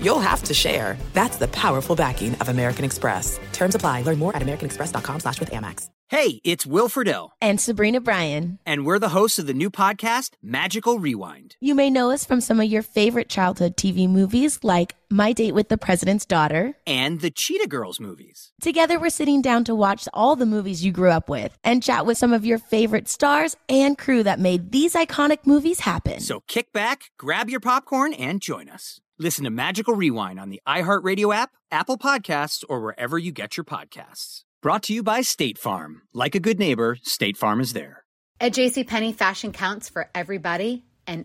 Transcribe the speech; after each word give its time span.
you'll 0.00 0.18
have 0.20 0.42
to 0.44 0.54
share. 0.54 0.96
That's 1.12 1.36
the 1.36 1.48
powerful 1.48 1.96
backing 1.96 2.34
of 2.36 2.48
American 2.48 2.84
Express. 2.84 3.38
Terms 3.52 3.74
apply. 3.74 4.02
Learn 4.02 4.18
more 4.18 4.34
at 4.34 4.42
americanexpress.com 4.42 5.20
slash 5.20 5.40
with 5.40 5.50
Amex. 5.50 5.88
Hey, 6.08 6.40
it's 6.44 6.64
Will 6.64 6.88
Friedle. 6.88 7.30
And 7.40 7.60
Sabrina 7.60 8.00
Bryan. 8.00 8.60
And 8.64 8.86
we're 8.86 9.00
the 9.00 9.08
hosts 9.08 9.40
of 9.40 9.48
the 9.48 9.52
new 9.52 9.70
podcast, 9.70 10.34
Magical 10.40 11.00
Rewind. 11.00 11.56
You 11.60 11.74
may 11.74 11.90
know 11.90 12.12
us 12.12 12.24
from 12.24 12.40
some 12.40 12.60
of 12.60 12.66
your 12.68 12.82
favorite 12.82 13.28
childhood 13.28 13.76
TV 13.76 14.08
movies 14.08 14.60
like 14.62 14.94
My 15.10 15.32
Date 15.32 15.52
with 15.52 15.68
the 15.68 15.76
President's 15.76 16.24
Daughter 16.24 16.74
and 16.86 17.20
the 17.20 17.32
Cheetah 17.32 17.66
Girls 17.66 17.98
movies. 17.98 18.52
Together, 18.60 19.00
we're 19.00 19.10
sitting 19.10 19.42
down 19.42 19.64
to 19.64 19.74
watch 19.74 20.08
all 20.14 20.36
the 20.36 20.46
movies 20.46 20.84
you 20.84 20.92
grew 20.92 21.10
up 21.10 21.28
with 21.28 21.58
and 21.64 21.82
chat 21.82 22.06
with 22.06 22.18
some 22.18 22.32
of 22.32 22.46
your 22.46 22.58
favorite 22.58 23.08
stars 23.08 23.56
and 23.68 23.98
crew 23.98 24.22
that 24.22 24.38
made 24.38 24.70
these 24.70 24.94
iconic 24.94 25.38
movies 25.44 25.80
happen. 25.80 26.20
So 26.20 26.38
kick 26.46 26.72
back, 26.72 27.10
grab 27.18 27.50
your 27.50 27.58
popcorn, 27.60 28.14
and 28.14 28.40
join 28.40 28.68
us. 28.68 29.00
Listen 29.18 29.44
to 29.44 29.50
Magical 29.50 29.94
Rewind 29.94 30.38
on 30.38 30.50
the 30.50 30.60
iHeartRadio 30.68 31.34
app, 31.34 31.52
Apple 31.70 31.96
Podcasts, 31.96 32.62
or 32.68 32.82
wherever 32.82 33.16
you 33.16 33.32
get 33.32 33.56
your 33.56 33.64
podcasts. 33.64 34.42
Brought 34.60 34.82
to 34.84 34.92
you 34.92 35.02
by 35.02 35.22
State 35.22 35.56
Farm. 35.56 36.02
Like 36.12 36.34
a 36.34 36.40
good 36.40 36.58
neighbor, 36.58 36.98
State 37.02 37.38
Farm 37.38 37.60
is 37.60 37.72
there. 37.72 38.04
At 38.42 38.52
JCPenney, 38.52 39.14
fashion 39.14 39.52
counts 39.52 39.88
for 39.88 40.10
everybody 40.14 40.84
and 41.06 41.24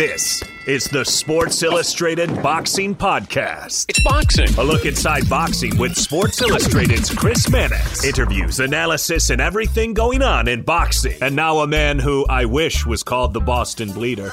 This 0.00 0.42
is 0.66 0.86
the 0.86 1.04
Sports 1.04 1.62
Illustrated 1.62 2.42
Boxing 2.42 2.94
Podcast. 2.94 3.84
It's 3.90 4.02
boxing. 4.02 4.48
A 4.56 4.64
look 4.64 4.86
inside 4.86 5.28
boxing 5.28 5.76
with 5.76 5.94
Sports 5.94 6.40
Illustrated's 6.40 7.14
Chris 7.14 7.50
Mannix. 7.50 8.02
Interviews, 8.02 8.60
analysis, 8.60 9.28
and 9.28 9.42
everything 9.42 9.92
going 9.92 10.22
on 10.22 10.48
in 10.48 10.62
boxing. 10.62 11.18
And 11.20 11.36
now 11.36 11.58
a 11.58 11.66
man 11.66 11.98
who 11.98 12.24
I 12.30 12.46
wish 12.46 12.86
was 12.86 13.02
called 13.02 13.34
the 13.34 13.40
Boston 13.40 13.92
Bleeder. 13.92 14.32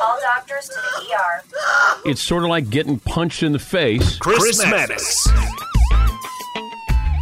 All 0.00 0.20
doctors 0.20 0.68
to 0.68 0.74
the 0.74 1.12
ER. 1.12 1.42
It's 2.04 2.22
sort 2.22 2.44
of 2.44 2.48
like 2.48 2.70
getting 2.70 3.00
punched 3.00 3.42
in 3.42 3.50
the 3.50 3.58
face. 3.58 4.16
Chris, 4.18 4.38
Chris 4.38 4.64
Mannix. 4.64 5.26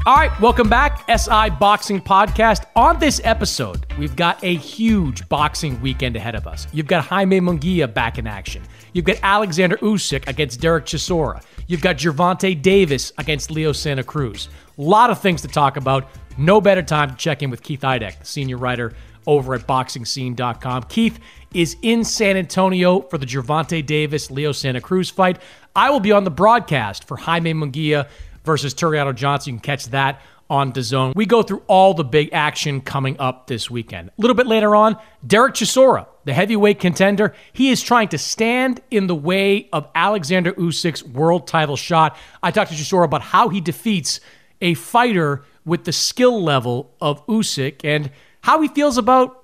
All 0.04 0.14
right, 0.14 0.30
welcome 0.40 0.68
back, 0.68 0.95
SI 1.08 1.50
Boxing 1.60 2.00
Podcast. 2.00 2.64
On 2.74 2.98
this 2.98 3.20
episode, 3.22 3.86
we've 3.96 4.16
got 4.16 4.42
a 4.42 4.54
huge 4.56 5.28
boxing 5.28 5.80
weekend 5.80 6.16
ahead 6.16 6.34
of 6.34 6.46
us. 6.46 6.66
You've 6.72 6.88
got 6.88 7.04
Jaime 7.04 7.40
Munguia 7.40 7.92
back 7.92 8.18
in 8.18 8.26
action. 8.26 8.62
You've 8.92 9.04
got 9.04 9.18
Alexander 9.22 9.76
Usyk 9.76 10.26
against 10.26 10.60
Derek 10.60 10.84
Chisora. 10.84 11.42
You've 11.68 11.80
got 11.80 11.96
Gervonta 11.96 12.60
Davis 12.60 13.12
against 13.18 13.50
Leo 13.50 13.72
Santa 13.72 14.02
Cruz. 14.02 14.48
A 14.78 14.82
lot 14.82 15.10
of 15.10 15.20
things 15.20 15.42
to 15.42 15.48
talk 15.48 15.76
about. 15.76 16.08
No 16.38 16.60
better 16.60 16.82
time 16.82 17.10
to 17.10 17.16
check 17.16 17.42
in 17.42 17.50
with 17.50 17.62
Keith 17.62 17.82
Idec, 17.82 18.18
the 18.18 18.26
senior 18.26 18.56
writer 18.56 18.92
over 19.26 19.54
at 19.54 19.66
BoxingScene.com. 19.66 20.84
Keith 20.84 21.20
is 21.54 21.76
in 21.82 22.04
San 22.04 22.36
Antonio 22.36 23.00
for 23.02 23.18
the 23.18 23.26
Gervonta 23.26 23.84
Davis 23.84 24.30
Leo 24.30 24.52
Santa 24.52 24.80
Cruz 24.80 25.08
fight. 25.08 25.38
I 25.74 25.90
will 25.90 26.00
be 26.00 26.12
on 26.12 26.24
the 26.24 26.30
broadcast 26.30 27.06
for 27.06 27.16
Jaime 27.16 27.54
Munguia 27.54 28.08
versus 28.44 28.74
Tureano 28.74 29.14
Johnson. 29.14 29.54
You 29.54 29.60
can 29.60 29.64
catch 29.64 29.86
that 29.86 30.20
on 30.48 30.72
DAZN. 30.72 31.14
We 31.14 31.26
go 31.26 31.42
through 31.42 31.62
all 31.66 31.94
the 31.94 32.04
big 32.04 32.30
action 32.32 32.80
coming 32.80 33.18
up 33.18 33.46
this 33.46 33.70
weekend. 33.70 34.08
A 34.10 34.12
little 34.18 34.34
bit 34.34 34.46
later 34.46 34.74
on, 34.74 34.96
Derek 35.26 35.54
Chisora, 35.54 36.06
the 36.24 36.32
heavyweight 36.32 36.80
contender, 36.80 37.34
he 37.52 37.70
is 37.70 37.82
trying 37.82 38.08
to 38.08 38.18
stand 38.18 38.80
in 38.90 39.06
the 39.06 39.14
way 39.14 39.68
of 39.72 39.88
Alexander 39.94 40.52
Usyk's 40.52 41.04
world 41.04 41.46
title 41.46 41.76
shot. 41.76 42.16
I 42.42 42.50
talked 42.50 42.70
to 42.70 42.76
Chisora 42.76 43.04
about 43.04 43.22
how 43.22 43.48
he 43.48 43.60
defeats 43.60 44.20
a 44.60 44.74
fighter 44.74 45.44
with 45.64 45.84
the 45.84 45.92
skill 45.92 46.42
level 46.42 46.94
of 47.00 47.26
Usyk 47.26 47.84
and 47.84 48.10
how 48.42 48.60
he 48.62 48.68
feels 48.68 48.96
about 48.98 49.42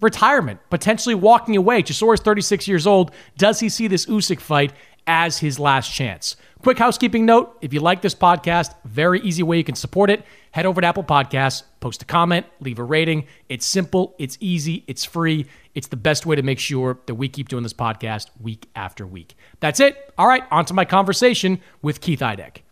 retirement, 0.00 0.60
potentially 0.70 1.14
walking 1.14 1.56
away. 1.56 1.82
Chisora 1.82 2.14
is 2.14 2.20
36 2.20 2.68
years 2.68 2.86
old. 2.86 3.10
Does 3.36 3.60
he 3.60 3.68
see 3.68 3.88
this 3.88 4.06
Usyk 4.06 4.40
fight 4.40 4.72
as 5.06 5.38
his 5.38 5.58
last 5.58 5.92
chance? 5.92 6.36
Quick 6.62 6.78
housekeeping 6.78 7.24
note 7.24 7.56
if 7.60 7.72
you 7.72 7.80
like 7.80 8.02
this 8.02 8.14
podcast, 8.14 8.74
very 8.84 9.20
easy 9.20 9.42
way 9.42 9.56
you 9.56 9.64
can 9.64 9.74
support 9.74 10.10
it. 10.10 10.24
Head 10.50 10.66
over 10.66 10.80
to 10.80 10.86
Apple 10.86 11.04
Podcasts, 11.04 11.62
post 11.80 12.02
a 12.02 12.04
comment, 12.04 12.46
leave 12.60 12.78
a 12.78 12.82
rating. 12.82 13.26
It's 13.48 13.66
simple, 13.66 14.14
it's 14.18 14.36
easy, 14.40 14.82
it's 14.86 15.04
free. 15.04 15.46
It's 15.74 15.88
the 15.88 15.96
best 15.96 16.26
way 16.26 16.34
to 16.34 16.42
make 16.42 16.58
sure 16.58 16.98
that 17.06 17.14
we 17.14 17.28
keep 17.28 17.48
doing 17.48 17.62
this 17.62 17.74
podcast 17.74 18.30
week 18.40 18.68
after 18.74 19.06
week. 19.06 19.36
That's 19.60 19.78
it. 19.80 20.12
All 20.16 20.26
right, 20.26 20.44
on 20.50 20.64
to 20.64 20.74
my 20.74 20.84
conversation 20.84 21.60
with 21.82 22.00
Keith 22.00 22.20
Idec. 22.20 22.62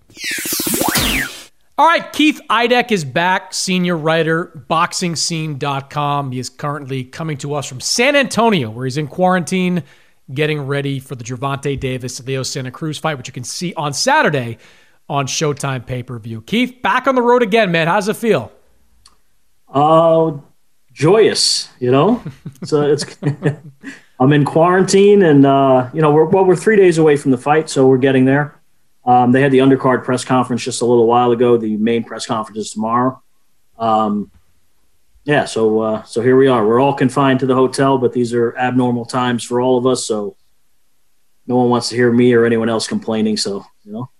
All 1.76 1.86
right, 1.86 2.12
Keith 2.12 2.40
Idec 2.48 2.92
is 2.92 3.04
back, 3.04 3.52
senior 3.52 3.96
writer, 3.96 4.64
boxingscene.com. 4.70 6.30
He 6.32 6.38
is 6.38 6.48
currently 6.48 7.04
coming 7.04 7.36
to 7.38 7.54
us 7.54 7.66
from 7.66 7.80
San 7.80 8.14
Antonio, 8.16 8.70
where 8.70 8.86
he's 8.86 8.96
in 8.96 9.08
quarantine 9.08 9.82
getting 10.32 10.66
ready 10.66 10.98
for 10.98 11.14
the 11.14 11.24
Gervonta 11.24 11.78
Davis 11.78 12.24
Leo 12.26 12.42
Santa 12.42 12.70
Cruz 12.70 12.98
fight, 12.98 13.18
which 13.18 13.28
you 13.28 13.32
can 13.32 13.44
see 13.44 13.74
on 13.74 13.92
Saturday 13.92 14.58
on 15.08 15.26
Showtime 15.26 15.84
pay 15.84 16.02
per 16.02 16.18
view. 16.18 16.40
Keith, 16.42 16.80
back 16.82 17.06
on 17.06 17.14
the 17.14 17.22
road 17.22 17.42
again, 17.42 17.70
man. 17.70 17.86
How's 17.86 18.08
it 18.08 18.16
feel? 18.16 18.52
Uh, 19.68 20.38
joyous. 20.92 21.68
You 21.78 21.90
know, 21.90 22.22
so 22.64 22.82
it's. 22.82 23.04
I'm 24.20 24.32
in 24.32 24.44
quarantine, 24.44 25.22
and 25.22 25.44
uh, 25.44 25.90
you 25.92 26.00
know, 26.00 26.12
we're 26.12 26.24
well, 26.24 26.44
we're 26.44 26.56
three 26.56 26.76
days 26.76 26.98
away 26.98 27.16
from 27.16 27.32
the 27.32 27.38
fight, 27.38 27.68
so 27.68 27.86
we're 27.86 27.98
getting 27.98 28.24
there. 28.24 28.60
Um, 29.04 29.32
they 29.32 29.42
had 29.42 29.52
the 29.52 29.58
undercard 29.58 30.04
press 30.04 30.24
conference 30.24 30.62
just 30.62 30.82
a 30.82 30.86
little 30.86 31.06
while 31.06 31.32
ago. 31.32 31.56
The 31.56 31.76
main 31.76 32.04
press 32.04 32.24
conference 32.24 32.58
is 32.58 32.70
tomorrow. 32.70 33.22
Um, 33.78 34.30
yeah, 35.24 35.46
so 35.46 35.80
uh, 35.80 36.02
so 36.02 36.20
here 36.20 36.36
we 36.36 36.48
are. 36.48 36.66
We're 36.66 36.80
all 36.80 36.94
confined 36.94 37.40
to 37.40 37.46
the 37.46 37.54
hotel, 37.54 37.98
but 37.98 38.12
these 38.12 38.34
are 38.34 38.56
abnormal 38.56 39.06
times 39.06 39.42
for 39.42 39.60
all 39.60 39.78
of 39.78 39.86
us. 39.86 40.06
So 40.06 40.36
no 41.46 41.56
one 41.56 41.70
wants 41.70 41.88
to 41.90 41.96
hear 41.96 42.12
me 42.12 42.34
or 42.34 42.44
anyone 42.44 42.68
else 42.68 42.86
complaining. 42.86 43.36
So 43.36 43.64
you 43.84 43.92
know. 43.92 44.10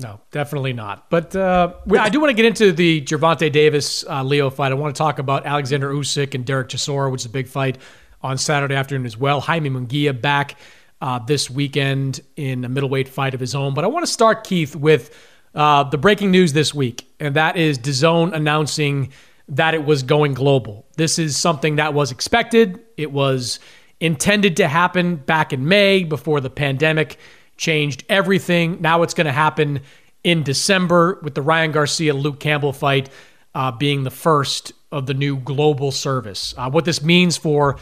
No, 0.00 0.20
definitely 0.30 0.74
not. 0.74 1.10
But 1.10 1.34
uh, 1.34 1.74
I 1.98 2.08
do 2.08 2.20
want 2.20 2.30
to 2.30 2.34
get 2.34 2.44
into 2.44 2.70
the 2.70 3.00
Gervonta 3.00 3.50
Davis 3.50 4.04
uh, 4.08 4.22
Leo 4.22 4.48
fight. 4.48 4.70
I 4.70 4.76
want 4.76 4.94
to 4.94 4.98
talk 4.98 5.18
about 5.18 5.44
Alexander 5.44 5.92
Usyk 5.92 6.36
and 6.36 6.44
Derek 6.44 6.68
Chisora, 6.68 7.10
which 7.10 7.22
is 7.22 7.26
a 7.26 7.30
big 7.30 7.48
fight 7.48 7.78
on 8.22 8.38
Saturday 8.38 8.76
afternoon 8.76 9.06
as 9.06 9.16
well. 9.16 9.40
Jaime 9.40 9.70
Munguia 9.70 10.18
back 10.20 10.56
uh, 11.00 11.18
this 11.18 11.50
weekend 11.50 12.20
in 12.36 12.64
a 12.64 12.68
middleweight 12.68 13.08
fight 13.08 13.34
of 13.34 13.40
his 13.40 13.56
own. 13.56 13.74
But 13.74 13.82
I 13.82 13.88
want 13.88 14.06
to 14.06 14.12
start, 14.12 14.44
Keith, 14.44 14.76
with 14.76 15.16
uh, 15.52 15.82
the 15.84 15.98
breaking 15.98 16.30
news 16.30 16.52
this 16.52 16.72
week, 16.72 17.08
and 17.18 17.34
that 17.34 17.56
is 17.56 17.76
DAZN 17.76 18.32
announcing 18.34 19.10
that 19.48 19.74
it 19.74 19.84
was 19.84 20.02
going 20.02 20.34
global. 20.34 20.86
This 20.96 21.18
is 21.18 21.36
something 21.36 21.76
that 21.76 21.94
was 21.94 22.12
expected. 22.12 22.80
It 22.96 23.12
was 23.12 23.60
intended 24.00 24.56
to 24.58 24.68
happen 24.68 25.16
back 25.16 25.52
in 25.52 25.66
May 25.66 26.04
before 26.04 26.40
the 26.40 26.50
pandemic 26.50 27.18
changed 27.56 28.04
everything. 28.08 28.80
Now 28.80 29.02
it's 29.02 29.14
going 29.14 29.26
to 29.26 29.32
happen 29.32 29.80
in 30.22 30.42
December 30.42 31.18
with 31.22 31.34
the 31.34 31.42
Ryan 31.42 31.72
Garcia 31.72 32.14
Luke 32.14 32.40
Campbell 32.40 32.72
fight 32.72 33.08
uh, 33.54 33.72
being 33.72 34.04
the 34.04 34.10
first 34.10 34.72
of 34.92 35.06
the 35.06 35.14
new 35.14 35.36
global 35.36 35.90
service. 35.90 36.54
Uh, 36.56 36.70
what 36.70 36.84
this 36.84 37.02
means 37.02 37.36
for 37.36 37.76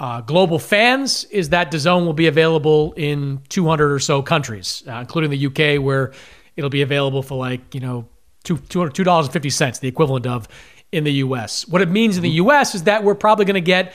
uh, 0.00 0.20
global 0.20 0.58
fans 0.58 1.24
is 1.24 1.50
that 1.50 1.70
DAZN 1.70 2.04
will 2.04 2.12
be 2.12 2.26
available 2.26 2.92
in 2.94 3.40
200 3.48 3.92
or 3.92 3.98
so 3.98 4.22
countries, 4.22 4.82
uh, 4.88 4.94
including 4.94 5.30
the 5.30 5.46
UK, 5.46 5.82
where 5.82 6.12
it'll 6.56 6.70
be 6.70 6.82
available 6.82 7.22
for 7.22 7.38
like 7.38 7.74
you 7.74 7.80
know 7.80 8.08
two 8.42 8.58
two 8.58 9.04
dollars 9.04 9.26
and 9.26 9.32
fifty 9.32 9.50
cents, 9.50 9.78
the 9.78 9.88
equivalent 9.88 10.26
of 10.26 10.48
in 10.94 11.02
the 11.02 11.12
U.S. 11.14 11.66
What 11.66 11.82
it 11.82 11.90
means 11.90 12.16
in 12.16 12.22
the 12.22 12.30
U.S. 12.30 12.74
is 12.74 12.84
that 12.84 13.02
we're 13.02 13.16
probably 13.16 13.44
going 13.44 13.54
to 13.54 13.60
get 13.60 13.92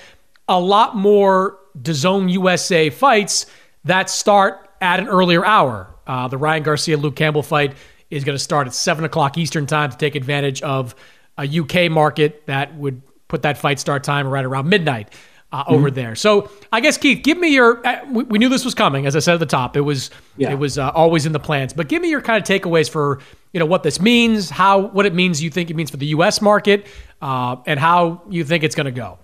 a 0.49 0.59
lot 0.59 0.97
more 0.97 1.57
DAZN 1.81 2.29
USA 2.33 2.89
fights 2.89 3.45
that 3.85 4.09
start 4.09 4.69
at 4.81 4.99
an 4.99 5.07
earlier 5.07 5.45
hour. 5.45 5.95
Uh, 6.05 6.27
the 6.27 6.37
Ryan 6.37 6.63
Garcia 6.63 6.97
Luke 6.97 7.15
Campbell 7.15 7.41
fight 7.41 7.75
is 8.09 8.25
going 8.25 8.37
to 8.37 8.43
start 8.43 8.67
at 8.67 8.73
seven 8.73 9.05
o'clock 9.05 9.37
Eastern 9.37 9.65
time 9.65 9.91
to 9.91 9.97
take 9.97 10.15
advantage 10.15 10.61
of 10.61 10.93
a 11.37 11.47
UK 11.47 11.89
market 11.89 12.45
that 12.47 12.75
would 12.75 13.01
put 13.29 13.43
that 13.43 13.57
fight 13.57 13.79
start 13.79 14.03
time 14.03 14.27
right 14.27 14.43
around 14.43 14.67
midnight 14.67 15.13
uh, 15.51 15.63
mm-hmm. 15.63 15.73
over 15.73 15.91
there. 15.91 16.15
So 16.15 16.49
I 16.71 16.79
guess 16.79 16.97
Keith, 16.97 17.23
give 17.23 17.37
me 17.37 17.53
your. 17.53 17.85
Uh, 17.85 18.05
we, 18.09 18.23
we, 18.23 18.39
knew 18.39 18.49
this 18.49 18.65
was 18.65 18.75
coming, 18.75 19.05
as 19.05 19.15
I 19.15 19.19
said 19.19 19.33
at 19.33 19.39
the 19.39 19.45
top. 19.45 19.75
It 19.75 19.81
was 19.81 20.11
yeah. 20.37 20.51
it 20.51 20.55
was 20.55 20.77
uh, 20.77 20.89
always 20.89 21.25
in 21.25 21.31
the 21.31 21.39
plans. 21.39 21.73
But 21.73 21.87
give 21.87 22.01
me 22.01 22.09
your 22.09 22.21
kind 22.21 22.41
of 22.41 22.47
takeaways 22.47 22.89
for 22.89 23.19
you 23.53 23.59
know 23.59 23.65
what 23.65 23.83
this 23.83 23.99
means, 23.99 24.49
how 24.49 24.79
what 24.79 25.05
it 25.05 25.13
means 25.13 25.41
you 25.41 25.49
think 25.49 25.69
it 25.69 25.75
means 25.75 25.89
for 25.89 25.97
the 25.97 26.07
U.S. 26.07 26.41
market, 26.41 26.87
uh, 27.21 27.57
and 27.65 27.79
how 27.79 28.21
you 28.29 28.43
think 28.43 28.63
it's 28.63 28.75
going 28.75 28.85
to 28.85 28.91
go. 28.91 29.17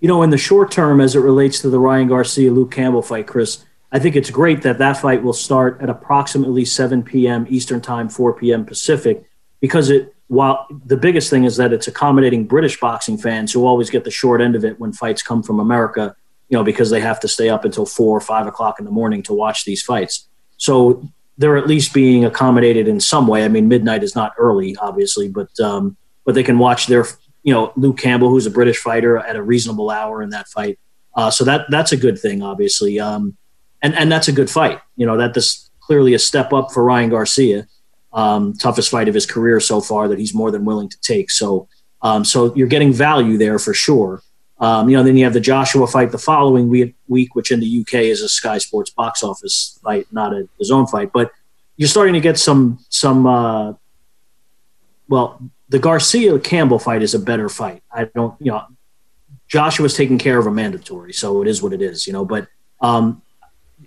You 0.00 0.08
know, 0.08 0.22
in 0.22 0.30
the 0.30 0.38
short 0.38 0.70
term, 0.70 1.00
as 1.00 1.16
it 1.16 1.20
relates 1.20 1.60
to 1.62 1.70
the 1.70 1.78
Ryan 1.78 2.08
Garcia 2.08 2.50
Luke 2.50 2.70
Campbell 2.70 3.02
fight, 3.02 3.26
Chris, 3.26 3.64
I 3.90 3.98
think 3.98 4.16
it's 4.16 4.30
great 4.30 4.62
that 4.62 4.78
that 4.78 4.98
fight 4.98 5.22
will 5.22 5.32
start 5.32 5.80
at 5.80 5.88
approximately 5.88 6.64
7 6.64 7.02
p.m. 7.02 7.46
Eastern 7.48 7.80
Time, 7.80 8.08
4 8.08 8.34
p.m. 8.34 8.66
Pacific, 8.66 9.24
because 9.60 9.88
it 9.90 10.13
while 10.28 10.66
the 10.86 10.96
biggest 10.96 11.30
thing 11.30 11.44
is 11.44 11.56
that 11.56 11.72
it's 11.72 11.86
accommodating 11.86 12.46
British 12.46 12.80
boxing 12.80 13.18
fans 13.18 13.52
who 13.52 13.66
always 13.66 13.90
get 13.90 14.04
the 14.04 14.10
short 14.10 14.40
end 14.40 14.56
of 14.56 14.64
it 14.64 14.80
when 14.80 14.92
fights 14.92 15.22
come 15.22 15.42
from 15.42 15.60
America, 15.60 16.16
you 16.48 16.56
know, 16.56 16.64
because 16.64 16.90
they 16.90 17.00
have 17.00 17.20
to 17.20 17.28
stay 17.28 17.48
up 17.48 17.64
until 17.64 17.84
four 17.84 18.16
or 18.16 18.20
five 18.20 18.46
o'clock 18.46 18.78
in 18.78 18.84
the 18.84 18.90
morning 18.90 19.22
to 19.24 19.34
watch 19.34 19.64
these 19.64 19.82
fights. 19.82 20.28
So 20.56 21.06
they're 21.36 21.56
at 21.56 21.66
least 21.66 21.92
being 21.92 22.24
accommodated 22.24 22.88
in 22.88 23.00
some 23.00 23.26
way. 23.26 23.44
I 23.44 23.48
mean, 23.48 23.68
midnight 23.68 24.02
is 24.02 24.14
not 24.14 24.32
early, 24.38 24.76
obviously, 24.76 25.28
but 25.28 25.58
um, 25.60 25.96
but 26.24 26.34
they 26.34 26.42
can 26.42 26.58
watch 26.58 26.86
their, 26.86 27.04
you 27.42 27.52
know, 27.52 27.72
Luke 27.76 27.98
Campbell, 27.98 28.30
who's 28.30 28.46
a 28.46 28.50
British 28.50 28.78
fighter, 28.78 29.18
at 29.18 29.36
a 29.36 29.42
reasonable 29.42 29.90
hour 29.90 30.22
in 30.22 30.30
that 30.30 30.48
fight. 30.48 30.78
Uh, 31.14 31.30
so 31.30 31.44
that 31.44 31.66
that's 31.70 31.92
a 31.92 31.96
good 31.96 32.18
thing, 32.18 32.42
obviously, 32.42 32.98
um, 32.98 33.36
and 33.82 33.94
and 33.94 34.10
that's 34.10 34.28
a 34.28 34.32
good 34.32 34.48
fight. 34.48 34.80
You 34.96 35.06
know, 35.06 35.16
that 35.18 35.34
this 35.34 35.70
clearly 35.80 36.14
a 36.14 36.18
step 36.18 36.52
up 36.52 36.72
for 36.72 36.82
Ryan 36.82 37.10
Garcia 37.10 37.66
um, 38.14 38.54
toughest 38.54 38.90
fight 38.90 39.08
of 39.08 39.14
his 39.14 39.26
career 39.26 39.60
so 39.60 39.80
far 39.80 40.08
that 40.08 40.18
he's 40.18 40.34
more 40.34 40.50
than 40.50 40.64
willing 40.64 40.88
to 40.88 41.00
take. 41.00 41.30
So, 41.30 41.68
um, 42.00 42.24
so 42.24 42.54
you're 42.54 42.68
getting 42.68 42.92
value 42.92 43.36
there 43.36 43.58
for 43.58 43.74
sure. 43.74 44.22
Um, 44.58 44.88
you 44.88 44.96
know, 44.96 45.02
then 45.02 45.16
you 45.16 45.24
have 45.24 45.32
the 45.32 45.40
Joshua 45.40 45.86
fight 45.86 46.12
the 46.12 46.18
following 46.18 46.68
week, 46.68 47.34
which 47.34 47.50
in 47.50 47.60
the 47.60 47.80
UK 47.80 47.94
is 47.94 48.22
a 48.22 48.28
Sky 48.28 48.58
Sports 48.58 48.90
box 48.90 49.22
office 49.22 49.78
fight, 49.82 50.06
not 50.12 50.32
a 50.32 50.48
DAZN 50.60 50.88
fight. 50.88 51.12
But 51.12 51.32
you're 51.76 51.88
starting 51.88 52.14
to 52.14 52.20
get 52.20 52.38
some 52.38 52.78
some. 52.88 53.26
Uh, 53.26 53.74
well, 55.08 55.40
the 55.68 55.78
Garcia 55.78 56.38
Campbell 56.38 56.78
fight 56.78 57.02
is 57.02 57.14
a 57.14 57.18
better 57.18 57.48
fight. 57.48 57.82
I 57.92 58.04
don't, 58.04 58.34
you 58.40 58.52
know, 58.52 58.64
Joshua's 59.48 59.94
taking 59.94 60.18
care 60.18 60.38
of 60.38 60.46
a 60.46 60.50
mandatory, 60.50 61.12
so 61.12 61.42
it 61.42 61.48
is 61.48 61.62
what 61.62 61.72
it 61.72 61.82
is, 61.82 62.06
you 62.06 62.12
know. 62.12 62.24
But 62.24 62.48
um, 62.80 63.22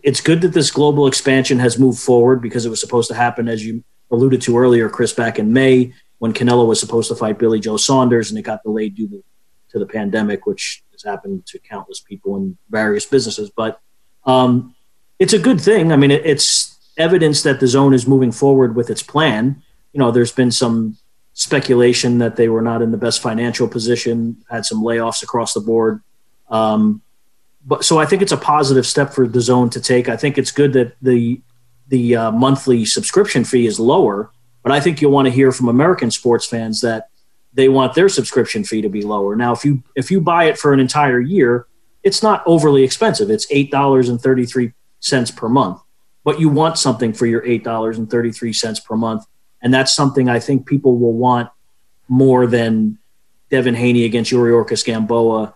it's 0.03 0.21
good 0.21 0.41
that 0.41 0.53
this 0.53 0.69
global 0.69 1.07
expansion 1.07 1.59
has 1.59 1.79
moved 1.79 2.00
forward 2.00 2.41
because 2.41 2.65
it 2.65 2.69
was 2.69 2.81
supposed 2.81 3.07
to 3.09 3.15
happen, 3.15 3.47
as 3.47 3.65
you 3.65 3.83
alluded 4.12 4.42
to 4.44 4.57
earlier, 4.57 4.89
Chris, 4.89 5.13
back 5.13 5.39
in 5.39 5.54
May 5.54 5.94
when 6.19 6.33
Canelo 6.33 6.68
was 6.68 6.80
supposed 6.80 7.09
to 7.09 7.15
fight 7.15 7.38
Billy 7.38 7.59
Joe 7.59 7.77
Saunders 7.77 8.30
and 8.30 8.39
it 8.39 8.44
got 8.44 8.63
delayed 8.63 8.95
due 8.95 9.07
to, 9.09 9.24
to 9.71 9.80
the 9.80 9.86
pandemic, 9.86 10.45
which 10.45 10.83
has 10.92 11.04
happened 11.04 11.45
to 11.48 11.59
countless 11.59 12.00
people 12.00 12.36
in 12.38 12.57
various 12.69 13.06
businesses. 13.06 13.50
But 13.50 13.80
um, 14.25 14.75
it's 15.19 15.33
a 15.33 15.39
good 15.39 15.62
thing. 15.62 15.92
I 15.92 15.95
mean, 15.95 16.12
it, 16.12 16.25
it's 16.25 16.77
evidence 16.98 17.44
that 17.44 17.59
DAZN 17.59 17.94
is 17.94 18.07
moving 18.07 18.31
forward 18.31 18.75
with 18.75 18.89
its 18.89 19.04
plan. 19.04 19.62
You 19.94 20.00
know, 20.00 20.12
there's 20.12 20.31
been 20.31 20.51
some 20.51 20.98
speculation 21.33 22.18
that 22.18 22.36
they 22.36 22.50
were 22.50 22.63
not 22.63 22.81
in 22.81 22.92
the 22.92 22.98
best 22.98 23.21
financial 23.21 23.68
position, 23.68 24.44
had 24.50 24.65
some 24.65 24.81
layoffs 24.81 25.21
across 25.21 25.53
the 25.53 25.60
board. 25.60 26.01
Um, 26.50 27.01
but 27.63 27.83
so 27.83 28.00
I 28.00 28.06
think 28.06 28.21
it's 28.21 28.31
a 28.31 28.38
positive 28.38 28.88
step 28.88 29.13
for 29.13 29.27
DAZN 29.27 29.71
to 29.71 29.81
take. 29.81 30.10
I 30.10 30.18
think 30.18 30.38
it's 30.38 30.51
good 30.51 30.74
that 30.74 30.95
the 31.01 31.42
the 31.88 32.16
uh, 32.16 32.31
monthly 32.31 32.86
subscription 32.86 33.44
fee 33.44 33.66
is 33.66 33.80
lower, 33.80 34.31
but 34.63 34.72
I 34.72 34.80
think 34.80 35.01
you'll 35.01 35.12
want 35.12 35.28
to 35.28 35.31
hear 35.31 35.51
from 35.51 35.69
American 35.69 36.12
sports 36.12 36.45
fans 36.45 36.81
that 36.81 37.10
they 37.54 37.69
want 37.69 37.95
their 37.95 38.10
subscription 38.10 38.63
fee 38.63 38.81
to 38.81 38.89
be 38.89 39.01
lower. 39.01 39.36
Now, 39.36 39.54
if 39.54 39.63
you 39.63 39.84
if 39.95 40.12
you 40.12 40.22
buy 40.22 40.45
it 40.45 40.57
for 40.57 40.74
an 40.74 40.80
entire 40.80 41.19
year, 41.19 41.68
it's 42.04 42.22
not 42.22 42.44
overly 42.45 42.84
expensive. 42.84 43.30
It's 43.30 43.48
eight 43.50 43.72
dollars 43.72 44.10
and 44.10 44.22
thirty 44.22 44.45
three 44.45 44.74
cents 45.00 45.31
per 45.31 45.50
month, 45.50 45.81
but 46.24 46.39
you 46.39 46.50
want 46.50 46.78
something 46.78 47.13
for 47.13 47.25
your 47.25 47.45
eight 47.45 47.63
dollars 47.63 47.98
and 47.98 48.10
thirty 48.10 48.31
three 48.31 48.54
cents 48.54 48.80
per 48.80 48.95
month, 48.95 49.25
and 49.62 49.74
that's 49.74 49.95
something 49.95 50.30
I 50.30 50.39
think 50.39 50.68
people 50.68 50.98
will 50.98 51.13
want 51.13 51.50
more 52.10 52.48
than 52.48 53.00
Devin 53.50 53.75
Haney 53.75 54.06
against 54.06 54.31
Yuriorkis 54.31 54.86
Gamboa, 54.86 55.56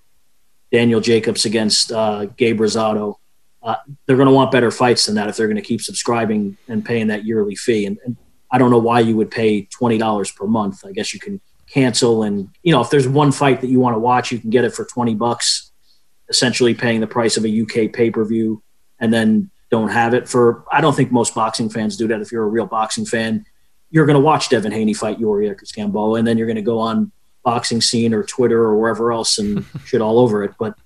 Daniel 0.71 1.01
Jacobs 1.01 1.45
against 1.45 1.91
uh, 1.91 2.25
Gabe 2.25 2.59
Rosado 2.59 3.17
uh, 3.63 3.75
they're 4.05 4.15
going 4.15 4.27
to 4.27 4.33
want 4.33 4.51
better 4.51 4.71
fights 4.71 5.05
than 5.05 5.15
that 5.15 5.29
if 5.29 5.37
they're 5.37 5.47
going 5.47 5.55
to 5.55 5.61
keep 5.61 5.81
subscribing 5.81 6.57
and 6.67 6.83
paying 6.83 7.07
that 7.07 7.25
yearly 7.25 7.55
fee. 7.55 7.85
And, 7.85 7.97
and 8.05 8.17
I 8.51 8.57
don't 8.57 8.71
know 8.71 8.79
why 8.79 8.99
you 8.99 9.15
would 9.17 9.31
pay 9.31 9.63
twenty 9.63 9.97
dollars 9.97 10.31
per 10.31 10.45
month. 10.45 10.83
I 10.85 10.91
guess 10.91 11.13
you 11.13 11.19
can 11.19 11.39
cancel 11.67 12.23
and 12.23 12.49
you 12.63 12.71
know 12.73 12.81
if 12.81 12.89
there's 12.89 13.07
one 13.07 13.31
fight 13.31 13.61
that 13.61 13.67
you 13.67 13.79
want 13.79 13.95
to 13.95 13.99
watch, 13.99 14.31
you 14.31 14.39
can 14.39 14.49
get 14.49 14.63
it 14.63 14.73
for 14.73 14.85
twenty 14.85 15.15
bucks, 15.15 15.71
essentially 16.29 16.73
paying 16.73 16.99
the 16.99 17.07
price 17.07 17.37
of 17.37 17.45
a 17.45 17.61
UK 17.61 17.93
pay 17.93 18.09
per 18.11 18.25
view, 18.25 18.61
and 18.99 19.13
then 19.13 19.49
don't 19.69 19.89
have 19.89 20.13
it 20.13 20.27
for. 20.27 20.65
I 20.71 20.81
don't 20.81 20.95
think 20.95 21.11
most 21.11 21.33
boxing 21.33 21.69
fans 21.69 21.95
do 21.95 22.07
that. 22.07 22.19
If 22.19 22.31
you're 22.31 22.43
a 22.43 22.47
real 22.47 22.65
boxing 22.65 23.05
fan, 23.05 23.45
you're 23.89 24.05
going 24.05 24.15
to 24.15 24.21
watch 24.21 24.49
Devin 24.49 24.71
Haney 24.71 24.93
fight 24.93 25.19
Yuri 25.19 25.53
Gamboa, 25.73 26.19
and 26.19 26.27
then 26.27 26.37
you're 26.37 26.47
going 26.47 26.55
to 26.57 26.61
go 26.61 26.79
on 26.79 27.11
boxing 27.43 27.81
scene 27.81 28.13
or 28.13 28.23
Twitter 28.23 28.61
or 28.63 28.77
wherever 28.77 29.11
else 29.11 29.37
and 29.37 29.65
shit 29.85 30.01
all 30.01 30.19
over 30.19 30.43
it. 30.43 30.53
But 30.59 30.77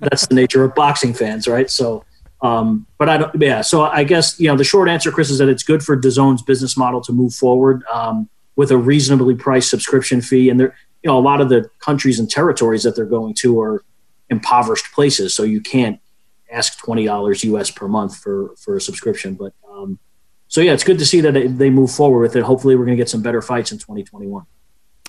that's 0.00 0.26
the 0.26 0.34
nature 0.34 0.64
of 0.64 0.74
boxing 0.74 1.14
fans, 1.14 1.46
right? 1.46 1.70
So 1.70 2.04
um, 2.42 2.86
but 2.98 3.08
I 3.08 3.18
don't, 3.18 3.40
yeah. 3.40 3.60
So 3.60 3.82
I 3.82 4.04
guess 4.04 4.38
you 4.38 4.48
know 4.48 4.56
the 4.56 4.64
short 4.64 4.88
answer, 4.88 5.12
Chris, 5.12 5.30
is 5.30 5.38
that 5.38 5.48
it's 5.48 5.62
good 5.62 5.82
for 5.82 5.96
DAZN's 5.96 6.42
business 6.42 6.76
model 6.76 7.00
to 7.02 7.12
move 7.12 7.32
forward 7.34 7.84
um, 7.92 8.28
with 8.56 8.70
a 8.72 8.76
reasonably 8.76 9.34
priced 9.34 9.70
subscription 9.70 10.20
fee. 10.20 10.50
And 10.50 10.58
there, 10.58 10.76
you 11.02 11.08
know, 11.08 11.18
a 11.18 11.20
lot 11.20 11.40
of 11.40 11.48
the 11.48 11.70
countries 11.78 12.18
and 12.18 12.28
territories 12.28 12.82
that 12.82 12.96
they're 12.96 13.06
going 13.06 13.34
to 13.40 13.60
are 13.60 13.84
impoverished 14.28 14.92
places, 14.92 15.34
so 15.34 15.44
you 15.44 15.60
can't 15.60 16.00
ask 16.50 16.78
twenty 16.78 17.04
dollars 17.04 17.44
US 17.44 17.70
per 17.70 17.86
month 17.86 18.18
for 18.18 18.54
for 18.56 18.76
a 18.76 18.80
subscription. 18.80 19.34
But 19.34 19.54
um, 19.70 20.00
so 20.48 20.60
yeah, 20.60 20.72
it's 20.72 20.84
good 20.84 20.98
to 20.98 21.06
see 21.06 21.20
that 21.20 21.56
they 21.56 21.70
move 21.70 21.92
forward 21.92 22.22
with 22.22 22.34
it. 22.34 22.42
Hopefully, 22.42 22.74
we're 22.74 22.84
going 22.84 22.96
to 22.96 23.00
get 23.00 23.08
some 23.08 23.22
better 23.22 23.40
fights 23.40 23.70
in 23.70 23.78
2021. 23.78 24.44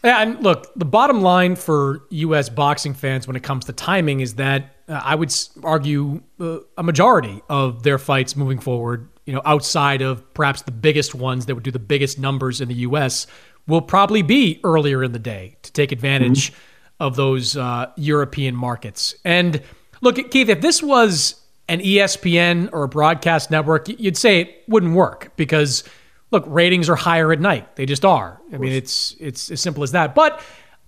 Yeah, 0.03 0.21
and 0.21 0.43
look, 0.43 0.73
the 0.75 0.85
bottom 0.85 1.21
line 1.21 1.55
for 1.55 2.03
U.S. 2.09 2.49
boxing 2.49 2.93
fans 2.93 3.25
when 3.25 3.37
it 3.37 3.43
comes 3.43 3.65
to 3.65 3.73
timing 3.73 4.19
is 4.19 4.35
that 4.35 4.75
uh, 4.89 5.01
I 5.03 5.15
would 5.15 5.33
argue 5.63 6.21
uh, 6.41 6.57
a 6.77 6.83
majority 6.83 7.41
of 7.49 7.83
their 7.83 7.97
fights 7.97 8.35
moving 8.35 8.59
forward, 8.59 9.07
you 9.25 9.33
know, 9.33 9.41
outside 9.45 10.01
of 10.01 10.33
perhaps 10.33 10.63
the 10.63 10.71
biggest 10.71 11.15
ones 11.15 11.45
that 11.45 11.55
would 11.55 11.63
do 11.63 11.71
the 11.71 11.79
biggest 11.79 12.19
numbers 12.19 12.59
in 12.59 12.67
the 12.67 12.75
U.S., 12.75 13.27
will 13.65 13.81
probably 13.81 14.21
be 14.21 14.59
earlier 14.65 15.03
in 15.03 15.13
the 15.13 15.19
day 15.19 15.55
to 15.61 15.71
take 15.71 15.93
advantage 15.93 16.51
mm-hmm. 16.51 17.03
of 17.03 17.15
those 17.15 17.55
uh, 17.55 17.85
European 17.95 18.55
markets. 18.55 19.15
And 19.23 19.61
look, 20.01 20.17
Keith, 20.31 20.49
if 20.49 20.59
this 20.59 20.83
was 20.83 21.41
an 21.69 21.79
ESPN 21.79 22.69
or 22.73 22.83
a 22.83 22.89
broadcast 22.89 23.51
network, 23.51 23.87
you'd 23.87 24.17
say 24.17 24.41
it 24.41 24.63
wouldn't 24.67 24.93
work 24.95 25.31
because 25.37 25.85
look, 26.33 26.43
ratings 26.47 26.89
are 26.89 26.95
higher 26.95 27.31
at 27.31 27.39
night. 27.39 27.75
They 27.77 27.85
just 27.85 28.03
are. 28.03 28.41
I 28.51 28.57
mean, 28.57 28.73
it's 28.73 29.15
it's 29.19 29.51
as 29.51 29.61
simple 29.61 29.83
as 29.83 29.91
that. 29.91 30.15
But 30.15 30.41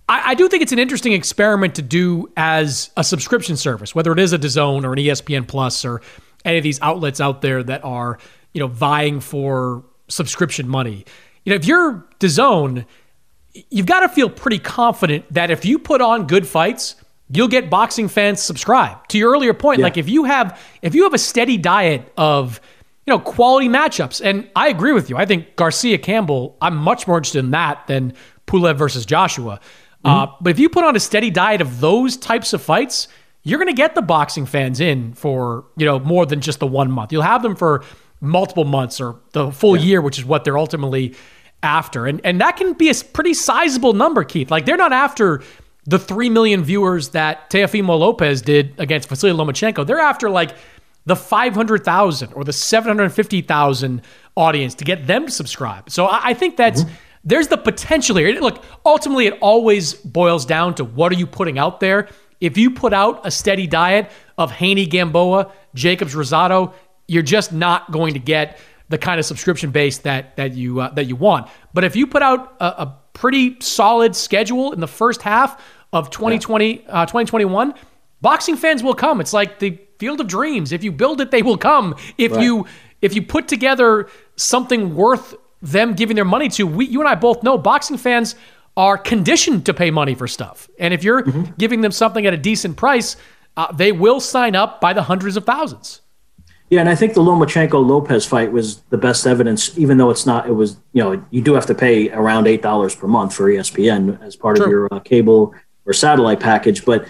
I, 0.08 0.30
I, 0.30 0.34
do 0.34 0.48
think 0.48 0.62
it's 0.62 0.72
an 0.72 0.78
interesting 0.78 1.12
experiment 1.12 1.76
to 1.76 1.82
do 1.82 2.30
as 2.36 2.90
a 2.96 3.04
subscription 3.04 3.56
service, 3.56 3.94
whether 3.94 4.12
it 4.12 4.18
is 4.18 4.32
a 4.32 4.38
DAZN 4.38 4.84
or 4.84 4.92
an 4.92 4.98
ESPN 4.98 5.48
Plus 5.48 5.84
or 5.84 6.02
any 6.44 6.58
of 6.58 6.64
these 6.64 6.80
outlets 6.82 7.20
out 7.20 7.40
there 7.40 7.62
that 7.62 7.84
are, 7.84 8.18
you 8.52 8.60
know, 8.60 8.66
vying 8.66 9.20
for 9.20 9.84
subscription 10.08 10.68
money. 10.68 11.04
You 11.44 11.50
know, 11.50 11.56
if 11.56 11.64
you're 11.64 12.06
DAZN, 12.20 12.84
you've 13.70 13.86
got 13.86 14.00
to 14.00 14.08
feel 14.08 14.28
pretty 14.28 14.58
confident 14.58 15.32
that 15.32 15.50
if 15.50 15.64
you 15.64 15.78
put 15.78 16.00
on 16.00 16.26
good 16.26 16.46
fights, 16.46 16.96
you'll 17.30 17.48
get 17.48 17.70
boxing 17.70 18.08
fans 18.08 18.42
subscribe. 18.42 19.06
To 19.08 19.18
your 19.18 19.32
earlier 19.32 19.54
point, 19.54 19.78
yeah. 19.78 19.84
like 19.84 19.96
if 19.96 20.08
you 20.08 20.24
have 20.24 20.60
if 20.82 20.94
you 20.94 21.04
have 21.04 21.14
a 21.14 21.18
steady 21.18 21.56
diet 21.56 22.12
of 22.16 22.60
you 23.06 23.12
know, 23.12 23.18
quality 23.18 23.68
matchups. 23.68 24.20
And 24.24 24.48
I 24.56 24.68
agree 24.68 24.92
with 24.92 25.08
you. 25.08 25.16
I 25.16 25.26
think 25.26 25.56
Garcia 25.56 25.98
Campbell, 25.98 26.56
I'm 26.60 26.76
much 26.76 27.06
more 27.06 27.16
interested 27.16 27.38
in 27.38 27.52
that 27.52 27.86
than 27.86 28.14
Pulev 28.46 28.76
versus 28.76 29.06
Joshua. 29.06 29.60
Uh, 30.04 30.08
mm-hmm. 30.24 30.32
Uh, 30.32 30.36
but 30.40 30.50
if 30.50 30.58
you 30.58 30.68
put 30.68 30.84
on 30.84 30.96
a 30.96 31.00
steady 31.00 31.30
diet 31.30 31.60
of 31.60 31.80
those 31.80 32.16
types 32.16 32.52
of 32.52 32.60
fights, 32.60 33.08
you're 33.42 33.58
going 33.58 33.72
to 33.72 33.80
get 33.80 33.94
the 33.94 34.02
boxing 34.02 34.44
fans 34.44 34.80
in 34.80 35.14
for 35.14 35.64
you 35.76 35.86
know 35.86 36.00
more 36.00 36.26
than 36.26 36.40
just 36.40 36.58
the 36.58 36.66
one 36.66 36.90
month. 36.90 37.12
You'll 37.12 37.22
have 37.22 37.42
them 37.42 37.54
for 37.54 37.84
multiple 38.20 38.64
months 38.64 39.00
or 39.00 39.20
the 39.32 39.52
full 39.52 39.76
yeah. 39.76 39.82
year, 39.84 40.00
which 40.00 40.18
is 40.18 40.24
what 40.24 40.44
they're 40.44 40.58
ultimately 40.58 41.14
after. 41.62 42.06
And 42.06 42.20
and 42.24 42.40
that 42.40 42.56
can 42.56 42.72
be 42.72 42.90
a 42.90 42.94
pretty 42.94 43.34
sizable 43.34 43.92
number, 43.92 44.24
Keith. 44.24 44.50
Like 44.50 44.66
they're 44.66 44.76
not 44.76 44.92
after 44.92 45.42
the 45.84 45.98
three 45.98 46.28
million 46.28 46.64
viewers 46.64 47.10
that 47.10 47.48
Teofimo 47.50 47.96
Lopez 47.96 48.42
did 48.42 48.74
against 48.78 49.08
Vasily 49.08 49.32
Lomachenko. 49.32 49.86
They're 49.86 50.00
after 50.00 50.28
like 50.28 50.56
the 51.06 51.16
500,000 51.16 52.32
or 52.34 52.44
the 52.44 52.52
750,000 52.52 54.02
audience 54.36 54.74
to 54.74 54.84
get 54.84 55.06
them 55.06 55.26
to 55.26 55.32
subscribe. 55.32 55.88
So 55.88 56.06
I, 56.06 56.28
I 56.30 56.34
think 56.34 56.56
that's 56.56 56.82
mm-hmm. 56.82 56.94
there's 57.24 57.48
the 57.48 57.56
potential 57.56 58.16
here. 58.16 58.38
Look, 58.40 58.62
ultimately, 58.84 59.26
it 59.26 59.38
always 59.40 59.94
boils 59.94 60.44
down 60.44 60.74
to 60.74 60.84
what 60.84 61.12
are 61.12 61.16
you 61.16 61.26
putting 61.26 61.58
out 61.58 61.80
there. 61.80 62.08
If 62.40 62.58
you 62.58 62.70
put 62.70 62.92
out 62.92 63.26
a 63.26 63.30
steady 63.30 63.66
diet 63.66 64.10
of 64.36 64.50
Haney 64.50 64.86
Gamboa, 64.86 65.52
Jacobs 65.74 66.14
Rosado, 66.14 66.74
you're 67.08 67.22
just 67.22 67.52
not 67.52 67.90
going 67.90 68.12
to 68.14 68.20
get 68.20 68.58
the 68.88 68.98
kind 68.98 69.18
of 69.18 69.24
subscription 69.24 69.70
base 69.70 69.98
that 69.98 70.36
that 70.36 70.54
you 70.54 70.80
uh, 70.80 70.90
that 70.94 71.06
you 71.06 71.16
want. 71.16 71.48
But 71.72 71.84
if 71.84 71.96
you 71.96 72.06
put 72.06 72.22
out 72.22 72.56
a, 72.60 72.64
a, 72.64 72.96
pretty 73.12 73.58
solid 73.60 74.14
schedule 74.14 74.72
in 74.72 74.80
the 74.80 74.86
first 74.86 75.22
half 75.22 75.58
of 75.90 76.10
2020 76.10 76.82
yeah. 76.82 76.90
uh, 76.90 77.06
2021, 77.06 77.72
boxing 78.26 78.56
fans 78.56 78.82
will 78.82 78.96
come. 78.96 79.20
It's 79.20 79.32
like 79.32 79.60
the 79.60 79.78
field 80.00 80.20
of 80.20 80.26
dreams. 80.26 80.72
If 80.72 80.82
you 80.82 80.90
build 80.90 81.20
it, 81.20 81.30
they 81.30 81.42
will 81.42 81.56
come. 81.56 81.94
If 82.18 82.32
right. 82.32 82.42
you 82.42 82.66
if 83.00 83.14
you 83.14 83.22
put 83.22 83.46
together 83.46 84.08
something 84.34 84.96
worth 84.96 85.36
them 85.62 85.94
giving 85.94 86.16
their 86.16 86.24
money 86.24 86.48
to, 86.48 86.66
we, 86.66 86.86
you 86.86 86.98
and 86.98 87.08
I 87.08 87.14
both 87.14 87.44
know 87.44 87.56
boxing 87.56 87.96
fans 87.96 88.34
are 88.76 88.98
conditioned 88.98 89.64
to 89.66 89.72
pay 89.72 89.92
money 89.92 90.16
for 90.16 90.26
stuff. 90.26 90.68
And 90.80 90.92
if 90.92 91.04
you're 91.04 91.22
mm-hmm. 91.22 91.52
giving 91.56 91.82
them 91.82 91.92
something 91.92 92.26
at 92.26 92.34
a 92.34 92.36
decent 92.36 92.76
price, 92.76 93.16
uh, 93.56 93.70
they 93.70 93.92
will 93.92 94.18
sign 94.18 94.56
up 94.56 94.80
by 94.80 94.92
the 94.92 95.04
hundreds 95.04 95.36
of 95.36 95.44
thousands. 95.44 96.00
Yeah, 96.68 96.80
and 96.80 96.88
I 96.88 96.96
think 96.96 97.14
the 97.14 97.20
Lomachenko 97.20 97.86
Lopez 97.86 98.26
fight 98.26 98.50
was 98.50 98.80
the 98.90 98.98
best 98.98 99.24
evidence, 99.24 99.78
even 99.78 99.98
though 99.98 100.10
it's 100.10 100.26
not. 100.26 100.48
It 100.48 100.56
was 100.62 100.78
you 100.94 101.00
know 101.04 101.24
you 101.30 101.42
do 101.42 101.54
have 101.54 101.66
to 101.66 101.76
pay 101.76 102.10
around 102.10 102.48
eight 102.48 102.60
dollars 102.60 102.92
per 102.96 103.06
month 103.06 103.34
for 103.36 103.44
ESPN 103.44 104.20
as 104.20 104.34
part 104.34 104.56
True. 104.56 104.64
of 104.64 104.70
your 104.72 104.88
uh, 104.90 104.98
cable 104.98 105.54
or 105.86 105.92
satellite 105.92 106.40
package, 106.40 106.84
but 106.84 107.06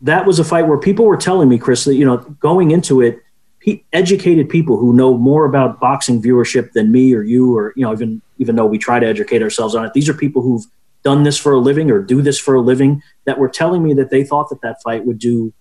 that 0.00 0.26
was 0.26 0.38
a 0.38 0.44
fight 0.44 0.66
where 0.68 0.78
people 0.78 1.04
were 1.04 1.16
telling 1.16 1.48
me, 1.48 1.58
Chris, 1.58 1.84
that 1.84 1.94
you 1.94 2.04
know 2.04 2.18
going 2.18 2.70
into 2.70 3.00
it, 3.00 3.20
he 3.60 3.84
educated 3.92 4.48
people 4.48 4.76
who 4.76 4.92
know 4.92 5.16
more 5.16 5.44
about 5.44 5.80
boxing 5.80 6.22
viewership 6.22 6.72
than 6.72 6.92
me 6.92 7.14
or 7.14 7.22
you 7.22 7.56
or 7.56 7.72
you 7.76 7.82
know 7.82 7.92
even 7.92 8.22
even 8.38 8.56
though 8.56 8.66
we 8.66 8.78
try 8.78 8.98
to 8.98 9.06
educate 9.06 9.42
ourselves 9.42 9.74
on 9.74 9.84
it, 9.84 9.92
these 9.92 10.08
are 10.08 10.14
people 10.14 10.42
who've 10.42 10.64
done 11.02 11.22
this 11.22 11.38
for 11.38 11.52
a 11.52 11.58
living 11.58 11.90
or 11.90 12.02
do 12.02 12.20
this 12.20 12.38
for 12.38 12.54
a 12.54 12.60
living 12.60 13.02
that 13.24 13.38
were 13.38 13.48
telling 13.48 13.82
me 13.82 13.94
that 13.94 14.10
they 14.10 14.24
thought 14.24 14.48
that 14.50 14.60
that 14.62 14.82
fight 14.82 15.06
would 15.06 15.18
do 15.18 15.52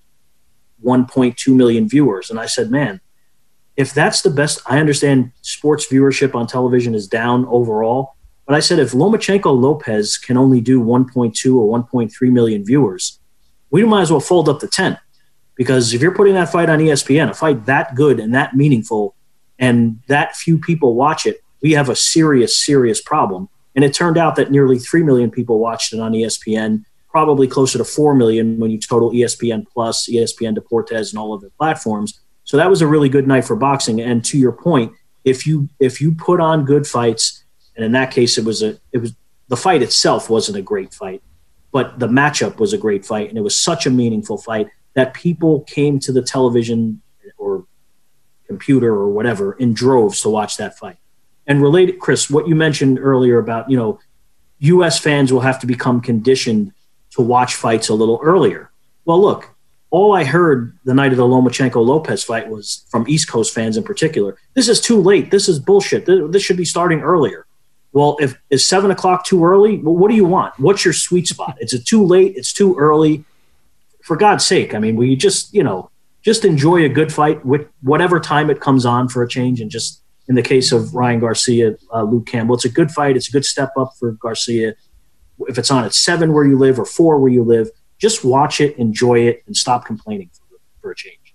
1.2 0.84 1.56
million 1.56 1.88
viewers, 1.88 2.30
and 2.30 2.40
I 2.40 2.48
said, 2.48 2.72
man 2.72 3.00
if 3.78 3.94
that's 3.94 4.22
the 4.22 4.30
best, 4.30 4.62
I 4.66 4.80
understand 4.80 5.32
sports 5.42 5.88
viewership 5.92 6.34
on 6.34 6.48
television 6.48 6.96
is 6.96 7.08
down 7.08 7.46
overall. 7.48 8.16
But 8.46 8.56
I 8.56 8.60
said 8.60 8.80
if 8.80 8.92
Lomachenko 8.92 9.60
Lopez 9.60 10.18
can 10.18 10.38
only 10.38 10.62
do 10.62 10.82
1.2 10.82 11.56
or 11.56 11.80
1.3 11.80 12.32
million 12.32 12.64
viewers, 12.64 13.20
we 13.72 13.84
might 13.84 14.02
as 14.02 14.12
well 14.12 14.20
fold 14.20 14.50
up 14.50 14.60
the 14.60 14.68
tent. 14.68 14.98
Because 15.56 15.94
if 15.94 16.02
you're 16.02 16.14
putting 16.14 16.34
that 16.34 16.52
fight 16.52 16.70
on 16.70 16.80
ESPN, 16.80 17.30
a 17.30 17.34
fight 17.34 17.66
that 17.66 17.96
good 17.96 18.20
and 18.20 18.36
that 18.36 18.56
meaningful, 18.56 19.16
and 19.58 20.02
that 20.08 20.36
few 20.36 20.58
people 20.58 20.96
watch 20.96 21.26
it, 21.26 21.42
we 21.62 21.72
have 21.72 21.90
a 21.90 21.96
serious, 21.96 22.64
serious 22.64 23.02
problem. 23.02 23.50
And 23.76 23.84
it 23.84 23.94
turned 23.94 24.18
out 24.18 24.36
that 24.36 24.52
nearly 24.52 24.80
3 24.80 25.04
million 25.04 25.32
people 25.32 25.60
watched 25.60 25.94
it 25.94 26.00
on 26.00 26.12
ESPN, 26.12 26.84
probably 27.10 27.48
closer 27.48 27.78
to 27.78 27.86
4 27.86 28.16
million 28.16 28.60
when 28.60 28.72
you 28.72 28.80
total 28.80 29.12
ESPN 29.12 29.66
Plus, 29.68 30.10
ESPN 30.10 30.58
Deportes, 30.58 31.12
and 31.12 31.20
all 31.20 31.34
of 31.34 31.42
the 31.42 31.50
platforms. 31.52 32.20
So 32.44 32.58
that 32.58 32.70
was 32.70 32.82
a 32.82 32.88
really 32.88 33.10
good 33.10 33.28
night 33.28 33.46
for 33.46 33.56
boxing. 33.56 34.00
And 34.02 34.24
to 34.26 34.38
your 34.38 34.52
point, 34.52 34.94
if 35.24 35.48
you 35.48 35.68
if 35.80 36.00
you 36.00 36.14
put 36.14 36.40
on 36.40 36.66
good 36.66 36.86
fights, 36.86 37.44
and 37.76 37.84
in 37.84 37.92
that 37.94 38.12
case, 38.12 38.38
it 38.38 38.46
was 38.46 38.62
a 38.62 38.78
it 38.92 39.00
was 39.00 39.14
the 39.48 39.58
fight 39.58 39.82
itself 39.82 40.30
wasn't 40.30 40.58
a 40.58 40.62
great 40.62 40.94
fight, 40.94 41.22
but 41.76 42.00
the 42.00 42.08
matchup 42.08 42.58
was 42.58 42.72
a 42.72 42.78
great 42.78 43.06
fight, 43.06 43.28
and 43.28 43.38
it 43.38 43.42
was 43.42 43.58
such 43.58 43.86
a 43.86 43.90
meaningful 43.90 44.38
fight 44.38 44.70
that 44.94 45.14
people 45.14 45.60
came 45.64 46.00
to 46.00 46.14
the 46.14 46.22
television 46.22 47.02
or 47.38 47.66
computer 48.48 48.94
or 48.94 49.10
whatever 49.10 49.52
in 49.58 49.74
droves 49.74 50.22
to 50.22 50.30
watch 50.30 50.56
that 50.56 50.78
fight. 50.78 50.96
And 51.46 51.62
related, 51.62 52.00
Chris, 52.00 52.30
what 52.30 52.48
you 52.48 52.56
mentioned 52.56 52.98
earlier 52.98 53.40
about 53.40 53.70
you 53.70 53.76
know, 53.76 54.00
U.S. 54.60 55.00
fans 55.00 55.34
will 55.34 55.42
have 55.42 55.60
to 55.60 55.68
become 55.68 56.00
conditioned 56.00 56.72
to 57.10 57.22
watch 57.22 57.56
fights 57.56 57.90
a 57.90 57.94
little 57.94 58.22
earlier. 58.24 58.72
Well, 59.04 59.22
look, 59.22 59.50
all 59.90 60.16
I 60.16 60.24
heard 60.24 60.78
the 60.86 60.94
night 60.94 61.12
of 61.12 61.18
the 61.18 61.28
Lomachenko 61.28 61.86
Lopez 61.86 62.24
fight 62.24 62.48
was 62.48 62.86
from 62.90 63.04
East 63.10 63.28
Coast 63.28 63.54
fans 63.54 63.76
in 63.76 63.84
particular. 63.84 64.38
This 64.54 64.70
is 64.70 64.80
too 64.80 65.02
late. 65.02 65.30
This 65.30 65.50
is 65.50 65.60
bullshit. 65.60 66.06
This 66.06 66.42
should 66.42 66.56
be 66.56 66.64
starting 66.64 67.02
earlier. 67.02 67.46
Well, 67.96 68.18
if 68.20 68.38
is 68.50 68.68
seven 68.68 68.92
o'clock 68.92 69.26
too 69.26 69.46
early? 69.46 69.78
Well, 69.78 69.96
what 69.96 70.12
do 70.12 70.18
you 70.18 70.26
want? 70.26 70.60
What's 70.60 70.84
your 70.84 70.94
sweet 70.94 71.28
spot? 71.28 71.56
Is 71.62 71.72
it 71.72 71.88
too 71.88 72.06
late? 72.06 72.34
It's 72.36 72.52
too 72.52 72.76
early. 72.78 73.24
For 74.04 74.18
God's 74.18 74.46
sake, 74.46 74.76
I 74.76 74.80
mean, 74.80 74.98
we 74.98 75.16
just 75.16 75.54
you 75.54 75.64
know 75.64 75.90
just 76.22 76.44
enjoy 76.44 76.84
a 76.84 76.90
good 76.90 77.14
fight 77.14 77.46
with 77.46 77.70
whatever 77.82 78.20
time 78.20 78.50
it 78.50 78.60
comes 78.60 78.86
on 78.86 79.08
for 79.08 79.24
a 79.24 79.30
change, 79.30 79.62
and 79.62 79.72
just 79.72 80.04
in 80.28 80.36
the 80.36 80.42
case 80.42 80.74
of 80.74 80.94
Ryan 80.94 81.22
Garcia, 81.22 81.78
uh, 81.94 82.04
Luke 82.04 82.26
Campbell, 82.26 82.56
it's 82.56 82.66
a 82.66 82.70
good 82.70 82.92
fight. 82.92 83.16
It's 83.16 83.30
a 83.30 83.32
good 83.32 83.46
step 83.46 83.72
up 83.80 83.94
for 83.98 84.12
Garcia. 84.12 84.76
If 85.48 85.58
it's 85.58 85.72
on 85.72 85.86
at 85.86 85.94
seven 85.94 86.34
where 86.34 86.46
you 86.46 86.58
live 86.58 86.78
or 86.78 86.86
four 86.86 87.18
where 87.18 87.32
you 87.32 87.44
live, 87.44 87.70
just 87.98 88.26
watch 88.26 88.60
it, 88.60 88.76
enjoy 88.78 89.20
it, 89.20 89.42
and 89.48 89.56
stop 89.56 89.86
complaining 89.86 90.30
for, 90.34 90.58
for 90.82 90.92
a 90.92 90.96
change. 90.96 91.34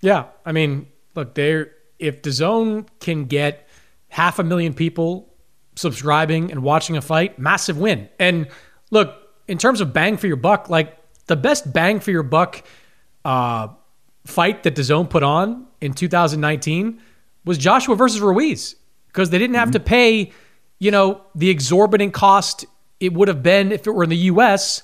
Yeah, 0.00 0.24
I 0.44 0.50
mean, 0.50 0.88
look, 1.14 1.34
there. 1.34 1.74
If 2.00 2.22
DAZN 2.22 2.88
can 2.98 3.26
get 3.26 3.68
half 4.08 4.40
a 4.40 4.42
million 4.42 4.74
people 4.74 5.31
subscribing 5.74 6.50
and 6.50 6.62
watching 6.62 6.96
a 6.96 7.00
fight, 7.00 7.38
massive 7.38 7.78
win. 7.78 8.08
And 8.18 8.48
look, 8.90 9.16
in 9.48 9.58
terms 9.58 9.80
of 9.80 9.92
bang 9.92 10.16
for 10.16 10.26
your 10.26 10.36
buck, 10.36 10.68
like 10.68 10.96
the 11.26 11.36
best 11.36 11.72
bang 11.72 12.00
for 12.00 12.10
your 12.10 12.22
buck 12.22 12.62
uh, 13.24 13.68
fight 14.26 14.62
that 14.64 14.74
DAZN 14.74 15.08
put 15.08 15.22
on 15.22 15.66
in 15.80 15.94
2019 15.94 17.00
was 17.44 17.58
Joshua 17.58 17.96
versus 17.96 18.20
Ruiz 18.20 18.76
because 19.08 19.30
they 19.30 19.38
didn't 19.38 19.56
have 19.56 19.68
mm-hmm. 19.68 19.72
to 19.72 19.80
pay, 19.80 20.32
you 20.78 20.90
know, 20.90 21.20
the 21.34 21.50
exorbitant 21.50 22.14
cost 22.14 22.64
it 23.00 23.12
would 23.12 23.28
have 23.28 23.42
been 23.42 23.72
if 23.72 23.86
it 23.86 23.90
were 23.90 24.04
in 24.04 24.10
the 24.10 24.16
U.S. 24.16 24.82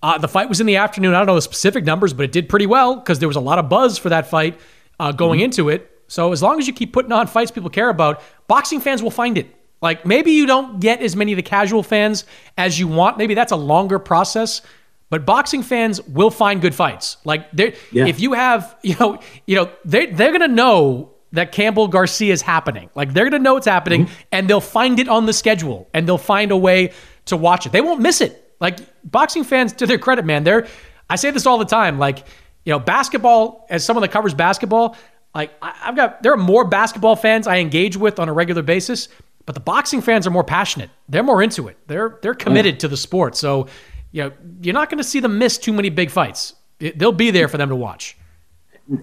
Uh, 0.00 0.16
the 0.16 0.28
fight 0.28 0.48
was 0.48 0.60
in 0.60 0.66
the 0.66 0.76
afternoon. 0.76 1.14
I 1.14 1.18
don't 1.18 1.26
know 1.26 1.34
the 1.34 1.42
specific 1.42 1.84
numbers, 1.84 2.12
but 2.12 2.22
it 2.22 2.32
did 2.32 2.48
pretty 2.48 2.66
well 2.66 2.96
because 2.96 3.18
there 3.18 3.28
was 3.28 3.36
a 3.36 3.40
lot 3.40 3.58
of 3.58 3.68
buzz 3.68 3.98
for 3.98 4.10
that 4.10 4.28
fight 4.28 4.60
uh, 5.00 5.10
going 5.10 5.38
mm-hmm. 5.38 5.46
into 5.46 5.68
it. 5.68 5.90
So 6.06 6.32
as 6.32 6.42
long 6.42 6.58
as 6.58 6.66
you 6.66 6.72
keep 6.72 6.92
putting 6.92 7.12
on 7.12 7.26
fights 7.26 7.50
people 7.50 7.68
care 7.68 7.88
about, 7.88 8.22
boxing 8.46 8.80
fans 8.80 9.02
will 9.02 9.10
find 9.10 9.36
it. 9.36 9.54
Like 9.80 10.04
maybe 10.04 10.32
you 10.32 10.46
don't 10.46 10.80
get 10.80 11.02
as 11.02 11.14
many 11.14 11.32
of 11.32 11.36
the 11.36 11.42
casual 11.42 11.82
fans 11.82 12.24
as 12.56 12.78
you 12.78 12.88
want. 12.88 13.18
Maybe 13.18 13.34
that's 13.34 13.52
a 13.52 13.56
longer 13.56 13.98
process. 13.98 14.62
But 15.10 15.24
boxing 15.24 15.62
fans 15.62 16.02
will 16.02 16.30
find 16.30 16.60
good 16.60 16.74
fights. 16.74 17.16
Like 17.24 17.46
yeah. 17.54 17.72
if 17.92 18.20
you 18.20 18.34
have, 18.34 18.76
you 18.82 18.96
know, 18.98 19.20
you 19.46 19.56
know, 19.56 19.70
they 19.84 20.06
they're 20.06 20.32
gonna 20.32 20.48
know 20.48 21.14
that 21.32 21.52
Campbell 21.52 21.88
Garcia 21.88 22.32
is 22.32 22.42
happening. 22.42 22.90
Like 22.94 23.12
they're 23.12 23.24
gonna 23.24 23.42
know 23.42 23.56
it's 23.56 23.66
happening, 23.66 24.06
mm-hmm. 24.06 24.22
and 24.32 24.48
they'll 24.48 24.60
find 24.60 24.98
it 24.98 25.08
on 25.08 25.26
the 25.26 25.32
schedule, 25.32 25.88
and 25.94 26.06
they'll 26.06 26.18
find 26.18 26.50
a 26.50 26.56
way 26.56 26.92
to 27.26 27.36
watch 27.36 27.66
it. 27.66 27.72
They 27.72 27.80
won't 27.80 28.00
miss 28.00 28.20
it. 28.20 28.44
Like 28.60 28.78
boxing 29.04 29.44
fans, 29.44 29.72
to 29.74 29.86
their 29.86 29.98
credit, 29.98 30.24
man, 30.24 30.44
they're. 30.44 30.66
I 31.10 31.16
say 31.16 31.30
this 31.30 31.46
all 31.46 31.58
the 31.58 31.64
time. 31.64 31.98
Like 31.98 32.26
you 32.64 32.72
know, 32.72 32.78
basketball. 32.78 33.66
As 33.70 33.84
someone 33.84 34.02
that 34.02 34.10
covers 34.10 34.34
basketball, 34.34 34.96
like 35.34 35.52
I've 35.62 35.96
got 35.96 36.22
there 36.22 36.32
are 36.32 36.38
more 36.38 36.64
basketball 36.64 37.16
fans 37.16 37.46
I 37.46 37.58
engage 37.58 37.96
with 37.96 38.18
on 38.18 38.28
a 38.28 38.32
regular 38.32 38.62
basis, 38.62 39.08
but 39.48 39.54
the 39.54 39.60
boxing 39.62 40.02
fans 40.02 40.26
are 40.26 40.30
more 40.30 40.44
passionate. 40.44 40.90
They're 41.08 41.22
more 41.22 41.42
into 41.42 41.68
it. 41.68 41.78
They're 41.86 42.18
they're 42.20 42.34
committed 42.34 42.74
yeah. 42.74 42.80
to 42.80 42.88
the 42.88 42.98
sport. 42.98 43.34
So 43.34 43.66
you 44.12 44.24
know, 44.24 44.32
you're 44.60 44.74
not 44.74 44.90
going 44.90 44.98
to 44.98 45.04
see 45.04 45.20
them 45.20 45.38
miss 45.38 45.56
too 45.56 45.72
many 45.72 45.88
big 45.88 46.10
fights. 46.10 46.54
They'll 46.78 47.12
be 47.12 47.30
there 47.30 47.48
for 47.48 47.56
them 47.56 47.70
to 47.70 47.74
watch. 47.74 48.18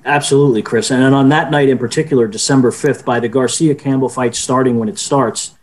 Absolutely, 0.05 0.61
Chris. 0.61 0.91
And 0.91 1.15
on 1.15 1.29
that 1.29 1.49
night 1.49 1.67
in 1.67 1.79
particular, 1.79 2.27
December 2.27 2.69
5th, 2.69 3.03
by 3.03 3.19
the 3.19 3.27
Garcia 3.27 3.73
Campbell 3.73 4.07
fight 4.07 4.35
starting 4.35 4.77
when 4.77 4.87
it 4.87 4.99
starts, 4.99 5.55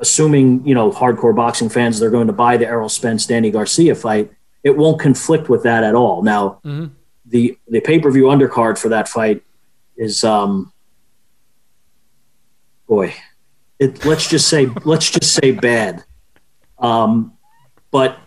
assuming 0.00 0.66
you 0.66 0.74
know 0.74 0.90
hardcore 0.90 1.36
boxing 1.36 1.68
fans 1.68 2.00
they're 2.00 2.10
going 2.10 2.26
to 2.26 2.32
buy 2.32 2.56
the 2.56 2.66
Errol 2.66 2.88
Spence 2.88 3.26
Danny 3.26 3.52
Garcia 3.52 3.94
fight, 3.94 4.32
it 4.64 4.76
won't 4.76 5.00
conflict 5.00 5.48
with 5.48 5.62
that 5.62 5.84
at 5.84 5.94
all. 5.94 6.24
Now, 6.24 6.58
mm-hmm. 6.64 6.86
the 7.26 7.56
the 7.68 7.78
pay 7.78 8.00
per 8.00 8.10
view 8.10 8.24
undercard 8.24 8.76
for 8.76 8.88
that 8.88 9.08
fight 9.08 9.44
is 9.96 10.24
um, 10.24 10.72
boy, 12.88 13.14
it 13.78 14.04
let's 14.04 14.28
just 14.28 14.48
say 14.48 14.66
let's 14.84 15.10
just 15.10 15.34
say 15.34 15.52
bad. 15.52 16.04
Um, 16.78 17.32
but 17.90 18.18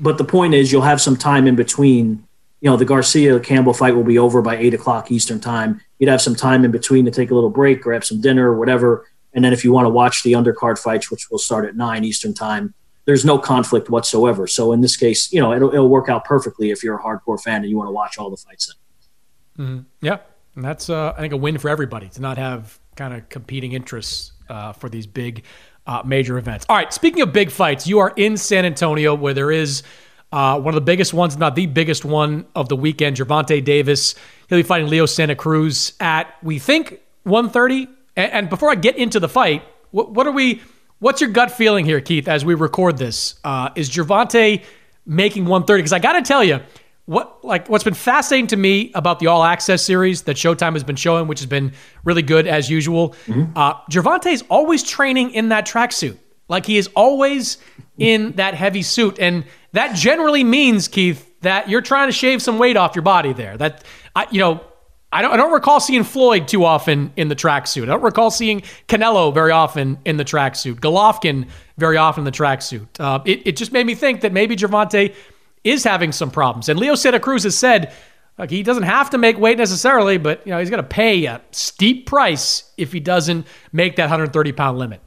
but 0.00 0.18
the 0.18 0.24
point 0.24 0.54
is, 0.54 0.72
you'll 0.72 0.82
have 0.82 1.00
some 1.00 1.16
time 1.16 1.46
in 1.46 1.56
between. 1.56 2.24
You 2.62 2.70
know, 2.70 2.76
the 2.78 2.86
Garcia 2.86 3.38
Campbell 3.38 3.74
fight 3.74 3.94
will 3.94 4.02
be 4.02 4.18
over 4.18 4.40
by 4.40 4.56
eight 4.56 4.72
o'clock 4.74 5.12
Eastern 5.12 5.38
time. 5.38 5.80
You'd 5.98 6.08
have 6.08 6.22
some 6.22 6.34
time 6.34 6.64
in 6.64 6.70
between 6.70 7.04
to 7.04 7.10
take 7.10 7.30
a 7.30 7.34
little 7.34 7.50
break, 7.50 7.82
grab 7.82 8.02
some 8.02 8.20
dinner, 8.20 8.50
or 8.50 8.58
whatever 8.58 9.06
and 9.36 9.44
then 9.44 9.52
if 9.52 9.62
you 9.62 9.70
want 9.70 9.84
to 9.84 9.90
watch 9.90 10.22
the 10.22 10.32
undercard 10.32 10.78
fights, 10.78 11.10
which 11.10 11.30
will 11.30 11.38
start 11.38 11.68
at 11.68 11.76
nine 11.76 12.04
Eastern 12.04 12.32
time, 12.32 12.74
there's 13.04 13.24
no 13.24 13.38
conflict 13.38 13.90
whatsoever. 13.90 14.46
So 14.46 14.72
in 14.72 14.80
this 14.80 14.96
case, 14.96 15.30
you 15.30 15.40
know, 15.40 15.52
it'll, 15.52 15.72
it'll 15.74 15.90
work 15.90 16.08
out 16.08 16.24
perfectly 16.24 16.70
if 16.70 16.82
you're 16.82 16.96
a 16.96 17.02
hardcore 17.02 17.40
fan 17.40 17.60
and 17.60 17.70
you 17.70 17.76
want 17.76 17.88
to 17.88 17.92
watch 17.92 18.16
all 18.18 18.30
the 18.30 18.38
fights. 18.38 18.74
Mm-hmm. 19.58 19.80
Yeah, 20.00 20.18
and 20.54 20.64
that's 20.64 20.88
uh, 20.88 21.12
I 21.16 21.20
think 21.20 21.34
a 21.34 21.36
win 21.36 21.58
for 21.58 21.68
everybody 21.68 22.08
to 22.08 22.20
not 22.20 22.38
have 22.38 22.80
kind 22.96 23.12
of 23.12 23.28
competing 23.28 23.72
interests 23.72 24.32
uh, 24.48 24.72
for 24.72 24.88
these 24.88 25.06
big 25.06 25.44
uh, 25.86 26.02
major 26.04 26.38
events. 26.38 26.66
All 26.68 26.76
right, 26.76 26.92
speaking 26.92 27.22
of 27.22 27.32
big 27.32 27.50
fights, 27.50 27.86
you 27.86 28.00
are 28.00 28.12
in 28.16 28.36
San 28.36 28.64
Antonio 28.64 29.14
where 29.14 29.34
there 29.34 29.50
is. 29.50 29.82
Uh, 30.32 30.60
one 30.60 30.74
of 30.74 30.74
the 30.74 30.80
biggest 30.80 31.14
ones, 31.14 31.36
not 31.36 31.54
the 31.54 31.66
biggest 31.66 32.04
one 32.04 32.44
of 32.56 32.68
the 32.68 32.74
weekend. 32.74 33.16
Gervonta 33.16 33.64
Davis. 33.64 34.16
He'll 34.48 34.58
be 34.58 34.64
fighting 34.64 34.88
Leo 34.88 35.06
Santa 35.06 35.36
Cruz 35.36 35.92
at 36.00 36.34
we 36.42 36.58
think 36.58 37.00
130. 37.22 37.88
And, 38.16 38.32
and 38.32 38.50
before 38.50 38.70
I 38.70 38.74
get 38.74 38.96
into 38.96 39.20
the 39.20 39.28
fight, 39.28 39.62
what, 39.92 40.10
what, 40.10 40.26
are 40.26 40.32
we? 40.32 40.62
What's 40.98 41.20
your 41.20 41.30
gut 41.30 41.52
feeling 41.52 41.84
here, 41.84 42.00
Keith, 42.00 42.26
as 42.26 42.44
we 42.44 42.54
record 42.54 42.98
this? 42.98 43.36
Uh, 43.44 43.70
is 43.76 43.88
Gervonta 43.88 44.62
making 45.06 45.44
130? 45.44 45.82
Because 45.82 45.92
I 45.92 46.00
got 46.00 46.14
to 46.14 46.22
tell 46.22 46.42
you, 46.42 46.60
what 47.06 47.44
like 47.44 47.68
what's 47.68 47.84
been 47.84 47.94
fascinating 47.94 48.48
to 48.48 48.56
me 48.56 48.90
about 48.94 49.20
the 49.20 49.28
All 49.28 49.44
Access 49.44 49.84
series 49.84 50.22
that 50.22 50.36
Showtime 50.36 50.74
has 50.74 50.84
been 50.84 50.96
showing, 50.96 51.28
which 51.28 51.38
has 51.38 51.46
been 51.46 51.72
really 52.04 52.22
good 52.22 52.46
as 52.46 52.68
usual. 52.68 53.10
Mm-hmm. 53.26 53.56
Uh, 53.56 53.74
Gervonta 53.90 54.26
is 54.26 54.44
always 54.50 54.82
training 54.82 55.30
in 55.30 55.48
that 55.50 55.66
tracksuit. 55.66 56.18
Like 56.48 56.66
he 56.66 56.76
is 56.76 56.88
always 56.94 57.58
in 57.96 58.32
that 58.32 58.54
heavy 58.54 58.82
suit, 58.82 59.18
and 59.18 59.44
that 59.72 59.96
generally 59.96 60.44
means 60.44 60.88
Keith 60.88 61.32
that 61.40 61.68
you're 61.68 61.80
trying 61.80 62.08
to 62.08 62.12
shave 62.12 62.42
some 62.42 62.58
weight 62.58 62.76
off 62.76 62.94
your 62.94 63.02
body 63.02 63.32
there. 63.32 63.56
That 63.56 63.84
I, 64.14 64.26
you 64.30 64.40
know. 64.40 64.60
I 65.12 65.22
don't, 65.22 65.32
I 65.32 65.36
don't 65.36 65.52
recall 65.52 65.78
seeing 65.78 66.02
Floyd 66.02 66.48
too 66.48 66.64
often 66.64 67.12
in 67.16 67.28
the 67.28 67.36
tracksuit. 67.36 67.84
I 67.84 67.86
don't 67.86 68.02
recall 68.02 68.30
seeing 68.30 68.62
Canelo 68.88 69.32
very 69.32 69.52
often 69.52 69.98
in 70.04 70.16
the 70.16 70.24
tracksuit. 70.24 70.80
Golovkin 70.80 71.48
very 71.78 71.96
often 71.96 72.22
in 72.22 72.24
the 72.24 72.32
tracksuit. 72.32 72.88
Uh, 72.98 73.20
it, 73.24 73.46
it 73.46 73.56
just 73.56 73.70
made 73.70 73.86
me 73.86 73.94
think 73.94 74.22
that 74.22 74.32
maybe 74.32 74.56
Gervonta 74.56 75.14
is 75.66 75.84
having 75.84 76.12
some 76.12 76.30
problems. 76.30 76.68
And 76.68 76.78
Leo 76.78 76.94
Santa 76.94 77.20
Cruz 77.20 77.44
has 77.44 77.56
said 77.56 77.92
like 78.38 78.50
he 78.50 78.62
doesn't 78.62 78.82
have 78.82 79.10
to 79.10 79.18
make 79.18 79.38
weight 79.38 79.58
necessarily, 79.58 80.18
but 80.18 80.46
you 80.46 80.52
know 80.52 80.58
he's 80.58 80.70
going 80.70 80.82
to 80.82 80.88
pay 80.88 81.24
a 81.24 81.40
steep 81.52 82.06
price 82.06 82.70
if 82.76 82.92
he 82.92 83.00
doesn't 83.00 83.46
make 83.72 83.96
that 83.96 84.04
130 84.04 84.52
pound 84.52 84.78
limit. 84.78 85.00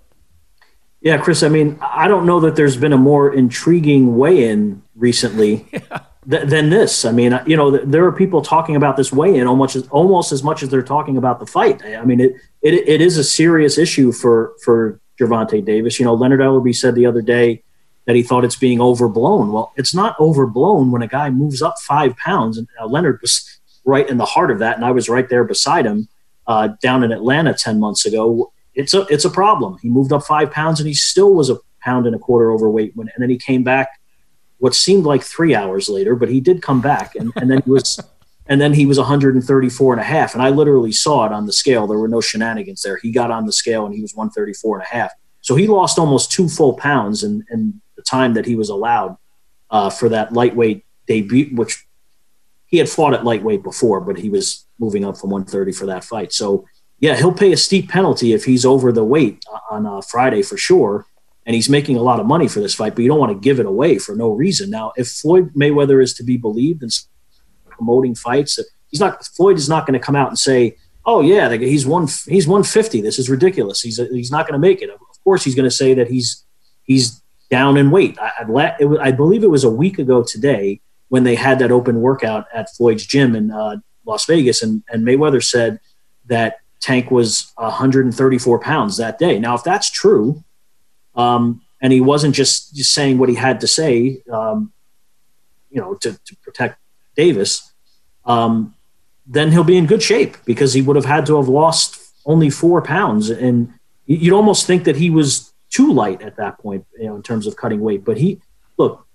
Yeah, 1.01 1.17
Chris. 1.17 1.43
I 1.43 1.49
mean, 1.49 1.79
I 1.81 2.07
don't 2.07 2.25
know 2.25 2.41
that 2.41 2.55
there's 2.55 2.75
been 2.75 2.91
a 2.91 2.97
more 2.97 3.33
intriguing 3.33 4.17
weigh-in 4.17 4.81
recently 4.95 5.65
yeah. 5.71 6.01
th- 6.29 6.49
than 6.49 6.69
this. 6.69 7.05
I 7.05 7.11
mean, 7.11 7.39
you 7.45 7.55
know, 7.55 7.71
there 7.71 8.03
are 8.03 8.11
people 8.11 8.41
talking 8.41 8.75
about 8.75 8.97
this 8.97 9.13
weigh-in 9.13 9.47
almost 9.47 9.77
as, 9.77 9.87
almost 9.89 10.33
as 10.33 10.43
much 10.43 10.61
as 10.61 10.69
they're 10.69 10.81
talking 10.81 11.15
about 11.15 11.39
the 11.39 11.45
fight. 11.45 11.85
I 11.85 12.03
mean, 12.03 12.19
it 12.19 12.33
it, 12.61 12.73
it 12.73 13.01
is 13.01 13.17
a 13.17 13.23
serious 13.23 13.77
issue 13.77 14.11
for 14.11 14.53
for 14.63 14.99
Gervonta 15.19 15.63
Davis. 15.63 15.99
You 15.99 16.05
know, 16.05 16.15
Leonard 16.15 16.41
Ellerbe 16.41 16.75
said 16.75 16.95
the 16.95 17.05
other 17.05 17.21
day 17.21 17.63
that 18.09 18.15
he 18.15 18.23
thought 18.23 18.43
it's 18.43 18.55
being 18.55 18.81
overblown. 18.81 19.51
Well, 19.51 19.71
it's 19.75 19.93
not 19.93 20.19
overblown 20.19 20.89
when 20.89 21.03
a 21.03 21.07
guy 21.07 21.29
moves 21.29 21.61
up 21.61 21.77
five 21.77 22.17
pounds. 22.17 22.57
And 22.57 22.67
uh, 22.81 22.87
Leonard 22.87 23.19
was 23.21 23.59
right 23.85 24.09
in 24.09 24.17
the 24.17 24.25
heart 24.25 24.49
of 24.49 24.57
that, 24.57 24.75
and 24.75 24.83
I 24.83 24.89
was 24.89 25.07
right 25.07 25.29
there 25.29 25.43
beside 25.43 25.85
him 25.85 26.07
uh, 26.47 26.69
down 26.81 27.03
in 27.03 27.11
Atlanta 27.11 27.53
ten 27.53 27.79
months 27.79 28.07
ago. 28.07 28.51
It's 28.73 28.95
a 28.95 29.01
it's 29.11 29.25
a 29.25 29.29
problem. 29.29 29.77
He 29.83 29.89
moved 29.89 30.11
up 30.11 30.23
five 30.23 30.49
pounds, 30.49 30.79
and 30.79 30.87
he 30.87 30.95
still 30.95 31.35
was 31.35 31.51
a 31.51 31.57
pound 31.81 32.07
and 32.07 32.15
a 32.15 32.19
quarter 32.19 32.51
overweight 32.51 32.95
when, 32.95 33.09
and 33.13 33.21
then 33.21 33.29
he 33.29 33.37
came 33.37 33.63
back. 33.63 33.89
What 34.57 34.73
seemed 34.73 35.03
like 35.05 35.21
three 35.21 35.53
hours 35.53 35.87
later, 35.87 36.15
but 36.15 36.29
he 36.29 36.41
did 36.41 36.63
come 36.63 36.81
back, 36.81 37.13
and, 37.13 37.31
and 37.35 37.51
then 37.51 37.61
he 37.63 37.69
was. 37.69 37.99
and 38.47 38.59
then 38.59 38.73
he 38.73 38.87
was 38.87 38.97
134 38.97 39.93
and 39.93 40.01
a 40.01 40.03
half 40.03 40.33
and 40.33 40.41
i 40.41 40.49
literally 40.49 40.91
saw 40.91 41.23
it 41.23 41.31
on 41.31 41.45
the 41.45 41.53
scale 41.53 41.85
there 41.85 41.99
were 41.99 42.07
no 42.07 42.19
shenanigans 42.19 42.81
there 42.81 42.97
he 42.97 43.11
got 43.11 43.29
on 43.29 43.45
the 43.45 43.53
scale 43.53 43.85
and 43.85 43.93
he 43.93 44.01
was 44.01 44.15
134 44.15 44.79
and 44.79 44.87
a 44.87 44.89
half 44.89 45.11
so 45.41 45.55
he 45.55 45.67
lost 45.67 45.99
almost 45.99 46.31
two 46.31 46.49
full 46.49 46.73
pounds 46.73 47.23
and, 47.23 47.43
and 47.49 47.79
the 47.99 48.03
time 48.03 48.33
that 48.33 48.45
he 48.45 48.55
was 48.55 48.69
allowed 48.69 49.17
uh, 49.69 49.89
for 49.89 50.07
that 50.09 50.31
lightweight 50.31 50.85
debut, 51.05 51.53
which 51.53 51.85
he 52.67 52.77
had 52.77 52.87
fought 52.87 53.13
at 53.13 53.25
lightweight 53.25 53.61
before, 53.61 53.99
but 53.99 54.17
he 54.17 54.29
was 54.29 54.65
moving 54.79 55.03
up 55.03 55.17
from 55.17 55.31
130 55.31 55.73
for 55.73 55.85
that 55.87 56.05
fight. 56.05 56.31
So, 56.31 56.65
yeah, 56.99 57.15
he'll 57.17 57.33
pay 57.33 57.51
a 57.51 57.57
steep 57.57 57.89
penalty 57.89 58.31
if 58.31 58.45
he's 58.45 58.65
over 58.65 58.93
the 58.93 59.03
weight 59.03 59.43
on 59.69 59.85
uh, 59.85 59.99
Friday 60.01 60.41
for 60.41 60.55
sure. 60.55 61.05
And 61.45 61.55
he's 61.55 61.69
making 61.69 61.97
a 61.97 62.01
lot 62.01 62.19
of 62.19 62.25
money 62.25 62.47
for 62.47 62.61
this 62.61 62.75
fight, 62.75 62.95
but 62.95 63.01
you 63.01 63.09
don't 63.09 63.19
want 63.19 63.33
to 63.33 63.39
give 63.39 63.59
it 63.59 63.65
away 63.65 63.97
for 63.97 64.15
no 64.15 64.31
reason. 64.31 64.69
Now, 64.69 64.93
if 64.95 65.09
Floyd 65.09 65.51
Mayweather 65.55 66.01
is 66.01 66.13
to 66.15 66.23
be 66.23 66.37
believed 66.37 66.83
and 66.83 66.91
promoting 67.65 68.15
fights, 68.15 68.59
he's 68.91 68.99
not. 68.99 69.25
Floyd 69.25 69.57
is 69.57 69.67
not 69.67 69.87
going 69.87 69.99
to 69.99 70.05
come 70.05 70.15
out 70.15 70.27
and 70.27 70.37
say, 70.37 70.77
"Oh 71.05 71.21
yeah, 71.21 71.51
he's 71.55 71.87
one. 71.87 72.07
He's 72.27 72.47
150. 72.47 73.01
This 73.01 73.17
is 73.17 73.31
ridiculous. 73.31 73.81
He's 73.81 73.97
he's 74.11 74.29
not 74.29 74.45
going 74.45 74.61
to 74.61 74.67
make 74.67 74.83
it." 74.83 74.91
Of 74.91 75.23
course, 75.23 75.43
he's 75.43 75.55
going 75.55 75.67
to 75.67 75.75
say 75.75 75.95
that 75.95 76.07
he's 76.07 76.45
he's 76.83 77.19
down 77.49 77.77
in 77.77 77.91
weight. 77.91 78.17
I, 78.19 78.31
I, 78.41 79.07
I, 79.07 79.11
believe 79.11 79.43
it 79.43 79.49
was 79.49 79.63
a 79.63 79.69
week 79.69 79.97
ago 79.97 80.23
today 80.23 80.81
when 81.07 81.23
they 81.23 81.35
had 81.35 81.59
that 81.59 81.71
open 81.71 82.01
workout 82.01 82.45
at 82.53 82.69
Floyd's 82.75 83.05
gym 83.05 83.35
in 83.35 83.51
uh, 83.51 83.77
Las 84.05 84.25
Vegas, 84.25 84.61
and, 84.61 84.83
and 84.89 85.05
Mayweather 85.05 85.43
said 85.43 85.79
that 86.27 86.59
Tank 86.79 87.11
was 87.11 87.51
134 87.55 88.59
pounds 88.59 88.97
that 88.97 89.17
day. 89.17 89.39
Now, 89.39 89.55
if 89.55 89.63
that's 89.63 89.89
true, 89.89 90.43
um, 91.15 91.61
and 91.81 91.91
he 91.91 92.01
wasn't 92.01 92.35
just, 92.35 92.75
just 92.75 92.93
saying 92.93 93.17
what 93.17 93.29
he 93.29 93.35
had 93.35 93.61
to 93.61 93.67
say, 93.67 94.21
um, 94.31 94.71
you 95.69 95.81
know, 95.81 95.95
to, 95.95 96.17
to 96.25 96.35
protect 96.37 96.77
Davis, 97.15 97.71
um, 98.25 98.75
then 99.25 99.51
he'll 99.51 99.63
be 99.63 99.77
in 99.77 99.85
good 99.85 100.01
shape 100.03 100.37
because 100.45 100.73
he 100.73 100.81
would 100.81 100.95
have 100.95 101.05
had 101.05 101.25
to 101.27 101.37
have 101.37 101.47
lost 101.47 101.99
only 102.25 102.49
four 102.49 102.81
pounds. 102.81 103.29
And 103.29 103.73
you'd 104.05 104.33
almost 104.33 104.65
think 104.65 104.83
that 104.85 104.95
he 104.95 105.09
was 105.09 105.48
too 105.69 105.91
light 105.91 106.21
at 106.21 106.37
that 106.37 106.59
point, 106.59 106.85
you 106.97 107.07
know, 107.07 107.15
in 107.15 107.23
terms 107.23 107.47
of 107.47 107.55
cutting 107.55 107.81
weight. 107.81 108.03
But 108.03 108.17
he, 108.17 108.41
look, 108.77 109.05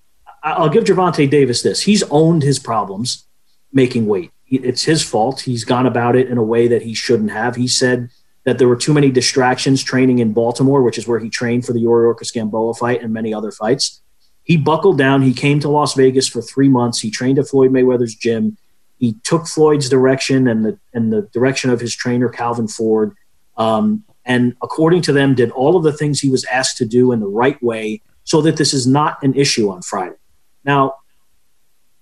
I'll 0.43 0.69
give 0.69 0.85
Gervonta 0.85 1.29
Davis 1.29 1.63
this: 1.63 1.83
he's 1.83 2.03
owned 2.05 2.43
his 2.43 2.59
problems 2.59 3.27
making 3.73 4.07
weight. 4.07 4.31
It's 4.49 4.85
his 4.85 5.03
fault. 5.03 5.41
He's 5.41 5.65
gone 5.65 5.87
about 5.87 6.17
it 6.17 6.29
in 6.29 6.39
a 6.39 6.43
way 6.43 6.69
that 6.69 6.83
he 6.83 6.95
shouldn't 6.95 7.31
have. 7.31 7.57
He 7.57 7.67
said 7.67 8.11
that 8.45 8.59
there 8.59 8.69
were 8.69 8.77
too 8.77 8.93
many 8.93 9.11
distractions 9.11 9.83
training 9.83 10.19
in 10.19 10.33
Baltimore, 10.33 10.83
which 10.83 10.99
is 10.99 11.09
where 11.09 11.19
he 11.19 11.31
trained 11.31 11.65
for 11.65 11.73
the 11.73 11.81
Yuri 11.81 12.15
Gamboa 12.33 12.75
fight 12.75 13.03
and 13.03 13.13
many 13.13 13.35
other 13.35 13.51
fights. 13.51 14.03
He 14.45 14.59
buckled 14.59 14.99
down. 14.99 15.23
He 15.23 15.33
came 15.33 15.59
to 15.61 15.71
Las 15.71 15.95
Vegas 15.95 16.29
for 16.29 16.43
three 16.43 16.69
months. 16.69 17.01
He 17.01 17.11
trained 17.11 17.39
at 17.39 17.49
Floyd 17.49 17.73
Mayweather's 17.73 18.15
gym. 18.15 18.59
He 18.99 19.15
took 19.25 19.47
Floyd's 19.47 19.89
direction 19.89 20.47
and 20.47 20.65
the 20.65 20.79
and 20.93 21.13
the 21.13 21.23
direction 21.33 21.71
of 21.71 21.81
his 21.81 21.97
trainer 21.97 22.29
Calvin 22.29 22.69
Ford. 22.69 23.17
Um, 23.57 24.05
and 24.25 24.57
according 24.63 25.03
to 25.03 25.13
them, 25.13 25.35
did 25.35 25.51
all 25.51 25.77
of 25.77 25.83
the 25.83 25.93
things 25.93 26.21
he 26.21 26.31
was 26.31 26.45
asked 26.47 26.77
to 26.79 26.85
do 26.85 27.13
in 27.13 27.21
the 27.21 27.27
right 27.27 27.63
way 27.63 28.01
so 28.25 28.41
that 28.41 28.57
this 28.57 28.73
is 28.73 28.87
not 28.87 29.23
an 29.23 29.35
issue 29.35 29.71
on 29.71 29.83
Friday. 29.83 30.17
Now, 30.65 30.97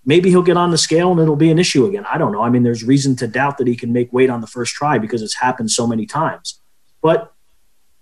maybe 0.05 0.31
he'll 0.31 0.43
get 0.43 0.57
on 0.57 0.71
the 0.71 0.79
scale 0.79 1.11
and 1.11 1.21
it'll 1.21 1.37
be 1.37 1.51
an 1.51 1.59
issue 1.59 1.85
again. 1.87 2.05
I 2.07 2.19
don't 2.19 2.33
know. 2.33 2.43
I 2.43 2.49
mean, 2.49 2.63
there's 2.63 2.85
reason 2.85 3.17
to 3.17 3.27
doubt 3.27 3.59
that 3.59 3.67
he 3.67 3.77
can 3.77 3.93
make 3.93 4.13
weight 4.13 4.31
on 4.31 4.41
the 4.41 4.47
first 4.47 4.75
try 4.75 4.99
because 4.99 5.23
it's 5.23 5.37
happened 5.37 5.71
so 5.71 5.87
many 5.87 6.07
times. 6.07 6.61
But, 7.01 7.33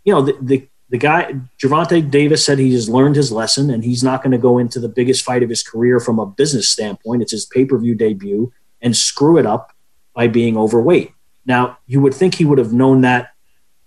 you 0.04 0.12
know, 0.12 0.22
the, 0.22 0.36
the, 0.40 0.68
the 0.90 0.98
guy, 0.98 1.34
Gervonta 1.62 2.10
Davis 2.10 2.44
said 2.44 2.58
he 2.58 2.72
has 2.74 2.88
learned 2.88 3.16
his 3.16 3.32
lesson 3.32 3.70
and 3.70 3.84
he's 3.84 4.02
not 4.02 4.22
going 4.22 4.32
to 4.32 4.38
go 4.38 4.58
into 4.58 4.80
the 4.80 4.88
biggest 4.88 5.24
fight 5.24 5.42
of 5.42 5.48
his 5.48 5.62
career 5.62 5.98
from 6.00 6.18
a 6.18 6.26
business 6.26 6.68
standpoint. 6.68 7.22
It's 7.22 7.32
his 7.32 7.46
pay 7.46 7.64
per 7.64 7.78
view 7.78 7.94
debut 7.94 8.52
and 8.82 8.96
screw 8.96 9.38
it 9.38 9.46
up 9.46 9.72
by 10.14 10.26
being 10.28 10.56
overweight. 10.56 11.12
Now, 11.46 11.78
you 11.86 12.00
would 12.00 12.14
think 12.14 12.34
he 12.34 12.44
would 12.44 12.58
have 12.58 12.72
known 12.72 13.00
that 13.02 13.30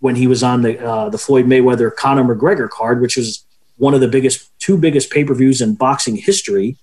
when 0.04 0.18
he 0.18 0.28
was 0.28 0.44
on 0.44 0.64
the 0.64 0.86
uh, 0.86 1.08
the 1.08 1.18
Floyd 1.18 1.46
Mayweather 1.46 1.96
Conor 1.96 2.26
McGregor 2.26 2.70
card, 2.70 3.00
which 3.00 3.16
was 3.16 3.46
one 3.78 3.94
of 3.94 4.02
the 4.02 4.08
biggest 4.10 4.52
two 4.60 4.78
biggest 4.78 5.10
pay 5.10 5.24
per 5.24 5.34
views 5.34 5.62
in 5.62 5.76
boxing 5.76 6.18
history, 6.18 6.76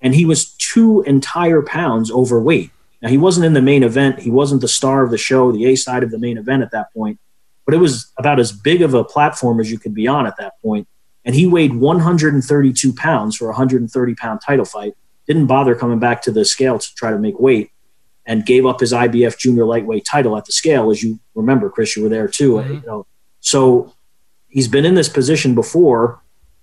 and 0.00 0.16
he 0.16 0.24
was 0.24 0.50
two 0.54 1.00
entire 1.02 1.62
pounds 1.62 2.10
overweight. 2.10 2.72
Now 3.00 3.08
he 3.08 3.18
wasn't 3.18 3.46
in 3.46 3.52
the 3.52 3.62
main 3.62 3.84
event; 3.84 4.18
he 4.18 4.32
wasn't 4.32 4.62
the 4.62 4.68
star 4.68 5.04
of 5.04 5.12
the 5.12 5.16
show, 5.16 5.52
the 5.52 5.64
A 5.66 5.76
side 5.76 6.02
of 6.02 6.10
the 6.10 6.18
main 6.18 6.38
event 6.38 6.64
at 6.64 6.72
that 6.72 6.92
point. 6.92 7.20
But 7.64 7.74
it 7.74 7.78
was 7.78 8.12
about 8.18 8.40
as 8.40 8.50
big 8.50 8.82
of 8.82 8.94
a 8.94 9.04
platform 9.04 9.60
as 9.60 9.70
you 9.70 9.78
could 9.78 9.94
be 9.94 10.08
on 10.08 10.26
at 10.26 10.36
that 10.38 10.60
point. 10.60 10.88
And 11.24 11.36
he 11.36 11.46
weighed 11.46 11.72
132 11.72 12.92
pounds 12.94 13.36
for 13.36 13.44
a 13.44 13.48
130 13.50 14.14
pound 14.16 14.40
title 14.44 14.64
fight. 14.64 14.94
Didn't 15.28 15.46
bother 15.46 15.76
coming 15.76 16.00
back 16.00 16.20
to 16.22 16.32
the 16.32 16.44
scale 16.44 16.80
to 16.80 16.94
try 16.96 17.12
to 17.12 17.18
make 17.18 17.38
weight 17.38 17.70
and 18.26 18.44
gave 18.44 18.66
up 18.66 18.80
his 18.80 18.92
IBF 18.92 19.38
junior 19.38 19.64
lightweight 19.64 20.04
title 20.04 20.36
at 20.36 20.44
the 20.44 20.52
scale, 20.52 20.90
as 20.90 21.02
you 21.02 21.18
remember, 21.34 21.70
Chris, 21.70 21.96
you 21.96 22.02
were 22.02 22.08
there 22.08 22.28
too. 22.28 22.54
Mm-hmm. 22.54 22.74
You 22.74 22.82
know, 22.86 23.06
so 23.40 23.94
he's 24.48 24.68
been 24.68 24.84
in 24.84 24.94
this 24.94 25.08
position 25.08 25.54
before 25.54 26.20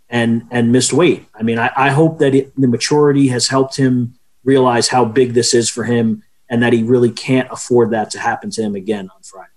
and 0.10 0.44
and 0.52 0.72
missed 0.72 0.94
weight. 0.94 1.26
I 1.34 1.44
mean, 1.44 1.58
I, 1.58 1.72
I 1.76 1.90
hope 1.90 2.20
that 2.20 2.36
it, 2.36 2.54
the 2.60 2.68
maturity 2.68 3.30
has 3.30 3.48
helped 3.48 3.78
him 3.78 4.16
realize 4.44 4.90
how 4.90 5.06
big 5.06 5.34
this 5.34 5.54
is 5.54 5.70
for 5.70 5.86
him 5.86 6.24
and 6.50 6.62
that 6.62 6.74
he 6.74 6.84
really 6.84 7.12
can't 7.12 7.50
afford 7.52 7.92
that 7.92 8.12
to 8.12 8.20
happen 8.20 8.52
to 8.52 8.62
him 8.62 8.76
again 8.76 9.10
on 9.16 9.22
Friday. 9.24 9.50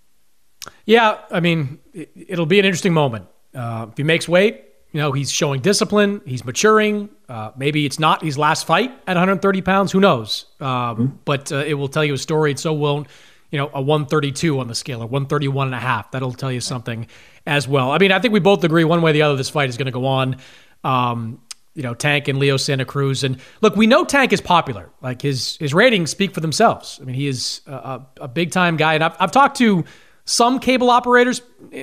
Yeah, 0.84 1.18
I 1.30 1.40
mean, 1.40 1.78
it, 1.92 2.38
will 2.38 2.46
be 2.46 2.58
an 2.58 2.64
interesting 2.64 2.94
moment. 2.94 3.26
Uh, 3.54 3.86
if 3.90 3.96
he 3.96 4.04
makes 4.04 4.28
weight, 4.28 4.65
you 4.96 5.02
know, 5.02 5.12
he's 5.12 5.30
showing 5.30 5.60
discipline. 5.60 6.22
He's 6.24 6.42
maturing. 6.42 7.10
Uh, 7.28 7.50
maybe 7.54 7.84
it's 7.84 7.98
not 7.98 8.22
his 8.22 8.38
last 8.38 8.66
fight 8.66 8.90
at 9.06 9.08
130 9.08 9.60
pounds. 9.60 9.92
Who 9.92 10.00
knows? 10.00 10.46
Um, 10.58 10.66
mm-hmm. 10.66 11.06
But 11.26 11.52
uh, 11.52 11.56
it 11.66 11.74
will 11.74 11.88
tell 11.88 12.02
you 12.02 12.14
a 12.14 12.18
story. 12.18 12.52
It 12.52 12.58
so 12.58 12.72
won't, 12.72 13.06
you 13.50 13.58
know, 13.58 13.70
a 13.74 13.82
132 13.82 14.58
on 14.58 14.68
the 14.68 14.74
scale 14.74 15.02
or 15.02 15.06
131 15.06 15.66
and 15.66 15.74
a 15.74 15.78
half. 15.78 16.12
That'll 16.12 16.32
tell 16.32 16.50
you 16.50 16.62
something 16.62 17.08
as 17.46 17.68
well. 17.68 17.90
I 17.90 17.98
mean, 17.98 18.10
I 18.10 18.20
think 18.20 18.32
we 18.32 18.40
both 18.40 18.64
agree 18.64 18.84
one 18.84 19.02
way 19.02 19.10
or 19.10 19.12
the 19.12 19.20
other 19.20 19.36
this 19.36 19.50
fight 19.50 19.68
is 19.68 19.76
going 19.76 19.84
to 19.84 19.92
go 19.92 20.06
on. 20.06 20.38
Um, 20.82 21.42
you 21.74 21.82
know, 21.82 21.92
Tank 21.92 22.26
and 22.28 22.38
Leo 22.38 22.56
Santa 22.56 22.86
Cruz. 22.86 23.22
And 23.22 23.38
look, 23.60 23.76
we 23.76 23.86
know 23.86 24.02
Tank 24.06 24.32
is 24.32 24.40
popular. 24.40 24.88
Like 25.02 25.20
his 25.20 25.58
his 25.58 25.74
ratings 25.74 26.10
speak 26.10 26.32
for 26.32 26.40
themselves. 26.40 26.98
I 27.02 27.04
mean, 27.04 27.16
he 27.16 27.26
is 27.26 27.60
a, 27.66 28.00
a 28.18 28.28
big 28.28 28.50
time 28.50 28.78
guy. 28.78 28.94
And 28.94 29.04
I've, 29.04 29.16
I've 29.20 29.30
talked 29.30 29.58
to 29.58 29.84
some 30.24 30.58
cable 30.58 30.90
operators 30.90 31.40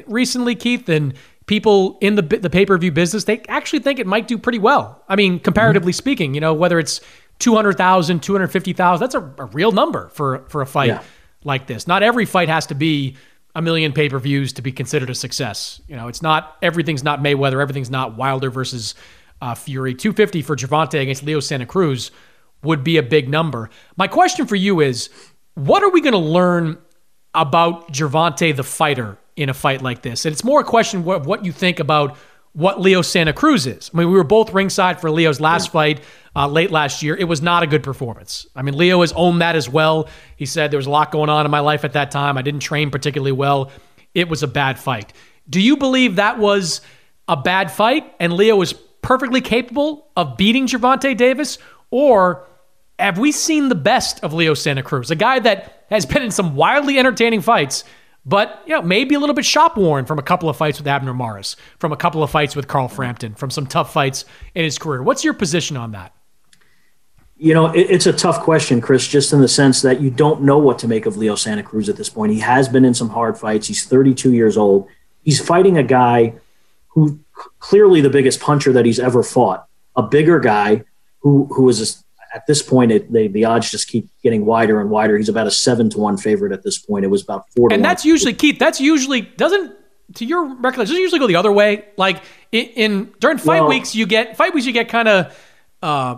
recently, 0.08 0.56
Keith, 0.56 0.90
and 0.90 1.14
people 1.46 1.98
in 2.02 2.16
the 2.16 2.22
the 2.22 2.50
pay 2.50 2.66
per 2.66 2.78
view 2.78 2.92
business 2.92 3.26
they 3.26 3.42
actually 3.48 3.80
think 3.80 4.00
it 4.00 4.08
might 4.08 4.28
do 4.28 4.38
pretty 4.38 4.60
well. 4.60 5.04
I 5.08 5.16
mean, 5.16 5.40
comparatively 5.40 5.92
mm-hmm. 5.92 5.98
speaking, 5.98 6.34
you 6.34 6.42
know, 6.42 6.54
whether 6.54 6.80
it's 6.80 7.02
200,000, 7.40 8.22
250,000, 8.22 9.04
that's 9.04 9.16
a, 9.16 9.20
a, 9.42 9.46
real 9.46 9.72
number 9.72 10.10
for 10.10 10.46
for 10.48 10.62
a 10.62 10.66
fight 10.66 10.88
yeah. 10.88 11.04
like 11.44 11.68
this. 11.68 11.88
Not 11.88 12.04
every 12.04 12.26
fight 12.26 12.50
has 12.50 12.68
to 12.68 12.76
be 12.76 13.18
a 13.56 13.62
million 13.62 13.92
pay 13.94 14.10
per 14.10 14.20
views 14.20 14.54
to 14.54 14.62
be 14.62 14.72
considered 14.72 15.10
a 15.10 15.16
success. 15.16 15.82
You 15.88 15.96
know, 15.96 16.08
it's 16.08 16.22
not 16.22 16.58
everything's 16.62 17.04
not 17.04 17.20
Mayweather, 17.22 17.62
everything's 17.62 17.90
not 17.90 18.18
Wilder 18.18 18.50
versus 18.50 18.96
uh, 19.42 19.56
Fury. 19.56 19.94
250 19.94 20.42
for 20.42 20.56
Gervonta 20.56 21.02
against 21.02 21.24
Leo 21.24 21.40
Santa 21.40 21.66
Cruz 21.66 22.12
would 22.64 22.84
be 22.84 22.98
a 22.98 23.04
big 23.04 23.28
number. 23.28 23.70
My 23.98 24.08
question 24.08 24.48
for 24.48 24.56
you 24.56 24.80
is, 24.80 25.10
what 25.56 25.84
are 25.84 25.90
we 25.90 26.02
going 26.02 26.14
to 26.14 26.18
learn 26.18 26.78
about 27.34 27.92
Gervonta 27.92 28.56
the 28.56 28.64
fighter 28.64 29.18
in 29.36 29.50
a 29.50 29.54
fight 29.54 29.82
like 29.82 30.02
this. 30.02 30.26
And 30.26 30.34
it's 30.34 30.44
more 30.44 30.62
a 30.62 30.64
question 30.64 31.08
of 31.08 31.26
what 31.26 31.46
you 31.46 31.52
think 31.52 31.80
about 31.80 32.18
what 32.54 32.80
Leo 32.80 33.02
Santa 33.02 33.34
Cruz 33.34 33.66
is. 33.66 33.90
I 33.94 33.98
mean, 33.98 34.08
we 34.08 34.14
were 34.14 34.24
both 34.24 34.54
ringside 34.54 35.02
for 35.02 35.10
Leo's 35.10 35.42
last 35.42 35.68
yeah. 35.68 35.72
fight 35.72 36.02
uh, 36.36 36.48
late 36.48 36.72
last 36.72 37.02
year. 37.02 37.16
It 37.16 37.24
was 37.26 37.42
not 37.42 37.64
a 37.64 37.68
good 37.68 37.84
performance. 37.84 38.46
I 38.56 38.62
mean, 38.62 38.78
Leo 38.78 39.02
has 39.02 39.12
owned 39.14 39.42
that 39.42 39.56
as 39.56 39.68
well. 39.68 40.08
He 40.36 40.46
said 40.46 40.72
there 40.72 40.78
was 40.78 40.86
a 40.86 40.92
lot 40.92 41.12
going 41.12 41.30
on 41.30 41.46
in 41.46 41.52
my 41.52 41.62
life 41.62 41.84
at 41.84 41.94
that 41.94 42.12
time. 42.12 42.38
I 42.38 42.44
didn't 42.44 42.62
train 42.62 42.92
particularly 42.92 43.32
well. 43.32 43.72
It 44.14 44.30
was 44.30 44.44
a 44.44 44.48
bad 44.48 44.78
fight. 44.78 45.14
Do 45.50 45.60
you 45.60 45.78
believe 45.78 46.18
that 46.18 46.38
was 46.38 46.82
a 47.28 47.36
bad 47.36 47.72
fight 47.72 48.14
and 48.20 48.34
Leo 48.34 48.56
was 48.56 48.74
perfectly 49.02 49.42
capable 49.42 50.08
of 50.16 50.38
beating 50.38 50.68
Gervonta 50.68 51.18
Davis? 51.18 51.58
Or 51.90 52.48
have 53.00 53.18
we 53.18 53.32
seen 53.32 53.70
the 53.70 53.76
best 53.76 54.24
of 54.24 54.34
Leo 54.34 54.54
Santa 54.54 54.84
Cruz, 54.84 55.10
a 55.10 55.16
guy 55.16 55.40
that 55.40 55.86
has 55.90 56.06
been 56.06 56.22
in 56.22 56.32
some 56.32 56.56
wildly 56.56 57.00
entertaining 57.00 57.42
fights? 57.42 57.84
But 58.26 58.62
you 58.66 58.74
know 58.74 58.82
maybe 58.82 59.16
a 59.16 59.20
little 59.20 59.36
bit 59.36 59.46
shop 59.46 59.78
worn 59.78 60.06
from 60.06 60.20
a 60.20 60.24
couple 60.24 60.50
of 60.50 60.58
fights 60.58 60.78
with 60.78 60.88
Abner 60.88 61.14
Mares, 61.14 61.56
from 61.80 61.92
a 61.92 61.98
couple 61.98 62.24
of 62.24 62.30
fights 62.30 62.56
with 62.56 62.68
Carl 62.68 62.88
Frampton, 62.88 63.36
from 63.36 63.50
some 63.50 63.68
tough 63.68 63.94
fights 63.94 64.26
in 64.56 64.64
his 64.64 64.78
career. 64.78 65.04
What's 65.04 65.24
your 65.24 65.34
position 65.34 65.78
on 65.78 65.92
that? 65.92 66.14
You 67.36 67.54
know, 67.54 67.68
it, 67.68 67.88
it's 67.90 68.06
a 68.06 68.14
tough 68.14 68.42
question, 68.42 68.80
Chris, 68.80 69.08
just 69.08 69.34
in 69.34 69.42
the 69.42 69.48
sense 69.48 69.82
that 69.82 70.00
you 70.00 70.10
don't 70.10 70.44
know 70.44 70.58
what 70.58 70.80
to 70.80 70.88
make 70.88 71.06
of 71.06 71.18
Leo 71.18 71.36
Santa 71.36 71.64
Cruz 71.64 71.90
at 71.90 71.98
this 71.98 72.10
point. 72.10 72.32
He 72.32 72.40
has 72.40 72.70
been 72.70 72.86
in 72.86 72.94
some 72.94 73.10
hard 73.10 73.38
fights. 73.38 73.68
He's 73.68 73.86
32 73.86 74.34
years 74.34 74.56
old. 74.56 74.88
He's 75.24 75.40
fighting 75.40 75.78
a 75.78 75.84
guy 75.84 76.36
who 76.90 77.20
clearly 77.60 78.02
the 78.02 78.10
biggest 78.10 78.40
puncher 78.40 78.72
that 78.74 78.86
he's 78.86 79.00
ever 79.00 79.24
fought, 79.24 79.68
a 79.96 80.04
bigger 80.04 80.40
guy 80.40 80.84
who 81.20 81.46
who 81.54 81.68
is 81.70 82.03
at 82.34 82.48
this 82.48 82.62
point, 82.62 82.92
it, 82.92 83.12
they, 83.12 83.28
the 83.28 83.46
odds 83.46 83.70
just 83.70 83.88
keep 83.88 84.10
getting 84.24 84.46
wider 84.46 84.82
and 84.82 84.90
wider. 84.90 85.18
He's 85.18 85.30
about 85.30 85.48
a 85.48 85.52
seven 85.52 85.90
to 85.92 86.00
one 86.00 86.18
favorite 86.18 86.52
at 86.52 86.64
this 86.64 86.80
point. 86.80 87.06
It 87.06 87.10
was 87.10 87.24
about 87.24 87.46
four. 87.56 87.72
and 87.72 87.86
that's 87.86 88.04
usually 88.04 88.34
Keith. 88.34 88.60
That's 88.60 88.82
usually 88.82 89.22
doesn't 89.22 89.76
to 90.16 90.26
your 90.26 90.46
recollection. 90.46 90.94
Doesn't 90.94 90.98
usually 90.98 91.20
go 91.20 91.28
the 91.28 91.36
other 91.36 91.52
way. 91.52 91.86
Like 91.98 92.24
in, 92.52 92.66
in 92.66 93.14
during 93.20 93.38
fight 93.38 93.62
well, 93.62 93.70
weeks, 93.70 93.96
you 93.96 94.06
get 94.06 94.36
fight 94.36 94.54
weeks. 94.54 94.66
You 94.66 94.74
get 94.74 94.90
kind 94.90 95.08
of. 95.08 95.40
Uh, 95.82 96.18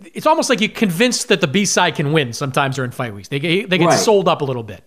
it's 0.00 0.26
almost 0.26 0.48
like 0.48 0.60
you're 0.60 0.70
convinced 0.70 1.28
that 1.28 1.40
the 1.40 1.46
B 1.46 1.64
side 1.64 1.96
can 1.96 2.12
win 2.12 2.32
sometimes 2.32 2.76
during 2.76 2.92
fight 2.92 3.14
weeks. 3.14 3.28
They 3.28 3.38
get, 3.38 3.68
they 3.68 3.76
get 3.76 3.86
right. 3.86 3.98
sold 3.98 4.26
up 4.26 4.40
a 4.40 4.44
little 4.44 4.62
bit. 4.62 4.82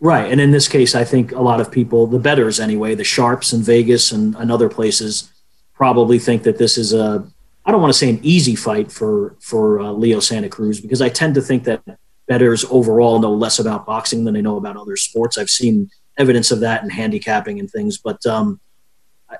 Right. 0.00 0.32
And 0.32 0.40
in 0.40 0.50
this 0.50 0.66
case, 0.66 0.94
I 0.94 1.04
think 1.04 1.32
a 1.32 1.42
lot 1.42 1.60
of 1.60 1.70
people, 1.70 2.06
the 2.06 2.18
bettors 2.18 2.58
anyway, 2.58 2.94
the 2.94 3.04
sharps 3.04 3.52
in 3.52 3.62
Vegas 3.62 4.12
and, 4.12 4.34
and 4.36 4.50
other 4.50 4.70
places, 4.70 5.30
probably 5.74 6.18
think 6.18 6.44
that 6.44 6.56
this 6.56 6.78
is 6.78 6.94
a 6.94 7.26
I 7.64 7.70
don't 7.70 7.80
want 7.80 7.92
to 7.92 7.98
say 7.98 8.10
an 8.10 8.20
easy 8.22 8.54
fight 8.56 8.90
for 8.90 9.36
for 9.40 9.80
uh, 9.80 9.92
Leo 9.92 10.20
Santa 10.20 10.48
Cruz 10.48 10.80
because 10.80 11.02
I 11.02 11.08
tend 11.08 11.34
to 11.34 11.42
think 11.42 11.64
that 11.64 11.82
bettors 12.26 12.64
overall 12.70 13.18
know 13.18 13.32
less 13.32 13.58
about 13.58 13.86
boxing 13.86 14.24
than 14.24 14.34
they 14.34 14.42
know 14.42 14.56
about 14.56 14.76
other 14.76 14.96
sports. 14.96 15.36
I've 15.36 15.50
seen 15.50 15.90
evidence 16.16 16.50
of 16.50 16.60
that 16.60 16.82
in 16.82 16.90
handicapping 16.90 17.58
and 17.58 17.70
things, 17.70 17.98
but 17.98 18.24
um, 18.26 18.60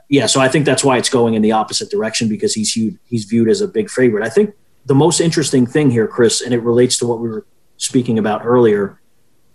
yeah, 0.08 0.26
so 0.26 0.40
I 0.40 0.48
think 0.48 0.64
that's 0.64 0.84
why 0.84 0.98
it's 0.98 1.08
going 1.08 1.34
in 1.34 1.42
the 1.42 1.52
opposite 1.52 1.90
direction 1.90 2.28
because 2.28 2.54
he's 2.54 2.72
viewed, 2.72 2.98
he's 3.04 3.24
viewed 3.24 3.48
as 3.48 3.60
a 3.60 3.68
big 3.68 3.90
favorite. 3.90 4.24
I 4.24 4.28
think 4.28 4.54
the 4.86 4.94
most 4.94 5.20
interesting 5.20 5.66
thing 5.66 5.90
here, 5.90 6.06
Chris, 6.06 6.40
and 6.40 6.54
it 6.54 6.62
relates 6.62 6.98
to 6.98 7.06
what 7.06 7.20
we 7.20 7.28
were 7.28 7.46
speaking 7.76 8.18
about 8.18 8.44
earlier, 8.44 9.00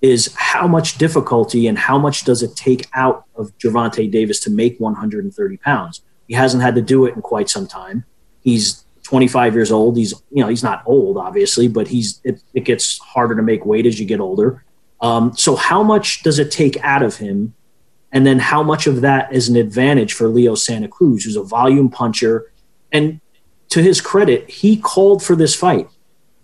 is 0.02 0.34
how 0.38 0.68
much 0.68 0.98
difficulty 0.98 1.68
and 1.68 1.78
how 1.78 1.98
much 1.98 2.26
does 2.26 2.44
it 2.44 2.56
take 2.56 2.88
out 2.94 3.26
of 3.36 3.58
Gervonta 3.58 4.10
Davis 4.12 4.40
to 4.42 4.50
make 4.50 4.80
130 4.80 5.58
pounds? 5.58 6.02
He 6.28 6.34
hasn't 6.34 6.62
had 6.64 6.76
to 6.76 6.82
do 6.82 7.06
it 7.06 7.16
in 7.16 7.22
quite 7.22 7.50
some 7.50 7.68
time. 7.68 8.06
He's 8.46 8.86
25 9.04 9.56
years 9.56 9.72
old. 9.72 9.98
He's 9.98 10.14
you 10.32 10.42
know 10.42 10.48
he's 10.48 10.64
not 10.64 10.84
old 10.86 11.18
obviously, 11.18 11.68
but 11.68 11.88
he's 11.88 12.22
it, 12.24 12.42
it 12.54 12.62
gets 12.62 13.00
harder 13.00 13.36
to 13.36 13.42
make 13.42 13.66
weight 13.66 13.86
as 13.86 14.00
you 14.00 14.06
get 14.06 14.22
older. 14.22 14.64
Um, 15.02 15.36
so 15.36 15.56
how 15.56 15.84
much 15.84 16.24
does 16.24 16.40
it 16.40 16.52
take 16.52 16.78
out 16.84 17.04
of 17.04 17.18
him? 17.18 17.54
And 18.12 18.26
then 18.26 18.40
how 18.40 18.64
much 18.64 18.88
of 18.88 19.02
that 19.02 19.34
is 19.34 19.50
an 19.50 19.58
advantage 19.58 20.14
for 20.14 20.30
Leo 20.30 20.56
Santa 20.56 20.88
Cruz, 20.88 21.26
who's 21.26 21.36
a 21.36 21.44
volume 21.44 21.90
puncher? 21.90 22.54
And 22.92 23.20
to 23.70 23.84
his 23.84 24.00
credit, 24.00 24.50
he 24.50 24.78
called 24.78 25.22
for 25.22 25.36
this 25.36 25.54
fight. 25.54 25.90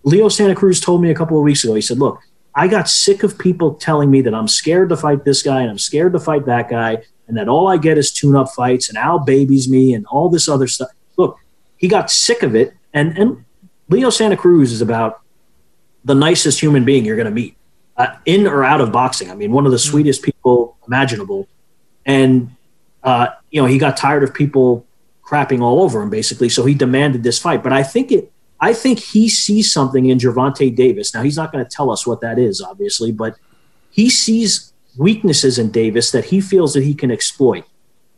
Leo 0.04 0.28
Santa 0.28 0.56
Cruz 0.56 0.82
told 0.82 1.02
me 1.02 1.10
a 1.10 1.16
couple 1.16 1.38
of 1.38 1.44
weeks 1.44 1.64
ago, 1.64 1.76
he 1.76 1.82
said, 1.82 2.00
Look, 2.00 2.20
I 2.54 2.68
got 2.68 2.90
sick 2.90 3.24
of 3.24 3.38
people 3.38 3.76
telling 3.76 4.12
me 4.12 4.22
that 4.22 4.34
I'm 4.34 4.48
scared 4.48 4.90
to 4.90 4.98
fight 4.98 5.24
this 5.24 5.42
guy 5.42 5.62
and 5.62 5.70
I'm 5.70 5.78
scared 5.78 6.14
to 6.14 6.20
fight 6.20 6.46
that 6.48 6.70
guy, 6.70 7.04
and 7.28 7.38
that 7.38 7.48
all 7.48 7.70
I 7.70 7.78
get 7.78 7.98
is 7.98 8.12
tune 8.12 8.36
up 8.36 8.50
fights 8.50 8.90
and 8.90 8.98
Al 8.98 9.20
babies 9.20 9.70
me 9.70 9.94
and 9.94 10.06
all 10.08 10.30
this 10.30 10.50
other 10.50 10.68
stuff. 10.68 10.90
He 11.82 11.88
got 11.88 12.12
sick 12.12 12.44
of 12.44 12.56
it. 12.56 12.76
And, 12.94 13.18
and 13.18 13.44
Leo 13.90 14.12
Santa 14.12 14.38
Cruz 14.38 14.72
is 14.72 14.82
about 14.82 15.22
the 16.06 16.14
nicest 16.14 16.62
human 16.62 16.86
being 16.86 17.04
you're 17.04 17.16
going 17.16 17.26
to 17.26 17.32
meet 17.32 17.58
uh, 17.98 18.16
in 18.26 18.46
or 18.46 18.64
out 18.64 18.82
of 18.82 18.92
boxing. 18.92 19.32
I 19.32 19.36
mean, 19.36 19.52
one 19.52 19.66
of 19.66 19.72
the 19.72 19.78
mm-hmm. 19.78 19.92
sweetest 19.92 20.22
people 20.22 20.78
imaginable. 20.86 21.48
And, 22.06 22.56
uh, 23.04 23.30
you 23.50 23.60
know, 23.60 23.68
he 23.68 23.80
got 23.80 23.98
tired 23.98 24.22
of 24.22 24.32
people 24.32 24.86
crapping 25.26 25.62
all 25.62 25.82
over 25.82 26.02
him 26.02 26.12
basically. 26.12 26.50
So 26.50 26.66
he 26.66 26.76
demanded 26.76 27.24
this 27.24 27.40
fight. 27.40 27.64
But 27.64 27.74
I 27.74 27.82
think 27.82 28.12
it, 28.12 28.32
I 28.60 28.74
think 28.74 29.00
he 29.00 29.28
sees 29.28 29.74
something 29.74 30.06
in 30.06 30.20
Gervonta 30.20 30.74
Davis. 30.76 31.16
Now 31.16 31.24
he's 31.24 31.38
not 31.38 31.52
going 31.52 31.66
to 31.66 31.70
tell 31.70 31.90
us 31.90 32.06
what 32.06 32.22
that 32.22 32.38
is, 32.38 32.62
obviously, 32.62 33.12
but 33.12 33.36
he 33.90 34.08
sees 34.08 34.72
weaknesses 35.00 35.58
in 35.58 35.72
Davis 35.72 36.12
that 36.12 36.26
he 36.26 36.42
feels 36.42 36.76
that 36.76 36.84
he 36.84 36.94
can 36.94 37.10
exploit. 37.10 37.64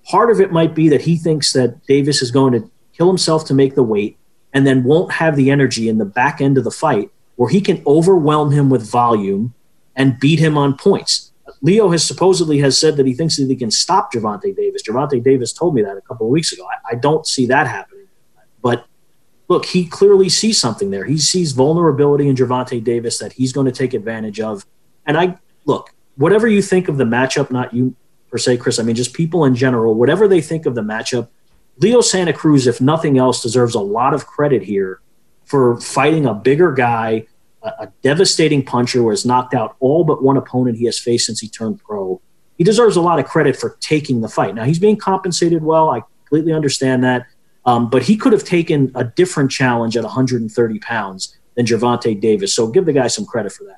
Part 0.05 0.29
of 0.29 0.41
it 0.41 0.51
might 0.51 0.75
be 0.75 0.89
that 0.89 1.03
he 1.03 1.15
thinks 1.15 1.53
that 1.53 1.85
Davis 1.85 2.21
is 2.21 2.29
going 2.29 2.51
to 2.53 2.69
kill 2.95 3.07
himself 3.07 3.45
to 3.45 3.53
make 3.53 3.75
the 3.75 3.83
weight, 3.83 4.17
and 4.53 4.67
then 4.67 4.83
won't 4.83 5.13
have 5.13 5.35
the 5.35 5.49
energy 5.49 5.89
in 5.89 5.97
the 5.97 6.05
back 6.05 6.39
end 6.41 6.57
of 6.57 6.63
the 6.63 6.71
fight 6.71 7.09
where 7.35 7.49
he 7.49 7.61
can 7.61 7.81
overwhelm 7.87 8.51
him 8.51 8.69
with 8.69 8.87
volume 8.89 9.53
and 9.95 10.19
beat 10.19 10.39
him 10.39 10.57
on 10.57 10.77
points. 10.77 11.31
Leo 11.61 11.89
has 11.89 12.05
supposedly 12.05 12.59
has 12.59 12.79
said 12.79 12.97
that 12.97 13.05
he 13.05 13.13
thinks 13.13 13.37
that 13.37 13.49
he 13.49 13.55
can 13.55 13.71
stop 13.71 14.13
Gervonta 14.13 14.55
Davis. 14.55 14.83
Gervonta 14.83 15.21
Davis 15.23 15.53
told 15.53 15.73
me 15.75 15.81
that 15.81 15.97
a 15.97 16.01
couple 16.01 16.27
of 16.27 16.31
weeks 16.31 16.51
ago. 16.51 16.65
I, 16.65 16.93
I 16.93 16.95
don't 16.95 17.25
see 17.25 17.45
that 17.47 17.67
happening. 17.67 18.07
But 18.61 18.85
look, 19.47 19.65
he 19.65 19.85
clearly 19.85 20.29
sees 20.29 20.59
something 20.59 20.91
there. 20.91 21.05
He 21.05 21.17
sees 21.17 21.53
vulnerability 21.53 22.27
in 22.27 22.35
Gervonta 22.35 22.83
Davis 22.83 23.17
that 23.19 23.33
he's 23.33 23.53
going 23.53 23.65
to 23.65 23.71
take 23.71 23.93
advantage 23.93 24.39
of. 24.39 24.65
And 25.05 25.17
I 25.17 25.37
look, 25.65 25.93
whatever 26.15 26.47
you 26.47 26.61
think 26.61 26.87
of 26.87 26.97
the 26.97 27.05
matchup, 27.05 27.49
not 27.49 27.73
you 27.73 27.95
per 28.29 28.37
se, 28.37 28.57
Chris. 28.57 28.79
I 28.79 28.83
mean, 28.83 28.95
just 28.95 29.13
people 29.13 29.45
in 29.45 29.55
general, 29.55 29.93
whatever 29.93 30.27
they 30.27 30.41
think 30.41 30.65
of 30.65 30.75
the 30.75 30.81
matchup, 30.81 31.27
Leo 31.77 32.01
Santa 32.01 32.33
Cruz, 32.33 32.67
if 32.67 32.79
nothing 32.79 33.17
else, 33.17 33.41
deserves 33.41 33.75
a 33.75 33.79
lot 33.79 34.13
of 34.13 34.25
credit 34.25 34.63
here 34.63 35.01
for 35.45 35.79
fighting 35.79 36.25
a 36.25 36.33
bigger 36.33 36.71
guy, 36.71 37.25
a, 37.61 37.67
a 37.79 37.91
devastating 38.01 38.63
puncher 38.63 38.99
who 38.99 39.09
has 39.09 39.25
knocked 39.25 39.53
out 39.53 39.75
all 39.79 40.03
but 40.03 40.23
one 40.23 40.37
opponent 40.37 40.77
he 40.77 40.85
has 40.85 40.99
faced 40.99 41.25
since 41.25 41.39
he 41.39 41.49
turned 41.49 41.79
pro. 41.83 42.21
He 42.57 42.63
deserves 42.63 42.95
a 42.95 43.01
lot 43.01 43.19
of 43.19 43.25
credit 43.25 43.55
for 43.55 43.77
taking 43.79 44.21
the 44.21 44.29
fight. 44.29 44.55
Now, 44.55 44.63
he's 44.63 44.79
being 44.79 44.97
compensated 44.97 45.63
well. 45.63 45.89
I 45.89 46.01
completely 46.25 46.53
understand 46.53 47.03
that. 47.03 47.27
Um, 47.65 47.89
but 47.89 48.03
he 48.03 48.17
could 48.17 48.33
have 48.33 48.43
taken 48.43 48.91
a 48.93 49.03
different 49.03 49.49
challenge 49.49 49.95
at 49.95 50.03
130 50.03 50.79
pounds 50.79 51.37
than 51.55 51.65
Gervonta 51.65 52.19
Davis. 52.19 52.53
So 52.53 52.67
give 52.67 52.85
the 52.85 52.93
guy 52.93 53.07
some 53.07 53.25
credit 53.25 53.51
for 53.51 53.63
that. 53.65 53.77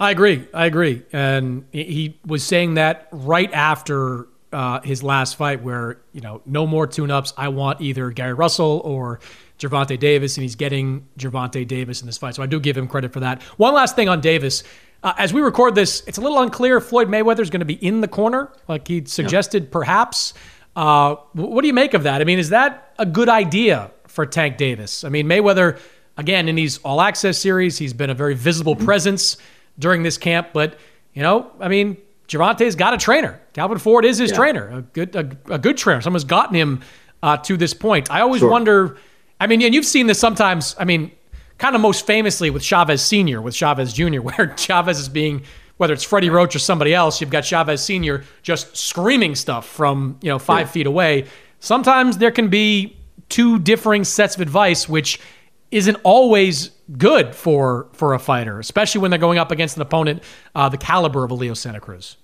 I 0.00 0.10
agree. 0.10 0.46
I 0.54 0.64
agree. 0.64 1.02
And 1.12 1.66
he 1.72 2.18
was 2.26 2.42
saying 2.42 2.74
that 2.74 3.08
right 3.12 3.52
after 3.52 4.26
uh, 4.52 4.80
his 4.80 5.02
last 5.02 5.36
fight 5.36 5.62
where, 5.62 5.98
you 6.12 6.20
know, 6.20 6.40
no 6.46 6.66
more 6.66 6.86
tune 6.86 7.10
ups. 7.10 7.32
I 7.36 7.48
want 7.48 7.80
either 7.80 8.10
Gary 8.10 8.34
Russell 8.34 8.80
or 8.84 9.20
Gervonta 9.58 9.98
Davis, 9.98 10.36
and 10.36 10.42
he's 10.42 10.56
getting 10.56 11.06
Gervonta 11.18 11.66
Davis 11.66 12.00
in 12.00 12.06
this 12.06 12.18
fight. 12.18 12.34
So 12.34 12.42
I 12.42 12.46
do 12.46 12.60
give 12.60 12.76
him 12.76 12.86
credit 12.86 13.12
for 13.12 13.20
that. 13.20 13.42
One 13.56 13.74
last 13.74 13.96
thing 13.96 14.08
on 14.08 14.20
Davis. 14.20 14.62
Uh, 15.02 15.12
as 15.18 15.32
we 15.32 15.40
record 15.40 15.74
this, 15.74 16.02
it's 16.06 16.18
a 16.18 16.20
little 16.20 16.40
unclear 16.40 16.78
if 16.78 16.84
Floyd 16.84 17.08
Mayweather 17.08 17.40
is 17.40 17.50
going 17.50 17.60
to 17.60 17.66
be 17.66 17.74
in 17.74 18.00
the 18.00 18.08
corner, 18.08 18.50
like 18.66 18.88
he 18.88 19.04
suggested, 19.04 19.64
yeah. 19.64 19.68
perhaps. 19.70 20.34
Uh, 20.74 21.16
what 21.32 21.62
do 21.62 21.66
you 21.66 21.74
make 21.74 21.94
of 21.94 22.04
that? 22.04 22.20
I 22.20 22.24
mean, 22.24 22.38
is 22.38 22.50
that 22.50 22.94
a 22.98 23.06
good 23.06 23.28
idea 23.28 23.90
for 24.06 24.26
Tank 24.26 24.56
Davis? 24.56 25.04
I 25.04 25.08
mean, 25.08 25.26
Mayweather, 25.26 25.78
again, 26.16 26.48
in 26.48 26.54
these 26.54 26.78
all 26.78 27.00
access 27.00 27.38
series, 27.38 27.78
he's 27.78 27.92
been 27.92 28.10
a 28.10 28.14
very 28.14 28.34
visible 28.34 28.76
presence 28.76 29.36
during 29.78 30.02
this 30.02 30.18
camp, 30.18 30.48
but, 30.52 30.78
you 31.14 31.22
know, 31.22 31.50
I 31.60 31.68
mean, 31.68 31.96
Gervonta's 32.28 32.76
got 32.76 32.94
a 32.94 32.98
trainer. 32.98 33.40
Calvin 33.54 33.78
Ford 33.78 34.04
is 34.04 34.18
his 34.18 34.30
yeah. 34.30 34.36
trainer, 34.36 34.68
a 34.68 34.82
good 34.82 35.16
a, 35.16 35.54
a, 35.54 35.58
good 35.58 35.76
trainer. 35.76 36.00
Someone's 36.00 36.24
gotten 36.24 36.54
him 36.54 36.82
uh, 37.22 37.38
to 37.38 37.56
this 37.56 37.74
point. 37.74 38.10
I 38.10 38.20
always 38.20 38.40
sure. 38.40 38.50
wonder. 38.50 38.98
I 39.40 39.46
mean, 39.46 39.62
and 39.62 39.74
you've 39.74 39.86
seen 39.86 40.06
this 40.06 40.18
sometimes. 40.18 40.76
I 40.78 40.84
mean, 40.84 41.10
kind 41.56 41.74
of 41.74 41.80
most 41.80 42.06
famously 42.06 42.50
with 42.50 42.62
Chavez 42.62 43.02
Senior, 43.02 43.40
with 43.40 43.54
Chavez 43.54 43.92
Junior, 43.92 44.20
where 44.28 44.54
Chavez 44.56 44.98
is 44.98 45.08
being 45.08 45.42
whether 45.78 45.94
it's 45.94 46.04
Freddie 46.04 46.28
Roach 46.28 46.54
or 46.54 46.58
somebody 46.58 46.92
else, 46.92 47.20
you've 47.20 47.30
got 47.30 47.44
Chavez 47.44 47.82
Sr. 47.82 48.24
just 48.42 48.76
screaming 48.76 49.34
stuff 49.34 49.66
from, 49.66 50.18
you 50.20 50.28
know, 50.28 50.38
five 50.38 50.66
yeah. 50.66 50.72
feet 50.72 50.86
away. 50.86 51.26
Sometimes 51.60 52.18
there 52.18 52.32
can 52.32 52.48
be 52.48 52.96
two 53.28 53.58
differing 53.58 54.04
sets 54.04 54.34
of 54.34 54.40
advice, 54.40 54.88
which 54.88 55.20
isn't 55.70 55.96
always 56.02 56.70
good 56.96 57.34
for 57.34 57.88
for 57.92 58.14
a 58.14 58.18
fighter, 58.18 58.58
especially 58.58 59.00
when 59.00 59.10
they're 59.10 59.18
going 59.18 59.38
up 59.38 59.50
against 59.50 59.76
an 59.76 59.82
opponent 59.82 60.22
uh, 60.54 60.68
the 60.68 60.78
caliber 60.78 61.24
of 61.24 61.30
a 61.30 61.34
Leo 61.34 61.54
Santa 61.54 61.80
Cruz. 61.80 62.16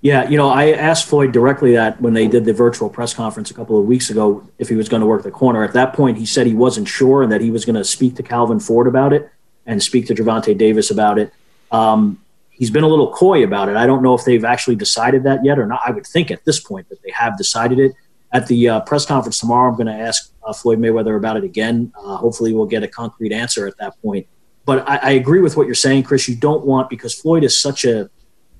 Yeah, 0.00 0.28
you 0.28 0.36
know, 0.36 0.50
I 0.50 0.72
asked 0.72 1.06
Floyd 1.06 1.32
directly 1.32 1.72
that 1.72 1.98
when 1.98 2.12
they 2.12 2.28
did 2.28 2.44
the 2.44 2.52
virtual 2.52 2.90
press 2.90 3.14
conference 3.14 3.50
a 3.50 3.54
couple 3.54 3.80
of 3.80 3.86
weeks 3.86 4.10
ago 4.10 4.46
if 4.58 4.68
he 4.68 4.74
was 4.74 4.86
going 4.86 5.00
to 5.00 5.06
work 5.06 5.22
the 5.22 5.30
corner. 5.30 5.64
At 5.64 5.72
that 5.72 5.94
point, 5.94 6.18
he 6.18 6.26
said 6.26 6.46
he 6.46 6.52
wasn't 6.52 6.86
sure 6.88 7.22
and 7.22 7.32
that 7.32 7.40
he 7.40 7.50
was 7.50 7.64
going 7.64 7.76
to 7.76 7.84
speak 7.84 8.14
to 8.16 8.22
Calvin 8.22 8.60
Ford 8.60 8.86
about 8.86 9.14
it 9.14 9.30
and 9.64 9.82
speak 9.82 10.06
to 10.08 10.14
Gervonta 10.14 10.56
Davis 10.58 10.90
about 10.90 11.18
it. 11.18 11.32
Um, 11.72 12.20
he's 12.50 12.70
been 12.70 12.84
a 12.84 12.88
little 12.88 13.14
coy 13.14 13.44
about 13.44 13.70
it. 13.70 13.76
I 13.76 13.86
don't 13.86 14.02
know 14.02 14.12
if 14.12 14.26
they've 14.26 14.44
actually 14.44 14.76
decided 14.76 15.22
that 15.22 15.42
yet 15.42 15.58
or 15.58 15.66
not. 15.66 15.80
I 15.86 15.90
would 15.90 16.06
think 16.06 16.30
at 16.30 16.44
this 16.44 16.60
point 16.60 16.86
that 16.90 17.02
they 17.02 17.10
have 17.12 17.38
decided 17.38 17.78
it. 17.78 17.92
At 18.34 18.48
the 18.48 18.68
uh, 18.68 18.80
press 18.80 19.06
conference 19.06 19.38
tomorrow, 19.38 19.70
I'm 19.70 19.76
going 19.76 19.86
to 19.86 19.94
ask 19.94 20.32
uh, 20.44 20.52
Floyd 20.52 20.80
Mayweather 20.80 21.16
about 21.16 21.36
it 21.36 21.44
again. 21.44 21.92
Uh, 21.96 22.16
hopefully, 22.16 22.52
we'll 22.52 22.66
get 22.66 22.82
a 22.82 22.88
concrete 22.88 23.32
answer 23.32 23.66
at 23.66 23.78
that 23.78 24.00
point. 24.02 24.26
But 24.66 24.86
I, 24.88 24.96
I 24.96 25.10
agree 25.12 25.40
with 25.40 25.56
what 25.56 25.66
you're 25.66 25.74
saying, 25.76 26.02
Chris. 26.02 26.28
You 26.28 26.34
don't 26.34 26.66
want 26.66 26.90
because 26.90 27.14
Floyd 27.14 27.44
is 27.44 27.58
such 27.58 27.84
a 27.84 28.10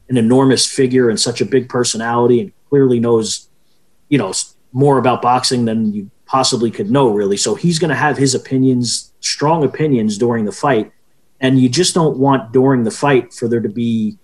an 0.09 0.17
enormous 0.17 0.67
figure 0.67 1.11
and 1.11 1.19
such 1.19 1.41
a 1.41 1.45
big 1.45 1.69
personality 1.69 2.41
and 2.41 2.53
clearly 2.69 3.01
knows, 3.01 3.49
you 4.09 4.19
know, 4.19 4.33
more 4.73 4.99
about 4.99 5.23
boxing 5.23 5.65
than 5.65 5.93
you 5.93 6.11
possibly 6.27 6.71
could 6.71 6.91
know, 6.91 7.09
really. 7.09 7.37
So 7.37 7.55
he's 7.55 7.79
going 7.79 7.89
to 7.89 7.95
have 7.97 8.17
his 8.19 8.35
opinions, 8.35 9.13
strong 9.21 9.65
opinions 9.65 10.19
during 10.19 10.45
the 10.45 10.53
fight. 10.53 10.93
And 11.41 11.59
you 11.59 11.69
just 11.69 11.95
don't 11.95 12.19
want 12.19 12.53
during 12.53 12.85
the 12.85 12.91
fight 12.91 13.33
for 13.33 13.49
there 13.49 13.61
to 13.61 13.69
be, 13.69 14.19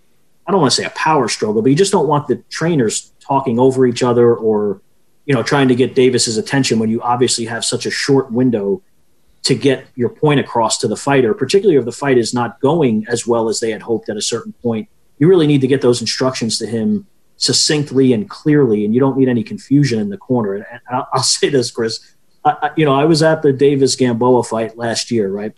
I 0.47 0.53
don't 0.53 0.61
want 0.61 0.73
to 0.73 0.77
say 0.77 0.87
a 0.87 0.91
power 0.91 1.29
struggle, 1.29 1.63
but 1.63 1.71
you 1.71 1.77
just 1.77 1.93
don't 1.93 2.09
want 2.09 2.29
the 2.29 2.43
trainers 2.51 3.13
talking 3.21 3.59
over 3.59 3.87
each 3.87 4.03
other 4.03 4.35
or, 4.35 4.83
you 5.31 5.37
know, 5.37 5.43
trying 5.43 5.69
to 5.69 5.77
get 5.77 5.95
Davis's 5.95 6.37
attention 6.37 6.81
when 6.81 6.91
you 6.91 7.01
obviously 7.03 7.45
have 7.45 7.65
such 7.65 7.87
a 7.87 7.91
short 7.91 8.33
window 8.33 8.83
to 9.43 9.55
get 9.55 9.87
your 9.95 10.09
point 10.09 10.41
across 10.41 10.79
to 10.79 10.89
the 10.89 10.97
fighter, 10.97 11.33
particularly 11.35 11.79
if 11.79 11.85
the 11.85 11.93
fight 11.93 12.19
is 12.19 12.35
not 12.35 12.61
going 12.61 13.07
as 13.09 13.27
well 13.27 13.49
as 13.49 13.61
they 13.61 13.71
had 13.71 13.83
hoped 13.83 14.09
at 14.09 14.17
a 14.17 14.23
certain 14.23 14.53
point 14.55 14.89
you 15.21 15.29
really 15.29 15.47
need 15.47 15.61
to 15.61 15.69
get 15.69 15.83
those 15.83 16.01
instructions 16.01 16.59
to 16.59 16.67
him 16.67 17.07
succinctly 17.37 18.13
and 18.13 18.29
clearly, 18.29 18.85
and 18.85 18.93
you 18.93 19.01
don't 19.01 19.17
need 19.17 19.29
any 19.29 19.45
confusion 19.45 20.01
in 20.01 20.09
the 20.09 20.17
corner. 20.19 20.55
And 20.55 20.81
I'll, 20.91 21.23
say 21.23 21.51
this, 21.51 21.71
Chris. 21.71 22.01
I, 22.45 22.71
you 22.75 22.87
know, 22.87 22.95
I 22.95 23.05
was 23.05 23.23
at 23.23 23.43
the 23.43 23.53
Davis 23.53 23.95
Gamboa 23.95 24.43
fight 24.45 24.77
last 24.77 25.11
year, 25.11 25.31
right? 25.31 25.53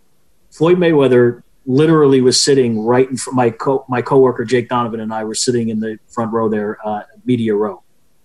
Floyd 0.50 0.78
Mayweather 0.78 1.44
literally 1.64 2.20
was 2.20 2.42
sitting 2.42 2.84
right 2.84 3.08
in 3.08 3.16
front. 3.16 3.36
My 3.36 3.50
co 3.50 3.86
my 3.88 4.02
coworker 4.02 4.44
Jake 4.44 4.68
Donovan 4.68 4.98
and 4.98 5.14
I 5.14 5.22
were 5.22 5.34
sitting 5.34 5.68
in 5.68 5.78
the 5.78 5.98
front 6.08 6.32
row 6.32 6.48
there, 6.48 6.84
uh, 6.84 7.04
media 7.24 7.54
row. 7.54 7.81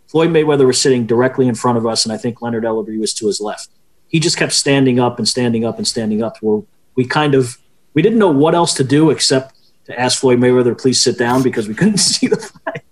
Floyd 0.07 0.29
Mayweather 0.29 0.65
was 0.65 0.79
sitting 0.79 1.05
directly 1.05 1.47
in 1.47 1.55
front 1.55 1.77
of 1.77 1.85
us, 1.85 2.05
and 2.05 2.13
I 2.13 2.17
think 2.17 2.41
Leonard 2.41 2.63
Ellerbe 2.63 2.99
was 2.99 3.13
to 3.15 3.27
his 3.27 3.41
left. 3.41 3.69
He 4.07 4.19
just 4.19 4.37
kept 4.37 4.53
standing 4.53 4.99
up 4.99 5.17
and 5.17 5.27
standing 5.27 5.65
up 5.65 5.77
and 5.77 5.87
standing 5.87 6.23
up. 6.23 6.37
Where 6.41 6.63
we 6.95 7.05
kind 7.05 7.35
of 7.35 7.57
we 7.93 8.01
didn't 8.01 8.19
know 8.19 8.31
what 8.31 8.55
else 8.55 8.73
to 8.75 8.83
do 8.83 9.09
except 9.09 9.55
to 9.85 9.99
ask 9.99 10.19
Floyd 10.19 10.39
Mayweather 10.39 10.79
please 10.79 11.01
sit 11.01 11.17
down 11.17 11.43
because 11.43 11.67
we 11.67 11.73
couldn't 11.73 11.97
see 12.11 12.27
the 12.27 12.37
fight. 12.37 12.83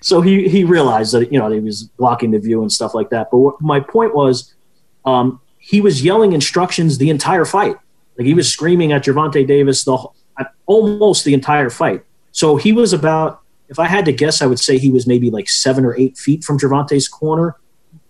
So 0.00 0.20
he 0.20 0.48
he 0.48 0.64
realized 0.64 1.14
that 1.14 1.32
you 1.32 1.38
know 1.38 1.50
he 1.50 1.60
was 1.60 1.84
blocking 1.84 2.30
the 2.30 2.38
view 2.38 2.62
and 2.62 2.70
stuff 2.70 2.94
like 2.94 3.10
that. 3.10 3.28
But 3.30 3.38
what, 3.38 3.60
my 3.60 3.80
point 3.80 4.14
was, 4.14 4.54
um, 5.04 5.40
he 5.58 5.80
was 5.80 6.04
yelling 6.04 6.32
instructions 6.32 6.98
the 6.98 7.10
entire 7.10 7.44
fight. 7.44 7.76
Like 8.18 8.26
he 8.26 8.34
was 8.34 8.48
screaming 8.48 8.92
at 8.92 9.04
Gervonta 9.04 9.46
Davis 9.46 9.84
the 9.84 9.96
almost 10.66 11.24
the 11.24 11.34
entire 11.34 11.70
fight. 11.70 12.04
So 12.32 12.56
he 12.56 12.72
was 12.72 12.92
about, 12.92 13.41
if 13.72 13.78
I 13.78 13.86
had 13.86 14.04
to 14.04 14.12
guess, 14.12 14.40
I 14.40 14.46
would 14.46 14.60
say 14.60 14.78
he 14.78 14.90
was 14.90 15.06
maybe 15.06 15.30
like 15.30 15.48
seven 15.48 15.84
or 15.84 15.96
eight 15.96 16.16
feet 16.16 16.44
from 16.44 16.58
Gervonta's 16.58 17.08
corner. 17.08 17.56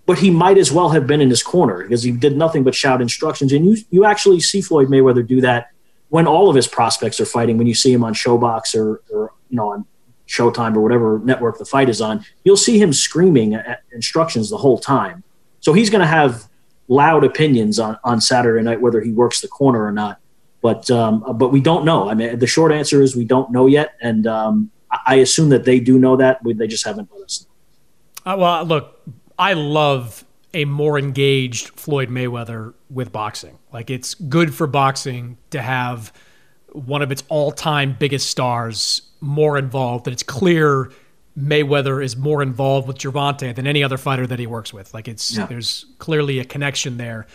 But 0.04 0.18
he 0.18 0.30
might 0.30 0.58
as 0.58 0.72
well 0.72 0.90
have 0.90 1.06
been 1.06 1.20
in 1.20 1.30
his 1.30 1.44
corner 1.44 1.84
because 1.84 2.02
he 2.02 2.10
did 2.10 2.36
nothing 2.36 2.64
but 2.64 2.74
shout 2.74 3.00
instructions. 3.00 3.52
And 3.52 3.64
you 3.64 3.76
you 3.90 4.04
actually 4.04 4.40
see 4.40 4.60
Floyd 4.60 4.88
Mayweather 4.88 5.26
do 5.26 5.40
that 5.40 5.70
when 6.08 6.26
all 6.26 6.50
of 6.50 6.56
his 6.56 6.66
prospects 6.66 7.20
are 7.20 7.24
fighting, 7.24 7.56
when 7.56 7.68
you 7.68 7.74
see 7.74 7.92
him 7.92 8.04
on 8.04 8.12
ShoBox 8.12 8.74
or, 8.74 9.00
or 9.10 9.32
you 9.48 9.56
know 9.56 9.70
on 9.70 9.86
Showtime 10.26 10.74
or 10.76 10.80
whatever 10.80 11.20
network 11.20 11.58
the 11.58 11.64
fight 11.64 11.88
is 11.88 12.00
on, 12.00 12.24
you'll 12.42 12.56
see 12.56 12.78
him 12.78 12.92
screaming 12.92 13.56
instructions 13.92 14.50
the 14.50 14.58
whole 14.58 14.78
time. 14.78 15.22
So 15.60 15.72
he's 15.72 15.88
going 15.88 16.00
to 16.00 16.06
have 16.06 16.48
loud 16.88 17.22
opinions 17.22 17.78
on, 17.78 17.96
on 18.02 18.20
Saturday 18.20 18.62
night, 18.62 18.80
whether 18.80 19.00
he 19.00 19.12
works 19.12 19.40
the 19.40 19.48
corner 19.48 19.84
or 19.84 19.92
not. 19.92 20.18
But 20.60 20.90
um, 20.90 21.24
but 21.36 21.48
we 21.50 21.60
don't 21.60 21.84
know. 21.84 22.10
I 22.10 22.14
mean, 22.14 22.38
the 22.40 22.46
short 22.46 22.72
answer 22.72 23.02
is 23.02 23.14
we 23.14 23.24
don't 23.24 23.52
know 23.52 23.66
yet, 23.66 23.94
and 24.00 24.26
um, 24.26 24.71
I 25.06 25.16
assume 25.16 25.48
that 25.50 25.64
they 25.64 25.80
do 25.80 25.98
know 25.98 26.16
that. 26.16 26.40
They 26.44 26.66
just 26.66 26.84
haven't 26.84 27.08
let 27.12 27.24
us 27.24 27.46
know. 27.46 28.32
Uh, 28.32 28.36
well, 28.36 28.64
look, 28.64 29.00
I 29.38 29.54
love 29.54 30.24
a 30.54 30.64
more 30.64 30.98
engaged 30.98 31.68
Floyd 31.70 32.08
Mayweather 32.08 32.74
with 32.90 33.10
boxing. 33.10 33.58
Like 33.72 33.90
it's 33.90 34.14
good 34.14 34.54
for 34.54 34.66
boxing 34.66 35.38
to 35.50 35.62
have 35.62 36.12
one 36.72 37.02
of 37.02 37.10
its 37.10 37.22
all-time 37.28 37.96
biggest 37.98 38.28
stars 38.28 39.02
more 39.20 39.56
involved. 39.56 40.04
That 40.04 40.12
it's 40.12 40.22
clear 40.22 40.92
Mayweather 41.38 42.04
is 42.04 42.16
more 42.16 42.42
involved 42.42 42.86
with 42.86 42.98
Gervonta 42.98 43.54
than 43.54 43.66
any 43.66 43.82
other 43.82 43.96
fighter 43.96 44.26
that 44.26 44.38
he 44.38 44.46
works 44.46 44.72
with. 44.72 44.92
Like 44.92 45.08
it's 45.08 45.36
yeah. 45.36 45.46
there's 45.46 45.86
clearly 45.98 46.38
a 46.38 46.44
connection 46.44 46.98
there 46.98 47.26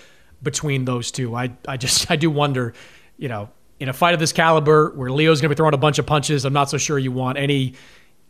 between 0.44 0.86
those 0.86 1.12
two. 1.12 1.36
I 1.36 1.52
I 1.68 1.78
just 1.78 2.10
I 2.12 2.16
do 2.16 2.30
wonder, 2.30 2.74
you 3.18 3.30
know, 3.30 3.50
in 3.80 3.90
a 3.90 3.94
fight 3.94 4.14
of 4.14 4.20
this 4.20 4.34
caliber 4.34 4.92
where 4.96 5.12
Leo's 5.12 5.42
going 5.42 5.50
to 5.50 5.56
be 5.56 5.58
throwing 5.58 5.74
a 5.74 5.78
bunch 5.78 6.00
of 6.00 6.06
punches, 6.06 6.46
I'm 6.46 6.54
not 6.54 6.70
so 6.70 6.78
sure 6.78 6.98
you 6.98 7.12
want 7.12 7.38
any. 7.38 7.74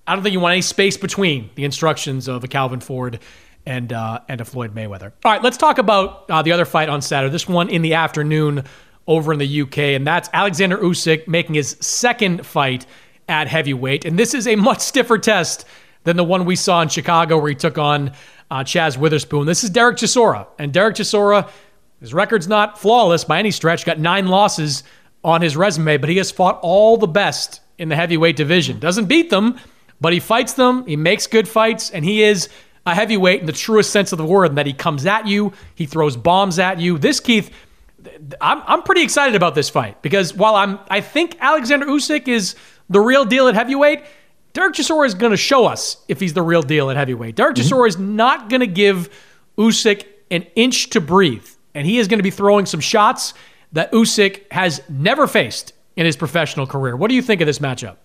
I 0.06 0.14
don't 0.14 0.24
think 0.24 0.34
you 0.34 0.40
want 0.40 0.54
any 0.54 0.62
space 0.62 0.98
between 0.98 1.50
the 1.56 1.64
instructions 1.64 2.28
of 2.28 2.44
a 2.44 2.48
Calvin 2.48 2.80
Ford 2.80 3.20
and 3.66 3.92
uh, 3.92 4.22
and 4.30 4.42
a 4.42 4.46
Floyd 4.46 4.74
Mayweather. 4.74 5.12
All 5.26 5.32
right, 5.32 5.44
let's 5.44 5.58
talk 5.58 5.78
about 5.78 6.30
uh, 6.30 6.42
the 6.42 6.52
other 6.52 6.66
fight 6.66 6.90
on 6.90 7.02
Saturday. 7.02 7.32
This 7.32 7.48
one 7.48 7.70
in 7.70 7.82
the 7.82 7.94
afternoon 7.94 8.64
over 9.06 9.34
in 9.34 9.40
the 9.40 9.62
UK, 9.62 9.78
and 9.78 10.06
that's 10.06 10.30
Alexander 10.34 10.78
Usyk 10.78 11.28
making 11.28 11.56
his 11.56 11.78
second 11.80 12.46
fight 12.46 12.86
at 13.30 13.48
heavyweight, 13.48 14.06
and 14.06 14.18
this 14.18 14.34
is 14.34 14.48
a 14.48 14.56
much 14.56 14.80
stiffer 14.80 15.18
test 15.18 15.66
than 16.04 16.16
the 16.16 16.24
one 16.24 16.46
we 16.46 16.56
saw 16.56 16.82
in 16.82 16.88
Chicago 16.88 17.38
where 17.38 17.50
he 17.50 17.56
took 17.56 17.78
on 17.78 18.12
uh, 18.50 18.60
Chaz 18.60 18.98
Witherspoon. 18.98 19.46
This 19.46 19.64
is 19.64 19.70
Derek 19.70 19.98
Chisora, 19.98 20.48
and 20.58 20.72
Derek 20.72 20.96
Chisora, 20.96 21.50
his 22.00 22.14
record's 22.14 22.48
not 22.48 22.80
flawless 22.80 23.26
by 23.26 23.40
any 23.40 23.52
stretch. 23.52 23.86
Got 23.86 24.00
nine 24.00 24.28
losses 24.28 24.84
on 25.28 25.42
his 25.42 25.58
resume, 25.58 25.98
but 25.98 26.10
he 26.10 26.18
has 26.18 26.32
fought 26.32 26.58
all 26.64 26.96
the 26.96 27.06
best 27.06 27.60
in 27.78 27.90
the 27.90 27.96
heavyweight 27.98 28.38
division. 28.38 28.80
Doesn't 28.80 29.06
beat 29.06 29.30
them, 29.30 29.60
but 30.00 30.14
he 30.14 30.22
fights 30.22 30.54
them. 30.54 30.88
He 30.88 30.96
makes 30.96 31.28
good 31.28 31.50
fights, 31.50 31.92
and 31.92 32.06
he 32.06 32.24
is 32.24 32.48
a 32.86 32.96
heavyweight 32.96 33.42
in 33.42 33.46
the 33.46 33.52
truest 33.52 33.92
sense 33.92 34.14
of 34.14 34.18
the 34.18 34.26
word, 34.26 34.46
and 34.46 34.58
that 34.58 34.66
he 34.66 34.72
comes 34.72 35.06
at 35.06 35.28
you, 35.28 35.52
he 35.76 35.86
throws 35.86 36.16
bombs 36.16 36.60
at 36.60 36.80
you. 36.80 36.98
This 36.98 37.20
Keith, 37.20 37.52
I'm, 38.40 38.64
I'm 38.66 38.84
pretty 38.84 39.04
excited 39.04 39.36
about 39.36 39.54
this 39.54 39.70
fight 39.70 40.02
because 40.02 40.34
while 40.34 40.56
I'm 40.56 40.80
I 40.90 41.02
think 41.02 41.36
Alexander 41.42 41.86
Usyk 41.88 42.30
is 42.30 42.56
the 42.90 43.02
real 43.02 43.26
deal 43.26 43.50
at 43.50 43.56
heavyweight, 43.56 44.06
Derek 44.54 44.76
Chisora 44.76 45.06
is 45.06 45.14
going 45.14 45.32
to 45.32 45.38
show 45.38 45.66
us 45.66 45.98
if 46.08 46.22
he's 46.22 46.34
the 46.34 46.42
real 46.42 46.62
deal 46.62 46.90
at 46.90 46.96
heavyweight. 46.96 47.36
Derek 47.36 47.58
mm-hmm. 47.58 47.68
Chisora 47.68 47.90
is 47.90 47.98
not 47.98 48.48
going 48.48 48.62
to 48.62 48.68
give 48.68 49.10
Usyk 49.58 50.06
an 50.32 50.44
inch 50.56 50.92
to 50.92 51.02
breathe, 51.02 51.48
and 51.76 51.86
he 51.86 51.98
is 51.98 52.08
going 52.08 52.20
to 52.20 52.24
be 52.24 52.32
throwing 52.32 52.66
some 52.66 52.80
shots 52.80 53.34
that 53.72 53.92
Usyk 53.92 54.52
has 54.52 54.82
never 54.90 55.28
faced 55.28 55.74
in 55.96 56.06
his 56.06 56.16
professional 56.16 56.68
career. 56.68 56.96
What 56.96 57.10
do 57.10 57.16
you 57.16 57.22
think 57.22 57.42
of 57.42 57.48
this 57.48 57.60
matchup? 57.60 57.98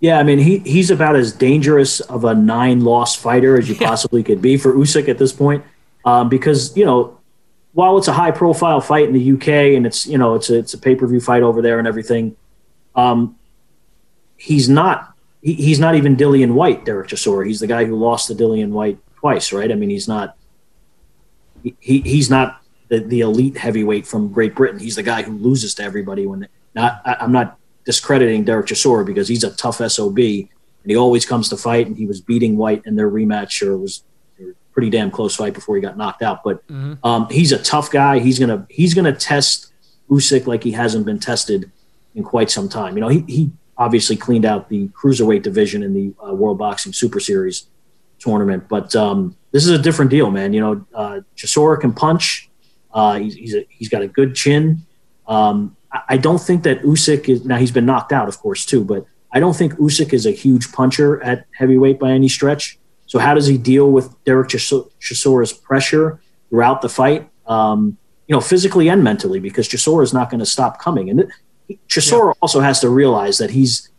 Yeah, 0.00 0.18
I 0.18 0.22
mean 0.22 0.38
he 0.38 0.58
he's 0.58 0.90
about 0.90 1.16
as 1.16 1.32
dangerous 1.32 2.00
of 2.00 2.24
a 2.24 2.34
nine 2.34 2.84
loss 2.84 3.16
fighter 3.16 3.58
as 3.58 3.68
you 3.68 3.74
yeah. 3.80 3.88
possibly 3.88 4.22
could 4.22 4.40
be 4.40 4.56
for 4.56 4.72
Usyk 4.72 5.08
at 5.08 5.18
this 5.18 5.32
point, 5.32 5.64
um, 6.04 6.28
because 6.28 6.76
you 6.76 6.84
know 6.84 7.18
while 7.72 7.98
it's 7.98 8.08
a 8.08 8.12
high 8.12 8.30
profile 8.30 8.80
fight 8.80 9.08
in 9.08 9.12
the 9.12 9.32
UK 9.32 9.76
and 9.76 9.86
it's 9.86 10.06
you 10.06 10.16
know 10.16 10.34
it's 10.34 10.50
a, 10.50 10.58
it's 10.58 10.74
a 10.74 10.78
pay 10.78 10.94
per 10.94 11.06
view 11.06 11.20
fight 11.20 11.42
over 11.42 11.60
there 11.60 11.80
and 11.80 11.88
everything, 11.88 12.36
um, 12.94 13.36
he's 14.36 14.68
not 14.68 15.14
he, 15.42 15.54
he's 15.54 15.80
not 15.80 15.96
even 15.96 16.16
Dillian 16.16 16.52
Whyte, 16.52 16.84
Derek 16.84 17.08
Chisora. 17.08 17.46
He's 17.46 17.60
the 17.60 17.66
guy 17.66 17.84
who 17.84 17.96
lost 17.96 18.28
to 18.28 18.34
Dillian 18.34 18.70
Whyte 18.70 18.98
twice, 19.16 19.52
right? 19.52 19.70
I 19.70 19.74
mean 19.74 19.90
he's 19.90 20.06
not 20.06 20.36
he 21.62 22.00
he's 22.00 22.30
not 22.30 22.57
the, 22.88 23.00
the 23.00 23.20
elite 23.20 23.56
heavyweight 23.56 24.06
from 24.06 24.32
Great 24.32 24.54
Britain. 24.54 24.78
He's 24.78 24.96
the 24.96 25.02
guy 25.02 25.22
who 25.22 25.32
loses 25.32 25.74
to 25.76 25.82
everybody 25.82 26.26
when. 26.26 26.48
Not, 26.74 27.00
I, 27.04 27.16
I'm 27.20 27.32
not 27.32 27.58
discrediting 27.84 28.44
Derek 28.44 28.66
Chisora 28.66 29.04
because 29.04 29.28
he's 29.28 29.44
a 29.44 29.50
tough 29.56 29.76
SOB 29.76 30.18
and 30.18 30.48
he 30.84 30.96
always 30.96 31.24
comes 31.26 31.48
to 31.48 31.56
fight 31.56 31.86
and 31.86 31.96
he 31.96 32.06
was 32.06 32.20
beating 32.20 32.56
Whyte 32.56 32.82
in 32.84 32.96
their 32.96 33.10
rematch 33.10 33.66
or 33.66 33.76
was 33.76 34.04
a 34.38 34.52
pretty 34.72 34.90
damn 34.90 35.10
close 35.10 35.36
fight 35.36 35.54
before 35.54 35.76
he 35.76 35.82
got 35.82 35.96
knocked 35.96 36.22
out. 36.22 36.44
But 36.44 36.66
mm-hmm. 36.68 36.94
um, 37.06 37.28
he's 37.30 37.52
a 37.52 37.58
tough 37.58 37.90
guy. 37.90 38.18
He's 38.18 38.38
gonna 38.38 38.66
he's 38.70 38.94
gonna 38.94 39.14
test 39.14 39.72
Usyk 40.10 40.46
like 40.46 40.62
he 40.62 40.72
hasn't 40.72 41.06
been 41.06 41.18
tested 41.18 41.70
in 42.14 42.22
quite 42.24 42.50
some 42.50 42.68
time. 42.68 42.94
You 42.96 43.00
know, 43.00 43.08
he 43.08 43.24
he 43.28 43.50
obviously 43.76 44.16
cleaned 44.16 44.44
out 44.44 44.68
the 44.68 44.88
cruiserweight 44.88 45.42
division 45.42 45.82
in 45.82 45.94
the 45.94 46.14
uh, 46.26 46.34
World 46.34 46.58
Boxing 46.58 46.92
Super 46.92 47.20
Series 47.20 47.66
tournament, 48.18 48.68
but 48.68 48.94
um, 48.96 49.36
this 49.52 49.64
is 49.64 49.70
a 49.70 49.78
different 49.78 50.10
deal, 50.10 50.30
man. 50.30 50.52
You 50.52 50.60
know, 50.60 50.86
uh, 50.94 51.20
Chisora 51.36 51.80
can 51.80 51.92
punch. 51.92 52.47
Uh, 52.92 53.18
he's 53.18 53.34
he's, 53.34 53.54
a, 53.54 53.66
he's 53.68 53.88
got 53.88 54.02
a 54.02 54.08
good 54.08 54.34
chin. 54.34 54.86
Um, 55.26 55.76
I 56.08 56.18
don't 56.18 56.40
think 56.40 56.64
that 56.64 56.82
Usyk 56.82 57.28
is 57.28 57.44
now 57.44 57.56
he's 57.56 57.70
been 57.70 57.86
knocked 57.86 58.12
out, 58.12 58.28
of 58.28 58.38
course, 58.38 58.66
too. 58.66 58.84
But 58.84 59.06
I 59.32 59.40
don't 59.40 59.56
think 59.56 59.74
Usyk 59.74 60.12
is 60.12 60.26
a 60.26 60.30
huge 60.30 60.72
puncher 60.72 61.22
at 61.22 61.46
heavyweight 61.52 61.98
by 61.98 62.10
any 62.10 62.28
stretch. 62.28 62.78
So 63.06 63.18
how 63.18 63.34
does 63.34 63.46
he 63.46 63.56
deal 63.56 63.90
with 63.90 64.14
Derek 64.24 64.48
Chisora's 64.48 65.52
pressure 65.52 66.20
throughout 66.50 66.82
the 66.82 66.90
fight? 66.90 67.28
Um, 67.46 67.96
you 68.26 68.34
know, 68.34 68.40
physically 68.40 68.88
and 68.88 69.02
mentally, 69.02 69.40
because 69.40 69.66
Chisora 69.66 70.02
is 70.02 70.12
not 70.12 70.28
going 70.28 70.40
to 70.40 70.46
stop 70.46 70.78
coming. 70.78 71.08
And 71.08 71.32
Chisora 71.88 72.34
yeah. 72.34 72.38
also 72.42 72.60
has 72.60 72.80
to 72.80 72.90
realize 72.90 73.38
that 73.38 73.50
he's 73.50 73.90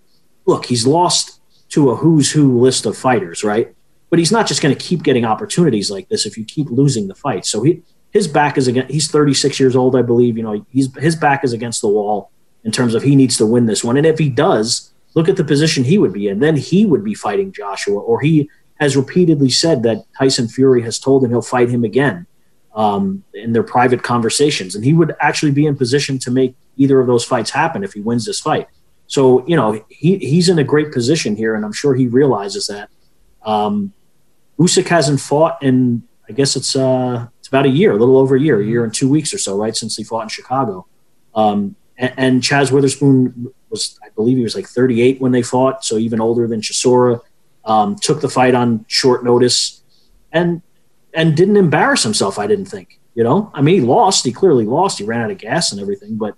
look, 0.46 0.66
he's 0.66 0.86
lost 0.86 1.42
to 1.70 1.90
a 1.90 1.96
who's 1.96 2.32
who 2.32 2.60
list 2.60 2.86
of 2.86 2.96
fighters, 2.96 3.44
right? 3.44 3.74
But 4.12 4.20
he's 4.20 4.32
not 4.32 4.48
just 4.48 4.62
going 4.62 4.76
to 4.76 4.80
keep 4.80 5.04
getting 5.04 5.26
opportunities 5.26 5.90
like 5.90 6.10
this 6.10 6.26
if 6.26 6.38
you 6.38 6.46
keep 6.46 6.70
losing 6.70 7.08
the 7.08 7.16
fight. 7.16 7.46
So 7.46 7.64
he 7.64 7.82
his 8.12 8.28
back 8.28 8.58
is 8.58 8.68
against. 8.68 8.92
He's 8.92 9.10
36 9.10 9.60
years 9.60 9.76
old, 9.76 9.96
I 9.96 10.02
believe. 10.02 10.38
You 10.38 10.44
know, 10.44 10.66
he's 10.72 10.96
his 10.98 11.16
back 11.16 11.44
is 11.44 11.54
against 11.54 11.82
the 11.82 11.88
wall 11.88 12.32
in 12.64 12.72
terms 12.72 12.96
of 12.96 13.04
he 13.04 13.16
needs 13.16 13.38
to 13.38 13.46
win 13.46 13.66
this 13.66 13.84
one. 13.84 13.98
And 13.98 14.06
if 14.06 14.20
he 14.20 14.30
does, 14.30 14.92
look 15.14 15.30
at 15.30 15.38
the 15.38 15.44
position 15.44 15.84
he 15.84 15.98
would 15.98 16.14
be 16.14 16.28
in. 16.28 16.40
Then 16.40 16.56
he 16.56 16.86
would 16.86 17.04
be 17.04 17.14
fighting 17.14 17.52
Joshua, 17.52 18.00
or 18.00 18.22
he 18.22 18.50
has 18.80 18.98
repeatedly 18.98 19.50
said 19.50 19.84
that 19.84 20.06
Tyson 20.18 20.48
Fury 20.48 20.82
has 20.82 21.00
told 21.00 21.24
him 21.24 21.30
he'll 21.30 21.42
fight 21.42 21.70
him 21.70 21.84
again 21.84 22.26
um, 22.74 23.24
in 23.34 23.54
their 23.54 23.64
private 23.64 24.04
conversations, 24.04 24.76
and 24.76 24.84
he 24.84 24.94
would 24.94 25.16
actually 25.20 25.52
be 25.52 25.66
in 25.66 25.76
position 25.76 26.18
to 26.20 26.32
make 26.32 26.56
either 26.78 27.00
of 27.00 27.08
those 27.08 27.26
fights 27.26 27.52
happen 27.52 27.84
if 27.84 27.94
he 27.94 28.00
wins 28.00 28.26
this 28.26 28.40
fight. 28.40 28.68
So 29.08 29.46
you 29.48 29.56
know 29.56 29.84
he 29.90 30.18
he's 30.18 30.50
in 30.50 30.60
a 30.60 30.64
great 30.64 30.92
position 30.92 31.36
here, 31.36 31.56
and 31.56 31.64
I'm 31.64 31.74
sure 31.74 31.94
he 31.94 32.08
realizes 32.08 32.68
that. 32.68 32.90
Um, 33.44 33.94
Usyk 34.60 34.90
hasn't 34.90 35.22
fought 35.22 35.62
in 35.64 36.04
I 36.30 36.34
guess 36.34 36.56
it's 36.56 36.76
uh, 36.76 37.28
it's 37.40 37.48
about 37.48 37.66
a 37.66 37.70
year, 37.70 37.92
a 37.92 37.98
little 37.98 38.18
over 38.18 38.36
a 38.36 38.40
year, 38.40 38.62
a 38.62 38.66
year 38.66 38.84
and 38.84 38.94
two 38.94 39.10
weeks 39.10 39.34
or 39.34 39.40
so, 39.40 39.58
right, 39.58 39.76
since 39.76 39.96
he 39.96 40.04
fought 40.04 40.24
in 40.24 40.30
Chicago. 40.30 40.86
Um, 41.34 41.76
and, 41.98 42.14
and, 42.18 42.42
Chaz 42.42 42.72
Witherspoon 42.72 43.54
was, 43.70 44.00
I 44.04 44.10
believe, 44.10 44.38
he 44.38 44.44
was 44.44 44.56
like 44.56 44.68
38 44.68 45.20
when 45.22 45.32
they 45.32 45.42
fought, 45.42 45.84
so 45.84 45.98
even 45.98 46.22
older 46.22 46.48
than 46.48 46.62
Chisora. 46.62 47.22
Um, 47.66 47.96
took 47.98 48.22
the 48.22 48.30
fight 48.30 48.56
on 48.56 48.86
short 48.88 49.24
notice, 49.24 49.84
and 50.32 50.62
and 51.14 51.36
didn't 51.36 51.58
embarrass 51.58 52.04
himself. 52.04 52.40
I 52.40 52.48
didn't 52.48 52.66
think. 52.66 53.00
You 53.16 53.24
know, 53.24 53.52
I 53.54 53.62
mean, 53.62 53.82
he 53.82 53.86
lost. 53.86 54.26
He 54.26 54.32
clearly 54.32 54.66
lost. 54.66 55.00
He 55.00 55.04
ran 55.04 55.22
out 55.22 55.32
of 55.32 55.38
gas 55.38 55.72
and 55.72 55.82
everything. 55.82 56.16
But 56.16 56.36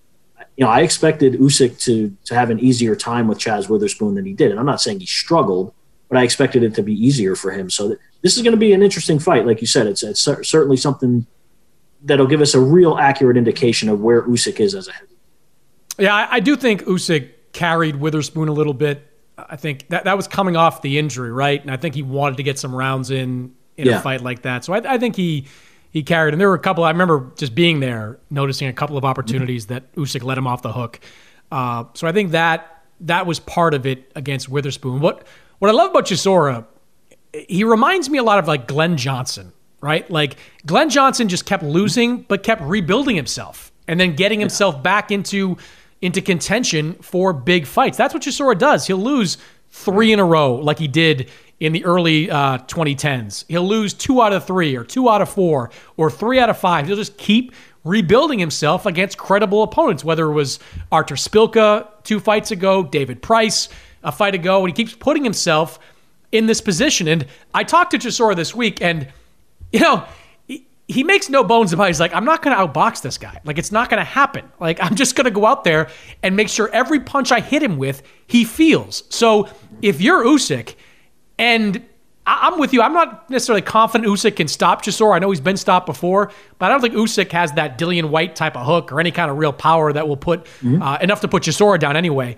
you 0.57 0.65
know, 0.65 0.71
I 0.71 0.81
expected 0.81 1.33
Usyk 1.33 1.79
to 1.83 2.15
to 2.25 2.35
have 2.35 2.49
an 2.49 2.59
easier 2.59 2.95
time 2.95 3.27
with 3.27 3.37
Chaz 3.37 3.69
Witherspoon 3.69 4.15
than 4.15 4.25
he 4.25 4.33
did. 4.33 4.51
And 4.51 4.59
I'm 4.59 4.65
not 4.65 4.81
saying 4.81 4.99
he 4.99 5.05
struggled, 5.05 5.73
but 6.11 6.19
I 6.19 6.23
expected 6.23 6.61
it 6.61 6.75
to 6.75 6.83
be 6.83 6.93
easier 6.93 7.37
for 7.37 7.51
him. 7.51 7.69
So 7.69 7.95
this 8.21 8.35
is 8.35 8.43
going 8.43 8.51
to 8.51 8.57
be 8.57 8.73
an 8.73 8.83
interesting 8.83 9.17
fight. 9.17 9.45
Like 9.45 9.61
you 9.61 9.67
said, 9.67 9.87
it's, 9.87 10.03
it's 10.03 10.19
certainly 10.19 10.75
something 10.75 11.25
that'll 12.03 12.27
give 12.27 12.41
us 12.41 12.53
a 12.53 12.59
real 12.59 12.97
accurate 12.97 13.37
indication 13.37 13.87
of 13.87 14.01
where 14.01 14.21
Usyk 14.23 14.59
is 14.59 14.75
as 14.75 14.89
a 14.89 14.91
heavyweight. 14.91 15.17
Yeah, 15.97 16.13
I, 16.13 16.35
I 16.35 16.39
do 16.41 16.57
think 16.57 16.83
Usyk 16.83 17.29
carried 17.53 17.95
Witherspoon 17.95 18.49
a 18.49 18.51
little 18.51 18.73
bit. 18.73 19.07
I 19.37 19.55
think 19.55 19.87
that 19.87 20.03
that 20.03 20.17
was 20.17 20.27
coming 20.27 20.57
off 20.57 20.81
the 20.81 20.99
injury, 20.99 21.31
right? 21.31 21.61
And 21.61 21.71
I 21.71 21.77
think 21.77 21.95
he 21.95 22.03
wanted 22.03 22.35
to 22.37 22.43
get 22.43 22.59
some 22.59 22.75
rounds 22.75 23.09
in 23.09 23.55
in 23.77 23.87
yeah. 23.87 23.99
a 23.99 24.01
fight 24.01 24.19
like 24.19 24.41
that. 24.41 24.65
So 24.65 24.73
I, 24.73 24.95
I, 24.95 24.97
think 24.97 25.15
he 25.15 25.47
he 25.91 26.03
carried. 26.03 26.33
And 26.33 26.41
there 26.41 26.49
were 26.49 26.55
a 26.55 26.59
couple. 26.59 26.83
I 26.83 26.91
remember 26.91 27.31
just 27.37 27.55
being 27.55 27.79
there, 27.79 28.19
noticing 28.29 28.67
a 28.67 28.73
couple 28.73 28.97
of 28.97 29.05
opportunities 29.05 29.65
mm-hmm. 29.65 29.75
that 29.75 29.95
Usyk 29.95 30.23
let 30.23 30.37
him 30.37 30.45
off 30.45 30.61
the 30.61 30.73
hook. 30.73 30.99
Uh, 31.51 31.85
so 31.93 32.05
I 32.05 32.11
think 32.11 32.31
that 32.31 32.83
that 32.99 33.25
was 33.25 33.39
part 33.39 33.73
of 33.73 33.85
it 33.85 34.11
against 34.13 34.49
Witherspoon. 34.49 34.99
What 34.99 35.25
what 35.61 35.69
I 35.69 35.73
love 35.73 35.91
about 35.91 36.07
Chisora, 36.07 36.65
he 37.31 37.63
reminds 37.63 38.09
me 38.09 38.17
a 38.17 38.23
lot 38.23 38.39
of 38.39 38.47
like 38.47 38.67
Glenn 38.67 38.97
Johnson, 38.97 39.53
right? 39.79 40.09
Like 40.09 40.37
Glenn 40.65 40.89
Johnson 40.89 41.29
just 41.29 41.45
kept 41.45 41.61
losing, 41.61 42.23
but 42.23 42.41
kept 42.41 42.63
rebuilding 42.63 43.15
himself 43.15 43.71
and 43.87 43.99
then 43.99 44.15
getting 44.15 44.39
himself 44.39 44.81
back 44.81 45.11
into 45.11 45.57
into 46.01 46.19
contention 46.19 46.95
for 46.95 47.31
big 47.31 47.67
fights. 47.67 47.95
That's 47.95 48.11
what 48.11 48.23
Chisora 48.23 48.57
does. 48.57 48.87
He'll 48.87 48.97
lose 48.97 49.37
three 49.69 50.11
in 50.11 50.17
a 50.17 50.25
row, 50.25 50.55
like 50.55 50.79
he 50.79 50.87
did 50.87 51.29
in 51.59 51.73
the 51.73 51.85
early 51.85 52.31
uh, 52.31 52.57
2010s. 52.57 53.45
He'll 53.47 53.67
lose 53.67 53.93
two 53.93 54.19
out 54.19 54.33
of 54.33 54.47
three, 54.47 54.75
or 54.75 54.83
two 54.83 55.09
out 55.09 55.21
of 55.21 55.29
four, 55.29 55.69
or 55.95 56.09
three 56.09 56.39
out 56.39 56.49
of 56.49 56.57
five. 56.57 56.87
He'll 56.87 56.95
just 56.95 57.19
keep 57.19 57.53
rebuilding 57.83 58.39
himself 58.39 58.87
against 58.87 59.19
credible 59.19 59.61
opponents, 59.61 60.03
whether 60.03 60.25
it 60.25 60.33
was 60.33 60.57
Artur 60.91 61.13
Szpilka 61.13 61.87
two 62.01 62.19
fights 62.19 62.49
ago, 62.49 62.81
David 62.81 63.21
Price 63.21 63.69
a 64.03 64.11
fight 64.11 64.35
ago, 64.35 64.59
and 64.59 64.67
he 64.67 64.73
keeps 64.83 64.95
putting 64.95 65.23
himself 65.23 65.79
in 66.31 66.45
this 66.45 66.61
position. 66.61 67.07
And 67.07 67.25
I 67.53 67.63
talked 67.63 67.91
to 67.91 67.97
Chisora 67.97 68.35
this 68.35 68.55
week, 68.55 68.81
and 68.81 69.07
you 69.71 69.79
know, 69.79 70.05
he, 70.47 70.65
he 70.87 71.03
makes 71.03 71.29
no 71.29 71.43
bones 71.43 71.73
about. 71.73 71.85
It. 71.85 71.87
He's 71.87 71.99
like, 71.99 72.13
I'm 72.13 72.25
not 72.25 72.41
going 72.41 72.55
to 72.55 72.65
outbox 72.65 73.01
this 73.01 73.17
guy. 73.17 73.39
Like, 73.43 73.57
it's 73.57 73.71
not 73.71 73.89
going 73.89 73.99
to 73.99 74.05
happen. 74.05 74.49
Like, 74.59 74.79
I'm 74.81 74.95
just 74.95 75.15
going 75.15 75.25
to 75.25 75.31
go 75.31 75.45
out 75.45 75.63
there 75.63 75.89
and 76.23 76.35
make 76.35 76.49
sure 76.49 76.69
every 76.73 76.99
punch 76.99 77.31
I 77.31 77.39
hit 77.39 77.63
him 77.63 77.77
with, 77.77 78.03
he 78.27 78.43
feels. 78.43 79.03
So 79.09 79.49
if 79.81 80.01
you're 80.01 80.23
Usyk, 80.23 80.75
and 81.37 81.83
I'm 82.27 82.59
with 82.59 82.71
you. 82.71 82.83
I'm 82.83 82.93
not 82.93 83.29
necessarily 83.29 83.63
confident 83.63 84.07
Usyk 84.07 84.35
can 84.35 84.47
stop 84.47 84.83
Chisora. 84.83 85.15
I 85.15 85.19
know 85.19 85.31
he's 85.31 85.41
been 85.41 85.57
stopped 85.57 85.87
before, 85.87 86.31
but 86.59 86.67
I 86.67 86.69
don't 86.69 86.79
think 86.79 86.93
Usyk 86.93 87.31
has 87.31 87.51
that 87.53 87.79
Dillian 87.79 88.09
Whyte 88.09 88.35
type 88.35 88.55
of 88.55 88.65
hook 88.65 88.91
or 88.91 88.99
any 88.99 89.11
kind 89.11 89.31
of 89.31 89.37
real 89.37 89.51
power 89.51 89.91
that 89.91 90.07
will 90.07 90.17
put 90.17 90.45
mm-hmm. 90.45 90.81
uh, 90.81 90.97
enough 90.97 91.21
to 91.21 91.27
put 91.27 91.43
Chisora 91.43 91.79
down 91.79 91.97
anyway 91.97 92.37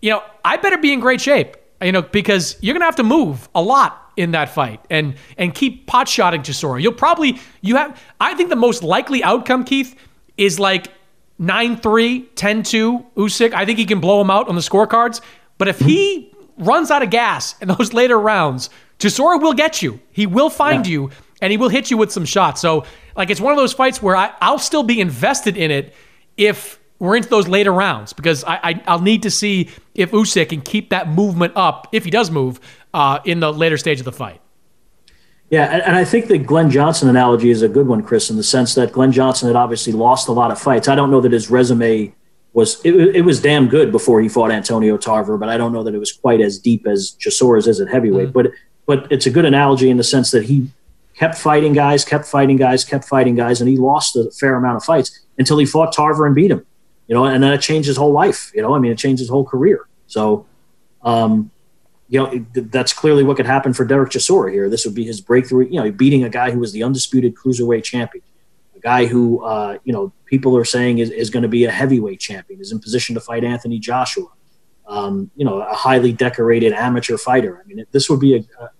you 0.00 0.10
know, 0.10 0.22
I 0.44 0.56
better 0.56 0.78
be 0.78 0.92
in 0.92 1.00
great 1.00 1.20
shape, 1.20 1.56
you 1.82 1.92
know, 1.92 2.02
because 2.02 2.56
you're 2.60 2.74
going 2.74 2.80
to 2.80 2.86
have 2.86 2.96
to 2.96 3.02
move 3.02 3.48
a 3.54 3.62
lot 3.62 4.12
in 4.16 4.32
that 4.32 4.50
fight 4.50 4.84
and 4.90 5.14
and 5.38 5.54
keep 5.54 5.86
pot 5.86 6.08
shotting 6.08 6.42
Chisora. 6.42 6.82
You'll 6.82 6.92
probably 6.92 7.40
you 7.60 7.76
have 7.76 8.00
I 8.20 8.34
think 8.34 8.50
the 8.50 8.56
most 8.56 8.82
likely 8.82 9.22
outcome 9.22 9.64
Keith 9.64 9.96
is 10.36 10.58
like 10.58 10.88
9-3, 11.40 12.28
10-2 12.34 13.14
Usyk. 13.14 13.52
I 13.54 13.64
think 13.64 13.78
he 13.78 13.86
can 13.86 14.00
blow 14.00 14.20
him 14.20 14.30
out 14.30 14.48
on 14.48 14.56
the 14.56 14.60
scorecards, 14.60 15.22
but 15.56 15.68
if 15.68 15.78
he 15.78 16.34
runs 16.58 16.90
out 16.90 17.02
of 17.02 17.10
gas 17.10 17.54
in 17.62 17.68
those 17.68 17.92
later 17.94 18.18
rounds, 18.18 18.68
Chisora 18.98 19.40
will 19.40 19.54
get 19.54 19.80
you. 19.80 20.00
He 20.10 20.26
will 20.26 20.50
find 20.50 20.86
yeah. 20.86 20.92
you 20.92 21.10
and 21.40 21.50
he 21.50 21.56
will 21.56 21.68
hit 21.70 21.90
you 21.90 21.96
with 21.96 22.12
some 22.12 22.24
shots. 22.24 22.60
So, 22.60 22.84
like 23.16 23.30
it's 23.30 23.40
one 23.40 23.52
of 23.52 23.58
those 23.58 23.72
fights 23.72 24.02
where 24.02 24.16
I, 24.16 24.32
I'll 24.40 24.58
still 24.58 24.82
be 24.82 25.00
invested 25.00 25.56
in 25.56 25.70
it 25.70 25.94
if 26.36 26.79
we're 27.00 27.16
into 27.16 27.28
those 27.28 27.48
later 27.48 27.72
rounds 27.72 28.12
because 28.12 28.44
I, 28.44 28.80
I 28.86 28.94
will 28.94 29.02
need 29.02 29.24
to 29.24 29.30
see 29.30 29.70
if 29.94 30.12
Usyk 30.12 30.50
can 30.50 30.60
keep 30.60 30.90
that 30.90 31.08
movement 31.08 31.54
up 31.56 31.88
if 31.92 32.04
he 32.04 32.10
does 32.10 32.30
move 32.30 32.60
uh, 32.94 33.18
in 33.24 33.40
the 33.40 33.52
later 33.52 33.78
stage 33.78 33.98
of 33.98 34.04
the 34.04 34.12
fight. 34.12 34.40
Yeah, 35.48 35.64
and, 35.64 35.82
and 35.82 35.96
I 35.96 36.04
think 36.04 36.28
the 36.28 36.38
Glenn 36.38 36.70
Johnson 36.70 37.08
analogy 37.08 37.50
is 37.50 37.62
a 37.62 37.68
good 37.68 37.88
one, 37.88 38.02
Chris, 38.02 38.30
in 38.30 38.36
the 38.36 38.44
sense 38.44 38.74
that 38.74 38.92
Glenn 38.92 39.10
Johnson 39.10 39.48
had 39.48 39.56
obviously 39.56 39.92
lost 39.92 40.28
a 40.28 40.32
lot 40.32 40.52
of 40.52 40.60
fights. 40.60 40.86
I 40.86 40.94
don't 40.94 41.10
know 41.10 41.20
that 41.22 41.32
his 41.32 41.50
resume 41.50 42.14
was 42.52 42.80
it, 42.84 42.94
it 42.94 43.22
was 43.22 43.40
damn 43.40 43.66
good 43.66 43.90
before 43.90 44.20
he 44.20 44.28
fought 44.28 44.50
Antonio 44.52 44.96
Tarver, 44.96 45.38
but 45.38 45.48
I 45.48 45.56
don't 45.56 45.72
know 45.72 45.82
that 45.82 45.94
it 45.94 45.98
was 45.98 46.12
quite 46.12 46.40
as 46.40 46.58
deep 46.58 46.86
as 46.86 47.16
Chisora's 47.18 47.66
is 47.66 47.80
at 47.80 47.88
heavyweight. 47.88 48.28
Mm-hmm. 48.28 48.32
But 48.32 48.52
but 48.86 49.10
it's 49.10 49.26
a 49.26 49.30
good 49.30 49.44
analogy 49.44 49.88
in 49.88 49.96
the 49.96 50.04
sense 50.04 50.32
that 50.32 50.44
he 50.44 50.68
kept 51.14 51.36
fighting 51.38 51.72
guys, 51.72 52.04
kept 52.04 52.26
fighting 52.26 52.56
guys, 52.56 52.84
kept 52.84 53.04
fighting 53.04 53.36
guys, 53.36 53.60
and 53.60 53.68
he 53.68 53.76
lost 53.76 54.16
a 54.16 54.30
fair 54.32 54.54
amount 54.54 54.76
of 54.76 54.84
fights 54.84 55.18
until 55.38 55.58
he 55.58 55.64
fought 55.64 55.92
Tarver 55.92 56.26
and 56.26 56.34
beat 56.34 56.50
him 56.50 56.66
you 57.10 57.16
know, 57.16 57.24
and 57.24 57.42
then 57.42 57.52
it 57.52 57.60
changed 57.60 57.88
his 57.88 57.96
whole 57.96 58.12
life. 58.12 58.52
You 58.54 58.62
know, 58.62 58.72
I 58.72 58.78
mean, 58.78 58.92
it 58.92 58.98
changed 58.98 59.18
his 59.18 59.28
whole 59.28 59.44
career. 59.44 59.88
So, 60.06 60.46
um, 61.02 61.50
you 62.08 62.20
know, 62.20 62.46
that's 62.54 62.92
clearly 62.92 63.24
what 63.24 63.36
could 63.36 63.46
happen 63.46 63.72
for 63.72 63.84
Derek 63.84 64.12
Chisora 64.12 64.52
here. 64.52 64.70
This 64.70 64.84
would 64.84 64.94
be 64.94 65.04
his 65.04 65.20
breakthrough. 65.20 65.66
You 65.66 65.82
know, 65.82 65.90
beating 65.90 66.22
a 66.22 66.28
guy 66.28 66.52
who 66.52 66.60
was 66.60 66.72
the 66.72 66.84
undisputed 66.84 67.34
cruiserweight 67.34 67.82
champion, 67.82 68.22
a 68.76 68.78
guy 68.78 69.06
who, 69.06 69.42
uh, 69.42 69.78
you 69.82 69.92
know, 69.92 70.12
people 70.24 70.56
are 70.56 70.64
saying 70.64 70.98
is, 70.98 71.10
is 71.10 71.30
going 71.30 71.42
to 71.42 71.48
be 71.48 71.64
a 71.64 71.70
heavyweight 71.72 72.20
champion, 72.20 72.60
is 72.60 72.70
in 72.70 72.78
position 72.78 73.14
to 73.16 73.20
fight 73.20 73.42
Anthony 73.42 73.80
Joshua. 73.80 74.28
Um, 74.86 75.32
you 75.34 75.44
know, 75.44 75.62
a 75.62 75.74
highly 75.74 76.12
decorated 76.12 76.72
amateur 76.72 77.16
fighter. 77.16 77.60
I 77.60 77.66
mean, 77.66 77.84
this 77.90 78.08
would 78.08 78.20
be 78.20 78.36
a, 78.36 78.38
a 78.62 78.70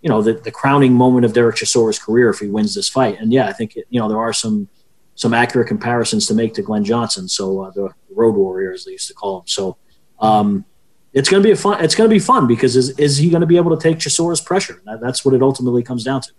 you 0.00 0.08
know, 0.08 0.22
the, 0.22 0.32
the 0.32 0.50
crowning 0.50 0.92
moment 0.92 1.24
of 1.24 1.34
Derek 1.34 1.54
Chisora's 1.54 2.00
career 2.00 2.30
if 2.30 2.40
he 2.40 2.48
wins 2.48 2.74
this 2.74 2.88
fight. 2.88 3.20
And 3.20 3.32
yeah, 3.32 3.46
I 3.46 3.52
think, 3.52 3.76
it, 3.76 3.86
you 3.90 4.00
know, 4.00 4.08
there 4.08 4.18
are 4.18 4.32
some 4.32 4.68
some 5.16 5.34
accurate 5.34 5.66
comparisons 5.66 6.26
to 6.28 6.34
make 6.34 6.54
to 6.54 6.62
Glenn 6.62 6.84
Johnson. 6.84 7.28
So 7.28 7.62
uh, 7.62 7.70
the 7.70 7.90
Road 8.10 8.36
Warrior, 8.36 8.72
as 8.72 8.84
they 8.84 8.92
used 8.92 9.08
to 9.08 9.14
call 9.14 9.40
him. 9.40 9.46
So 9.46 9.76
um, 10.20 10.64
it's 11.12 11.28
going 11.28 11.42
to 11.42 11.46
be 11.46 11.52
a 11.52 11.56
fun. 11.56 11.82
It's 11.82 11.94
going 11.94 12.08
to 12.08 12.14
be 12.14 12.20
fun 12.20 12.46
because 12.46 12.76
is 12.76 12.90
is 12.98 13.16
he 13.16 13.30
going 13.30 13.40
to 13.40 13.46
be 13.46 13.56
able 13.56 13.76
to 13.76 13.82
take 13.82 13.98
Chisora's 13.98 14.40
pressure? 14.40 14.80
That, 14.84 15.00
that's 15.00 15.24
what 15.24 15.34
it 15.34 15.42
ultimately 15.42 15.82
comes 15.82 16.04
down 16.04 16.20
to. 16.20 16.32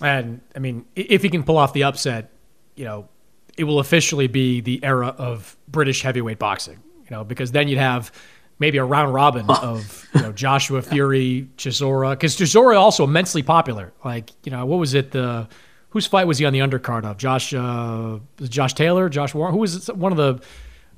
And 0.00 0.40
I 0.54 0.60
mean, 0.60 0.86
if 0.94 1.22
he 1.22 1.28
can 1.28 1.42
pull 1.42 1.58
off 1.58 1.72
the 1.72 1.82
upset, 1.82 2.30
you 2.76 2.84
know, 2.84 3.08
it 3.56 3.64
will 3.64 3.80
officially 3.80 4.28
be 4.28 4.60
the 4.60 4.82
era 4.84 5.08
of 5.08 5.56
British 5.66 6.02
heavyweight 6.02 6.38
boxing. 6.38 6.80
You 7.04 7.16
know, 7.16 7.24
because 7.24 7.50
then 7.50 7.66
you'd 7.66 7.78
have 7.78 8.12
maybe 8.60 8.78
a 8.78 8.84
round 8.84 9.14
robin 9.14 9.48
of 9.50 10.06
you 10.14 10.22
know 10.22 10.32
Joshua 10.32 10.82
Fury, 10.82 11.48
Chisora, 11.56 12.12
because 12.12 12.36
Chisora 12.36 12.78
also 12.78 13.02
immensely 13.02 13.42
popular. 13.42 13.92
Like 14.04 14.30
you 14.44 14.52
know, 14.52 14.64
what 14.66 14.78
was 14.78 14.94
it 14.94 15.10
the 15.10 15.48
whose 15.90 16.06
fight 16.06 16.26
was 16.26 16.38
he 16.38 16.44
on 16.44 16.52
the 16.52 16.60
undercard 16.60 17.04
of? 17.04 17.16
Josh, 17.16 17.52
uh, 17.54 18.18
Josh 18.42 18.74
Taylor, 18.74 19.08
Josh 19.08 19.34
Warren. 19.34 19.52
Who 19.52 19.60
was 19.60 19.88
one 19.88 20.12
of 20.12 20.18
the 20.18 20.44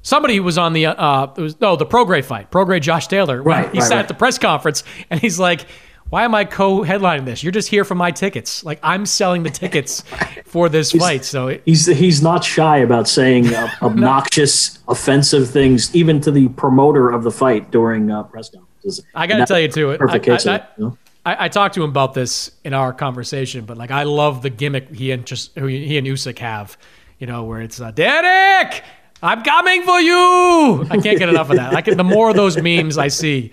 somebody 0.02 0.40
was 0.40 0.58
on 0.58 0.72
the 0.72 0.86
uh, 0.86 1.32
it 1.36 1.40
was 1.40 1.60
no 1.60 1.76
the 1.76 1.86
Prograis 1.86 2.24
fight, 2.24 2.50
Prograis 2.50 2.80
Josh 2.80 3.06
Taylor. 3.08 3.42
Right. 3.42 3.70
He 3.72 3.78
right, 3.78 3.86
sat 3.86 3.94
right. 3.94 4.00
at 4.00 4.08
the 4.08 4.14
press 4.14 4.38
conference 4.38 4.84
and 5.10 5.20
he's 5.20 5.38
like, 5.38 5.66
why 6.10 6.24
am 6.24 6.34
I 6.34 6.44
co-headlining 6.44 7.24
this? 7.24 7.42
You're 7.42 7.52
just 7.52 7.68
here 7.68 7.84
for 7.84 7.94
my 7.94 8.10
tickets. 8.10 8.64
Like 8.64 8.80
I'm 8.82 9.06
selling 9.06 9.44
the 9.44 9.50
tickets 9.50 10.02
for 10.44 10.68
this 10.68 10.90
He's- 10.90 11.02
fight. 11.02 11.24
So 11.24 11.48
it, 11.48 11.62
He's 11.64 11.86
he's 11.86 12.22
not 12.22 12.44
shy 12.44 12.78
about 12.78 13.08
saying 13.08 13.54
uh, 13.54 13.70
obnoxious, 13.82 14.78
offensive 14.88 15.50
things, 15.50 15.94
even 15.94 16.20
to 16.22 16.30
the 16.30 16.48
promoter 16.48 17.10
of 17.10 17.22
the 17.22 17.30
fight 17.30 17.70
during 17.70 18.10
uh, 18.10 18.24
press 18.24 18.50
conferences. 18.50 19.04
I 19.14 19.26
got 19.26 19.38
to 19.38 19.46
tell 19.46 19.60
you 19.60 19.68
too. 19.68 19.96
Perfect 19.98 20.24
I, 20.28 20.32
case 20.32 20.46
I, 20.46 20.54
of 20.56 20.60
it. 20.60 20.66
you 20.78 20.84
know? 20.84 20.98
I, 21.24 21.44
I 21.44 21.48
talked 21.48 21.74
to 21.74 21.82
him 21.82 21.90
about 21.90 22.14
this 22.14 22.50
in 22.64 22.72
our 22.72 22.92
conversation, 22.92 23.64
but 23.64 23.76
like 23.76 23.90
I 23.90 24.04
love 24.04 24.42
the 24.42 24.50
gimmick 24.50 24.94
he 24.94 25.10
and 25.10 25.26
just 25.26 25.56
he 25.58 25.98
and 25.98 26.06
Usyk 26.06 26.38
have. 26.38 26.76
You 27.18 27.26
know, 27.26 27.44
where 27.44 27.60
it's 27.60 27.78
uh, 27.78 27.90
Derek, 27.90 28.82
I'm 29.22 29.42
coming 29.42 29.82
for 29.82 30.00
you. 30.00 30.86
I 30.90 30.96
can't 30.96 31.18
get 31.18 31.28
enough 31.28 31.50
of 31.50 31.56
that. 31.56 31.74
I 31.74 31.82
can. 31.82 31.98
The 31.98 32.04
more 32.04 32.30
of 32.30 32.36
those 32.36 32.56
memes 32.56 32.96
I 32.96 33.08
see, 33.08 33.52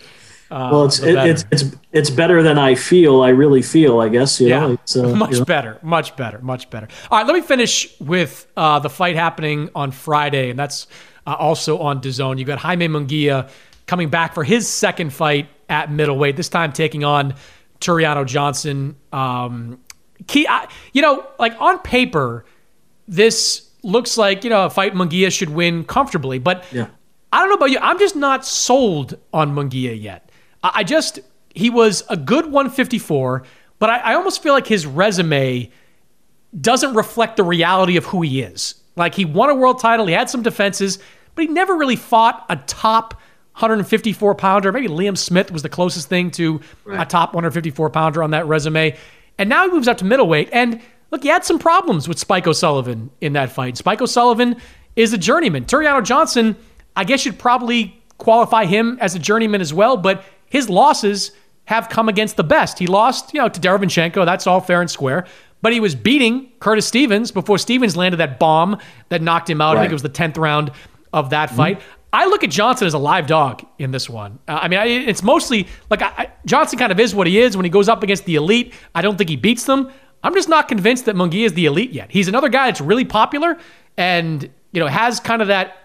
uh, 0.49 0.69
well, 0.71 0.85
it's 0.85 0.99
the 0.99 1.09
it, 1.09 1.13
better. 1.15 1.31
it's 1.31 1.45
it's 1.51 1.63
it's 1.91 2.09
better 2.09 2.41
than 2.41 2.57
I 2.57 2.75
feel. 2.75 3.21
I 3.21 3.29
really 3.29 3.61
feel. 3.61 3.99
I 3.99 4.07
guess 4.07 4.39
you 4.39 4.47
yeah, 4.47 4.59
know. 4.61 4.71
It's, 4.73 4.95
uh, 4.95 5.13
much 5.13 5.31
you 5.31 5.39
know. 5.39 5.45
better, 5.45 5.79
much 5.81 6.15
better, 6.15 6.39
much 6.39 6.69
better. 6.69 6.87
All 7.11 7.17
right, 7.17 7.27
let 7.27 7.35
me 7.35 7.41
finish 7.41 7.99
with 7.99 8.47
uh, 8.55 8.79
the 8.79 8.89
fight 8.89 9.17
happening 9.17 9.69
on 9.75 9.91
Friday, 9.91 10.49
and 10.49 10.57
that's 10.57 10.87
uh, 11.25 11.35
also 11.37 11.79
on 11.79 11.99
DAZN. 11.99 12.39
You 12.39 12.45
got 12.45 12.59
Jaime 12.59 12.87
Munguia 12.87 13.49
coming 13.85 14.09
back 14.09 14.33
for 14.33 14.45
his 14.45 14.69
second 14.69 15.11
fight 15.11 15.49
at 15.67 15.91
middleweight. 15.91 16.37
This 16.37 16.47
time 16.47 16.71
taking 16.71 17.03
on 17.03 17.33
Toriano 17.79 18.25
Johnson. 18.25 18.95
Um, 19.11 19.79
key, 20.27 20.47
I, 20.47 20.67
you 20.93 21.01
know, 21.01 21.25
like 21.39 21.59
on 21.59 21.79
paper, 21.79 22.45
this 23.07 23.69
looks 23.83 24.17
like 24.17 24.43
you 24.43 24.49
know 24.49 24.65
a 24.65 24.69
fight 24.69 24.93
Munguia 24.93 25.31
should 25.31 25.49
win 25.49 25.83
comfortably, 25.83 26.39
but 26.39 26.65
Yeah. 26.71 26.87
I 27.31 27.39
don't 27.39 27.49
know 27.49 27.55
about 27.55 27.71
you. 27.71 27.79
I'm 27.81 27.99
just 27.99 28.15
not 28.15 28.45
sold 28.45 29.17
on 29.33 29.53
Munguia 29.53 30.01
yet. 30.01 30.31
I 30.63 30.71
I 30.75 30.83
just 30.83 31.19
he 31.53 31.69
was 31.69 32.03
a 32.09 32.17
good 32.17 32.45
154, 32.45 33.43
but 33.79 33.89
I, 33.89 33.97
I 33.97 34.13
almost 34.13 34.43
feel 34.43 34.53
like 34.53 34.67
his 34.67 34.85
resume 34.85 35.71
doesn't 36.59 36.93
reflect 36.93 37.37
the 37.37 37.43
reality 37.43 37.97
of 37.97 38.05
who 38.05 38.21
he 38.21 38.41
is. 38.41 38.75
Like 38.95 39.15
he 39.15 39.25
won 39.25 39.49
a 39.49 39.55
world 39.55 39.79
title, 39.79 40.05
he 40.05 40.13
had 40.13 40.29
some 40.29 40.41
defenses, 40.41 40.99
but 41.35 41.45
he 41.45 41.51
never 41.51 41.75
really 41.75 41.95
fought 41.95 42.45
a 42.49 42.55
top 42.55 43.19
154 43.57 44.35
pounder. 44.35 44.71
Maybe 44.71 44.87
Liam 44.87 45.17
Smith 45.17 45.51
was 45.51 45.63
the 45.63 45.69
closest 45.69 46.09
thing 46.09 46.29
to 46.31 46.61
a 46.91 47.05
top 47.05 47.33
154 47.33 47.89
pounder 47.89 48.21
on 48.21 48.31
that 48.31 48.45
resume. 48.45 48.95
And 49.39 49.49
now 49.49 49.65
he 49.67 49.73
moves 49.73 49.87
up 49.87 49.97
to 49.97 50.05
middleweight. 50.05 50.49
And 50.53 50.79
look, 51.09 51.23
he 51.23 51.29
had 51.29 51.43
some 51.43 51.57
problems 51.57 52.07
with 52.07 52.19
Spike 52.19 52.45
O'Sullivan 52.45 53.09
in 53.19 53.33
that 53.33 53.51
fight. 53.51 53.75
Spike 53.75 53.99
O'Sullivan 53.99 54.57
is 54.95 55.11
a 55.11 55.17
journeyman. 55.17 55.65
Toriano 55.65 56.03
Johnson, 56.03 56.55
I 56.95 57.03
guess 57.03 57.25
you'd 57.25 57.39
probably 57.39 57.99
qualify 58.19 58.65
him 58.65 58.99
as 59.01 59.15
a 59.15 59.19
journeyman 59.19 59.61
as 59.61 59.73
well, 59.73 59.97
but 59.97 60.23
his 60.45 60.69
losses 60.69 61.31
have 61.65 61.89
come 61.89 62.09
against 62.09 62.37
the 62.37 62.43
best. 62.43 62.77
He 62.79 62.87
lost, 62.87 63.33
you 63.33 63.41
know, 63.41 63.49
to 63.49 63.59
Derevyanchenko. 63.59 64.23
That's 64.25 64.45
all 64.47 64.61
fair 64.61 64.81
and 64.81 64.89
square. 64.89 65.25
But 65.61 65.73
he 65.73 65.79
was 65.79 65.95
beating 65.95 66.51
Curtis 66.59 66.87
Stevens 66.87 67.31
before 67.31 67.57
Stevens 67.57 67.97
landed 67.97 68.17
that 68.17 68.37
bomb 68.39 68.77
that 69.09 69.23
knocked 69.23 69.49
him 69.49 69.61
out. 69.61 69.77
I 69.77 69.81
think 69.81 69.91
it 69.91 69.95
was 69.95 70.03
the 70.03 70.09
10th 70.09 70.37
round 70.37 70.71
of 71.11 71.31
that 71.31 71.49
fight. 71.49 71.81
I 72.13 72.25
look 72.25 72.43
at 72.43 72.49
Johnson 72.49 72.87
as 72.87 72.93
a 72.93 72.97
live 72.97 73.27
dog 73.27 73.65
in 73.79 73.91
this 73.91 74.09
one. 74.09 74.39
Uh, 74.47 74.59
I 74.61 74.67
mean, 74.67 74.79
I, 74.79 74.85
it's 74.85 75.23
mostly 75.23 75.67
like 75.89 76.01
I, 76.01 76.07
I, 76.17 76.31
Johnson 76.45 76.79
kind 76.79 76.91
of 76.91 76.99
is 76.99 77.13
what 77.13 77.27
he 77.27 77.39
is 77.39 77.57
when 77.57 77.65
he 77.65 77.69
goes 77.69 77.89
up 77.89 78.01
against 78.03 78.25
the 78.25 78.35
elite. 78.35 78.73
I 78.95 79.01
don't 79.01 79.17
think 79.17 79.29
he 79.29 79.35
beats 79.35 79.65
them. 79.65 79.91
I'm 80.23 80.33
just 80.33 80.49
not 80.49 80.67
convinced 80.67 81.05
that 81.05 81.15
Munguia 81.15 81.45
is 81.45 81.53
the 81.53 81.65
elite 81.65 81.91
yet. 81.91 82.09
He's 82.11 82.27
another 82.27 82.49
guy 82.49 82.67
that's 82.67 82.81
really 82.81 83.05
popular 83.05 83.57
and 83.97 84.49
you 84.71 84.79
know 84.79 84.87
has 84.87 85.19
kind 85.19 85.41
of 85.41 85.49
that 85.49 85.77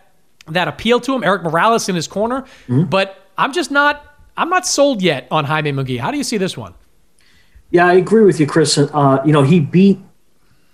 that 0.49 0.69
appeal 0.69 1.01
to 1.01 1.15
him. 1.15 1.23
Erik 1.25 1.43
Morales 1.43 1.89
in 1.89 1.95
his 1.97 2.07
corner, 2.09 2.45
but 2.69 3.27
I'm 3.37 3.53
just 3.53 3.71
not 3.71 4.05
I'm 4.37 4.49
not 4.49 4.67
sold 4.67 5.03
yet 5.03 5.27
on 5.31 5.45
Jaime 5.45 5.73
Munguia. 5.73 6.01
How 6.01 6.11
do 6.11 6.17
you 6.17 6.25
see 6.25 6.39
this 6.39 6.57
one? 6.57 6.75
Yeah, 7.71 7.87
I 7.87 7.95
agree 7.95 8.23
with 8.23 8.39
you, 8.39 8.47
Chris. 8.47 8.77
Uh, 8.79 9.23
you 9.25 9.33
know, 9.33 9.43
he 9.43 9.61
beat. 9.61 9.99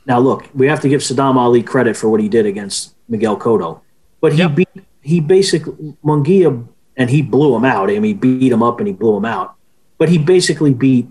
Now, 0.07 0.19
look, 0.19 0.49
we 0.55 0.67
have 0.69 0.81
to 0.81 0.89
give 0.89 1.01
Saddam 1.01 1.37
Ali 1.37 1.63
credit 1.63 1.97
for 1.97 2.09
what 2.09 2.21
he 2.21 2.29
did 2.29 2.47
against 2.47 2.95
Miguel 3.09 3.37
Cotto, 3.39 3.81
but 4.21 4.33
he 4.33 4.39
Yep. 4.39 4.55
beat. 4.55 4.69
He 5.09 5.21
basically 5.21 5.97
Munguia, 6.05 6.67
and 6.97 7.11
he 7.11 7.23
blew 7.23 7.55
him 7.57 7.65
out. 7.65 7.91
I 7.91 7.95
mean, 7.95 8.05
he 8.05 8.15
beat 8.15 8.53
him 8.53 8.63
up 8.63 8.79
and 8.81 8.87
he 8.87 8.93
blew 8.93 9.17
him 9.17 9.25
out. 9.25 9.55
But 9.99 10.09
he 10.09 10.19
basically 10.19 10.75
beat 10.75 11.09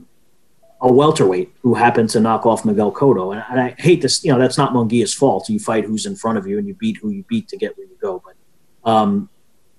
a 0.82 0.92
welterweight 0.92 1.52
who 1.64 1.74
happened 1.74 2.10
to 2.12 2.20
knock 2.20 2.46
off 2.46 2.64
Miguel 2.64 2.92
Cotto. 2.92 3.34
And, 3.34 3.44
and 3.50 3.60
I 3.60 3.76
hate 3.78 4.02
this. 4.02 4.24
You 4.24 4.32
know, 4.32 4.40
that's 4.40 4.58
not 4.58 4.74
Munguia's 4.74 5.14
fault. 5.14 5.50
You 5.50 5.60
fight 5.60 5.86
who's 5.86 6.06
in 6.06 6.16
front 6.16 6.38
of 6.38 6.46
you, 6.48 6.58
and 6.58 6.68
you 6.68 6.76
beat 6.76 6.98
who 6.98 7.10
you 7.10 7.24
beat 7.28 7.48
to 7.50 7.58
get 7.58 7.78
where 7.78 7.88
you 7.88 7.98
go. 8.02 8.22
But, 8.24 8.90
um, 8.90 9.30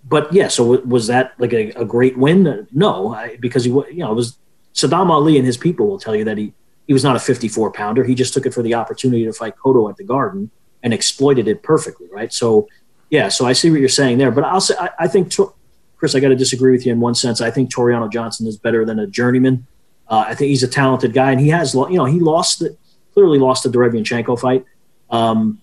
but 0.05 0.33
yeah. 0.33 0.49
So 0.49 0.65
w- 0.73 0.89
was 0.89 1.07
that 1.07 1.35
like 1.39 1.53
a, 1.53 1.71
a 1.71 1.85
great 1.85 2.19
win? 2.19 2.67
No, 2.73 3.15
I, 3.15 3.37
because 3.37 3.65
he, 3.65 3.71
you 3.71 3.99
know, 3.99 4.13
it 4.13 4.17
was 4.17 4.39
Saddam 4.75 5.11
Ali 5.11 5.37
and 5.37 5.47
his 5.47 5.57
people 5.57 5.87
will 5.87 5.99
tell 5.99 6.17
you 6.17 6.25
that 6.25 6.39
he 6.39 6.53
he 6.89 6.95
was 6.95 7.05
not 7.05 7.15
a 7.15 7.21
54 7.21 7.71
pounder. 7.73 8.03
He 8.03 8.15
just 8.15 8.33
took 8.33 8.47
it 8.47 8.55
for 8.55 8.63
the 8.63 8.75
opportunity 8.75 9.25
to 9.27 9.33
fight 9.33 9.55
Cotto 9.63 9.91
at 9.91 9.99
the 9.99 10.05
Garden 10.05 10.51
and 10.83 10.95
exploited 10.95 11.47
it 11.47 11.63
perfectly, 11.63 12.09
right? 12.11 12.33
So, 12.33 12.67
yeah. 13.11 13.29
So 13.29 13.47
I 13.47 13.53
see 13.53 13.71
what 13.71 13.81
you're 13.81 13.89
saying 13.89 14.19
there, 14.19 14.31
but 14.31 14.45
I'll 14.45 14.61
say 14.61 14.75
I, 14.79 14.91
I 15.01 15.09
think 15.09 15.31
Tor- 15.31 15.55
Chris, 15.97 16.15
I 16.15 16.21
got 16.21 16.29
to 16.29 16.37
disagree 16.37 16.73
with 16.73 16.87
you 16.87 16.93
in 16.93 17.01
one 17.01 17.15
sense. 17.15 17.41
I 17.41 17.51
think 17.51 17.73
Toriano 17.73 18.11
Johnson 18.11 18.47
is 18.47 18.57
better 18.57 18.85
than 18.85 18.99
a 18.99 19.07
journeyman. 19.07 19.67
Uh, 20.09 20.25
I 20.29 20.35
think 20.35 20.49
he's 20.49 20.63
a 20.63 20.69
talented 20.69 21.13
guy, 21.13 21.33
and 21.33 21.41
he 21.41 21.49
has, 21.49 21.75
you 21.75 21.97
know, 21.97 22.05
he 22.05 22.21
lost 22.21 22.61
the 22.61 22.77
clearly 23.15 23.39
lost 23.39 23.65
the 23.65 23.69
Derevyanchenko 23.69 24.39
fight. 24.39 24.65
Um, 25.11 25.61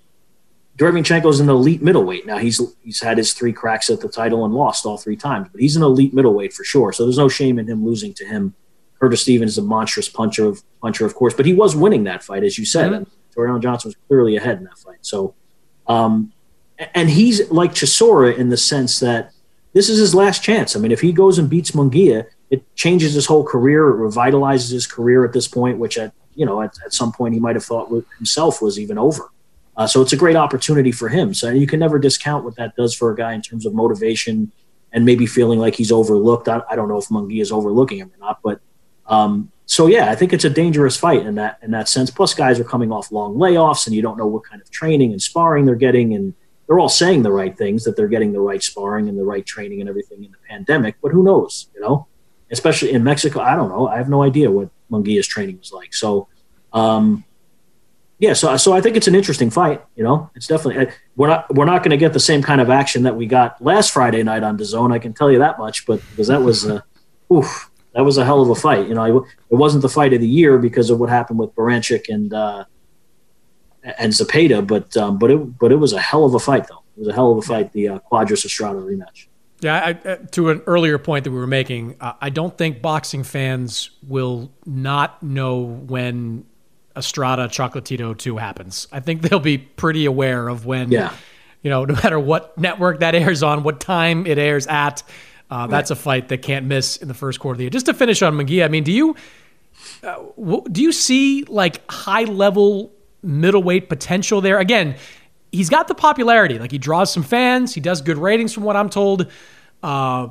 Derevyanchenko's 0.77 1.39
an 1.39 1.49
elite 1.49 1.81
middleweight. 1.81 2.25
Now 2.25 2.37
he's 2.37 2.61
he's 2.83 3.01
had 3.01 3.17
his 3.17 3.33
three 3.33 3.53
cracks 3.53 3.89
at 3.89 4.01
the 4.01 4.09
title 4.09 4.43
and 4.43 4.53
lost 4.53 4.85
all 4.85 4.97
three 4.97 5.15
times, 5.15 5.47
but 5.51 5.61
he's 5.61 5.77
an 5.77 5.83
elite 5.83 6.13
middleweight 6.13 6.53
for 6.53 6.63
sure. 6.65 6.91
So 6.91 7.05
there's 7.05 7.17
no 7.17 7.29
shame 7.29 7.57
in 7.59 7.67
him 7.67 7.85
losing 7.85 8.13
to 8.15 8.25
him. 8.25 8.53
Curtis 8.99 9.21
Stevens 9.21 9.51
is 9.51 9.57
a 9.57 9.61
monstrous 9.61 10.09
puncher 10.09 10.45
of 10.45 10.63
puncher, 10.81 11.05
of 11.05 11.15
course, 11.15 11.33
but 11.33 11.45
he 11.45 11.53
was 11.53 11.75
winning 11.75 12.03
that 12.05 12.23
fight, 12.23 12.43
as 12.43 12.57
you 12.57 12.65
said. 12.65 12.91
And 12.91 13.07
Toriano 13.35 13.61
Johnson 13.61 13.89
was 13.89 13.95
clearly 14.07 14.35
ahead 14.35 14.57
in 14.57 14.65
that 14.65 14.77
fight. 14.77 14.97
So, 15.01 15.33
um, 15.87 16.33
and 16.93 17.09
he's 17.09 17.49
like 17.51 17.73
Chisora 17.73 18.37
in 18.37 18.49
the 18.49 18.57
sense 18.57 18.99
that 18.99 19.31
this 19.73 19.89
is 19.89 19.99
his 19.99 20.15
last 20.15 20.43
chance. 20.43 20.75
I 20.75 20.79
mean, 20.79 20.91
if 20.91 21.01
he 21.01 21.11
goes 21.11 21.37
and 21.37 21.49
beats 21.49 21.71
Munguia, 21.71 22.27
it 22.49 22.63
changes 22.75 23.13
his 23.13 23.25
whole 23.25 23.43
career. 23.43 23.89
It 23.89 23.97
revitalizes 23.97 24.71
his 24.71 24.87
career 24.87 25.25
at 25.25 25.33
this 25.33 25.47
point, 25.47 25.77
which 25.77 25.97
at 25.97 26.13
you 26.35 26.45
know 26.45 26.61
at, 26.61 26.73
at 26.85 26.93
some 26.93 27.11
point 27.11 27.33
he 27.33 27.39
might 27.39 27.55
have 27.55 27.65
thought 27.65 27.89
himself 28.17 28.61
was 28.61 28.79
even 28.79 28.97
over. 28.97 29.29
Uh, 29.77 29.85
so 29.85 30.01
it's 30.01 30.13
a 30.13 30.17
great 30.17 30.37
opportunity 30.37 30.91
for 30.91 31.09
him. 31.09 31.33
So 31.33 31.49
you 31.49 31.67
can 31.67 31.79
never 31.79 31.99
discount 31.99 32.45
what 32.45 32.55
that 32.55 32.75
does 32.75 32.95
for 32.95 33.11
a 33.11 33.15
guy 33.15 33.33
in 33.33 33.41
terms 33.41 33.65
of 33.65 33.73
motivation 33.73 34.51
and 34.93 35.03
maybe 35.03 35.25
feeling 35.25 35.59
like 35.59 35.75
he's 35.75 35.91
overlooked. 35.91 36.47
I, 36.47 36.61
I 36.69 36.77
don't 36.77 36.87
know 36.87 36.97
if 36.97 37.07
Munguia 37.07 37.41
is 37.41 37.51
overlooking 37.51 37.97
him 37.97 38.11
or 38.15 38.25
not, 38.25 38.39
but 38.41 38.61
um, 39.07 39.51
so 39.65 39.87
yeah, 39.87 40.09
I 40.09 40.15
think 40.15 40.31
it's 40.31 40.45
a 40.45 40.49
dangerous 40.49 40.95
fight 40.95 41.25
in 41.25 41.35
that 41.35 41.59
in 41.61 41.71
that 41.71 41.89
sense. 41.89 42.09
Plus, 42.09 42.33
guys 42.33 42.59
are 42.59 42.63
coming 42.63 42.91
off 42.91 43.11
long 43.11 43.35
layoffs, 43.35 43.87
and 43.87 43.95
you 43.95 44.01
don't 44.01 44.17
know 44.17 44.27
what 44.27 44.43
kind 44.45 44.61
of 44.61 44.69
training 44.71 45.11
and 45.11 45.21
sparring 45.21 45.65
they're 45.65 45.75
getting, 45.75 46.13
and 46.13 46.33
they're 46.67 46.79
all 46.79 46.89
saying 46.89 47.23
the 47.23 47.31
right 47.31 47.57
things 47.57 47.83
that 47.83 47.95
they're 47.95 48.07
getting 48.07 48.33
the 48.33 48.39
right 48.39 48.61
sparring 48.61 49.07
and 49.07 49.17
the 49.17 49.23
right 49.23 49.45
training 49.45 49.81
and 49.81 49.89
everything 49.89 50.23
in 50.23 50.31
the 50.31 50.37
pandemic. 50.49 50.95
But 51.01 51.11
who 51.11 51.23
knows? 51.23 51.69
You 51.75 51.81
know, 51.81 52.07
especially 52.51 52.91
in 52.91 53.03
Mexico, 53.03 53.39
I 53.39 53.55
don't 53.55 53.69
know. 53.69 53.87
I 53.87 53.97
have 53.97 54.09
no 54.09 54.23
idea 54.23 54.51
what 54.51 54.69
Munguia's 54.91 55.27
training 55.27 55.57
was 55.59 55.71
like. 55.71 55.93
So. 55.93 56.27
Um, 56.73 57.23
yeah, 58.17 58.33
so 58.33 58.55
so 58.55 58.71
I 58.71 58.79
think 58.79 58.95
it's 58.95 59.07
an 59.07 59.15
interesting 59.15 59.49
fight. 59.49 59.83
You 59.95 60.03
know, 60.03 60.29
it's 60.35 60.47
definitely 60.47 60.93
we're 61.17 61.27
not 61.27 61.53
we're 61.53 61.65
not 61.65 61.83
going 61.83 61.91
to 61.91 61.97
get 61.97 62.13
the 62.13 62.19
same 62.19 62.41
kind 62.41 62.61
of 62.61 62.69
action 62.69 63.03
that 63.03 63.15
we 63.15 63.25
got 63.25 63.61
last 63.61 63.91
Friday 63.91 64.23
night 64.23 64.41
on 64.41 64.57
DAZN. 64.57 64.93
I 64.93 64.99
can 64.99 65.13
tell 65.13 65.29
you 65.29 65.39
that 65.39 65.59
much. 65.59 65.85
But 65.85 65.99
because 66.11 66.27
that 66.27 66.41
was, 66.41 66.65
uh, 66.65 66.79
oof, 67.31 67.69
that 67.93 68.03
was 68.03 68.17
a 68.17 68.23
hell 68.23 68.41
of 68.41 68.49
a 68.49 68.55
fight. 68.55 68.87
You 68.87 68.93
know, 68.93 69.25
it 69.49 69.55
wasn't 69.55 69.81
the 69.81 69.89
fight 69.89 70.13
of 70.13 70.21
the 70.21 70.27
year 70.27 70.57
because 70.57 70.89
of 70.89 70.99
what 70.99 71.09
happened 71.09 71.39
with 71.39 71.53
Baranchyk 71.55 72.07
and 72.07 72.33
uh, 72.33 72.63
and 73.97 74.13
Zapata. 74.13 74.61
But 74.61 74.95
um, 74.97 75.17
but 75.17 75.31
it 75.31 75.57
but 75.59 75.71
it 75.71 75.75
was 75.77 75.93
a 75.93 75.99
hell 75.99 76.25
of 76.25 76.33
a 76.33 76.39
fight 76.39 76.67
though. 76.67 76.83
It 76.97 76.99
was 76.99 77.07
a 77.07 77.13
hell 77.13 77.31
of 77.31 77.37
a 77.37 77.41
fight. 77.41 77.71
The 77.73 77.89
uh, 77.89 77.99
Cuadras 78.11 78.45
Estrada 78.45 78.79
rematch. 78.79 79.27
Yeah, 79.61 79.93
I, 80.05 80.15
to 80.31 80.49
an 80.49 80.61
earlier 80.67 80.97
point 80.97 81.23
that 81.23 81.31
we 81.31 81.37
were 81.37 81.47
making, 81.47 81.95
uh, 82.01 82.13
I 82.21 82.29
don't 82.29 82.55
think 82.57 82.81
boxing 82.81 83.23
fans 83.23 83.89
will 84.05 84.51
not 84.65 85.23
know 85.23 85.61
when 85.63 86.45
Estrada 86.95 87.47
Chocolatito 87.47 88.15
2 88.17 88.35
happens. 88.37 88.87
I 88.91 88.99
think 88.99 89.21
they'll 89.21 89.39
be 89.39 89.57
pretty 89.57 90.05
aware 90.05 90.49
of 90.49 90.65
when, 90.65 90.91
Yeah. 90.91 91.13
you 91.63 91.69
know, 91.69 91.85
no 91.85 91.93
matter 91.95 92.19
what 92.19 92.57
network 92.57 92.99
that 92.99 93.15
airs 93.15 93.43
on, 93.43 93.63
what 93.63 93.79
time 93.79 94.27
it 94.27 94.37
airs 94.37 94.67
at, 94.67 95.03
uh, 95.49 95.67
that's 95.67 95.89
a 95.89 95.95
fight 95.95 96.27
that 96.27 96.41
can't 96.41 96.65
miss 96.65 96.97
in 96.97 97.07
the 97.07 97.13
first 97.13 97.39
quarter 97.39 97.53
of 97.53 97.57
the 97.59 97.63
year. 97.63 97.69
Just 97.71 97.85
to 97.85 97.93
finish 97.93 98.21
on 98.21 98.33
McGee, 98.35 98.63
I 98.63 98.67
mean, 98.67 98.83
do 98.83 98.91
you 98.91 99.15
uh, 100.03 100.15
w- 100.37 100.63
do 100.71 100.81
you 100.81 100.91
see 100.91 101.43
like 101.45 101.81
high 101.89 102.23
level 102.25 102.91
middleweight 103.25 103.89
potential 103.89 104.41
there? 104.41 104.59
Again, 104.59 104.95
he's 105.51 105.69
got 105.69 105.87
the 105.87 105.95
popularity. 105.95 106.59
Like 106.59 106.71
he 106.71 106.77
draws 106.77 107.11
some 107.11 107.23
fans. 107.23 107.73
He 107.73 107.81
does 107.81 108.01
good 108.01 108.17
ratings 108.17 108.53
from 108.53 108.63
what 108.63 108.75
I'm 108.75 108.89
told. 108.89 109.31
Uh, 109.83 110.29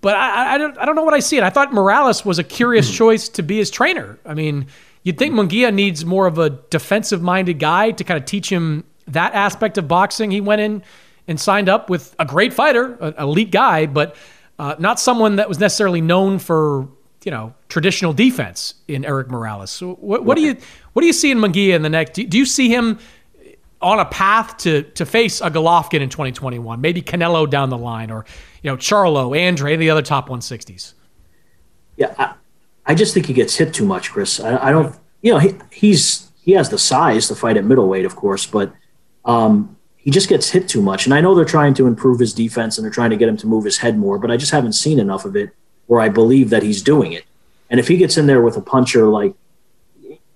but 0.00 0.16
I, 0.16 0.54
I, 0.54 0.58
don't 0.58 0.78
I 0.78 0.84
don't 0.84 0.96
know 0.96 1.02
what 1.02 1.14
I 1.14 1.20
see. 1.20 1.36
And 1.36 1.44
I 1.44 1.50
thought 1.50 1.72
Morales 1.72 2.24
was 2.24 2.38
a 2.38 2.44
curious 2.44 2.90
choice 2.90 3.28
to 3.30 3.42
be 3.42 3.58
his 3.58 3.70
trainer. 3.70 4.18
I 4.24 4.34
mean, 4.34 4.66
you'd 5.02 5.18
think 5.18 5.34
Munguia 5.34 5.72
needs 5.72 6.04
more 6.04 6.26
of 6.26 6.38
a 6.38 6.50
defensive 6.50 7.22
minded 7.22 7.58
guy 7.58 7.90
to 7.92 8.04
kind 8.04 8.18
of 8.18 8.24
teach 8.24 8.50
him 8.50 8.84
that 9.08 9.34
aspect 9.34 9.78
of 9.78 9.88
boxing. 9.88 10.30
He 10.30 10.40
went 10.40 10.60
in 10.60 10.82
and 11.26 11.38
signed 11.40 11.68
up 11.68 11.90
with 11.90 12.14
a 12.18 12.24
great 12.24 12.52
fighter, 12.52 12.94
an 13.00 13.14
elite 13.18 13.50
guy, 13.50 13.86
but 13.86 14.16
uh, 14.58 14.76
not 14.78 14.98
someone 14.98 15.36
that 15.36 15.48
was 15.48 15.58
necessarily 15.58 16.00
known 16.00 16.38
for 16.38 16.88
you 17.24 17.30
know 17.30 17.54
traditional 17.68 18.12
defense 18.12 18.74
in 18.88 19.04
Erik 19.04 19.30
Morales. 19.30 19.70
So 19.70 19.94
what, 19.94 20.24
what 20.24 20.36
do 20.36 20.42
you 20.42 20.56
what 20.92 21.02
do 21.02 21.06
you 21.06 21.12
see 21.12 21.30
in 21.30 21.38
Munguia 21.38 21.74
in 21.74 21.82
the 21.82 21.88
next? 21.88 22.14
Do, 22.14 22.26
do 22.26 22.38
you 22.38 22.46
see 22.46 22.68
him 22.68 22.98
on 23.80 23.98
a 23.98 24.04
path 24.04 24.56
to 24.58 24.82
to 24.82 25.06
face 25.06 25.40
a 25.40 25.50
Golovkin 25.50 26.00
in 26.00 26.08
2021? 26.08 26.80
Maybe 26.80 27.02
Canelo 27.02 27.48
down 27.48 27.70
the 27.70 27.78
line, 27.78 28.10
or 28.10 28.24
you 28.62 28.70
know 28.70 28.76
Charlo, 28.76 29.48
Andre, 29.48 29.74
and 29.74 29.82
the 29.82 29.90
other 29.90 30.02
top 30.02 30.28
160s. 30.28 30.94
Yeah, 31.96 32.14
I, 32.18 32.34
I 32.86 32.94
just 32.94 33.14
think 33.14 33.26
he 33.26 33.32
gets 33.34 33.56
hit 33.56 33.74
too 33.74 33.84
much, 33.84 34.10
Chris. 34.10 34.40
I, 34.40 34.68
I 34.68 34.72
don't. 34.72 34.96
You 35.22 35.32
know, 35.32 35.38
he, 35.38 35.54
he's 35.70 36.30
he 36.40 36.52
has 36.52 36.70
the 36.70 36.78
size 36.78 37.28
to 37.28 37.34
fight 37.34 37.56
at 37.56 37.64
middleweight, 37.64 38.06
of 38.06 38.16
course, 38.16 38.46
but 38.46 38.72
um, 39.26 39.76
he 39.96 40.10
just 40.10 40.28
gets 40.28 40.48
hit 40.48 40.68
too 40.68 40.80
much. 40.80 41.04
And 41.04 41.12
I 41.12 41.20
know 41.20 41.34
they're 41.34 41.44
trying 41.44 41.74
to 41.74 41.86
improve 41.86 42.18
his 42.18 42.32
defense 42.32 42.78
and 42.78 42.84
they're 42.84 42.90
trying 42.92 43.10
to 43.10 43.16
get 43.16 43.28
him 43.28 43.36
to 43.38 43.46
move 43.46 43.64
his 43.64 43.78
head 43.78 43.98
more, 43.98 44.18
but 44.18 44.30
I 44.30 44.38
just 44.38 44.50
haven't 44.50 44.72
seen 44.72 44.98
enough 44.98 45.26
of 45.26 45.36
it 45.36 45.50
where 45.90 46.00
I 46.00 46.08
believe 46.08 46.50
that 46.50 46.62
he's 46.62 46.82
doing 46.82 47.14
it. 47.14 47.24
And 47.68 47.80
if 47.80 47.88
he 47.88 47.96
gets 47.96 48.16
in 48.16 48.28
there 48.28 48.42
with 48.42 48.56
a 48.56 48.60
puncher 48.60 49.08
like 49.08 49.34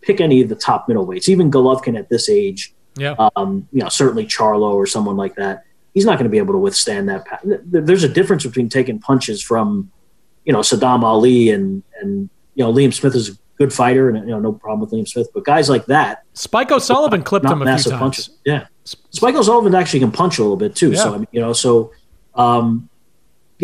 pick 0.01 0.21
any 0.21 0.43
of 0.43 0.49
the 0.49 0.57
top 0.57 0.89
middleweights, 0.89 1.29
even 1.29 1.49
Golovkin 1.49 1.97
at 1.97 2.09
this 2.09 2.29
age, 2.29 2.75
yeah, 2.97 3.15
um, 3.37 3.69
you 3.73 3.81
know, 3.81 3.89
certainly 3.89 4.27
Charlo 4.27 4.75
or 4.75 4.85
someone 4.85 5.17
like 5.17 5.37
that, 5.37 5.65
he's 5.93 6.05
not 6.05 6.19
going 6.19 6.25
to 6.25 6.29
be 6.29 6.39
able 6.39 6.55
to 6.55 6.59
withstand 6.59 7.09
that. 7.09 7.25
There's 7.45 8.03
a 8.03 8.09
difference 8.09 8.45
between 8.45 8.69
taking 8.69 8.99
punches 8.99 9.41
from, 9.41 9.93
you 10.45 10.53
know, 10.53 10.59
Saddam 10.59 11.05
Ali 11.05 11.51
and 11.51 11.85
and 12.01 12.29
you 12.57 12.65
know 12.65 12.73
Liam 12.73 12.93
Smith 12.93 13.15
is 13.15 13.29
a 13.29 13.33
good 13.57 13.73
fighter 13.73 14.09
and 14.09 14.19
you 14.27 14.35
know 14.35 14.41
no 14.41 14.53
problem 14.53 14.81
with 14.81 14.91
Liam 14.91 15.07
Smith, 15.07 15.29
but 15.33 15.45
guys 15.45 15.71
like 15.71 15.87
that, 15.87 16.25
Spike 16.33 16.73
O'Sullivan 16.73 17.23
clipped 17.23 17.47
him 17.47 17.63
a 17.63 17.79
few 17.79 17.93
times. 17.93 18.01
Punches. 18.01 18.31
Yeah, 18.45 18.67
Spike 18.83 19.37
O'Sullivan 19.37 19.73
actually 19.77 20.01
can 20.01 20.11
punch 20.11 20.39
a 20.39 20.43
little 20.43 20.57
bit 20.57 20.75
too. 20.75 20.91
Yeah. 20.91 20.99
So 20.99 21.15
I 21.15 21.19
mean, 21.19 21.29
you 21.31 21.41
know, 21.41 21.53
so 21.53 21.93
um, 22.35 22.89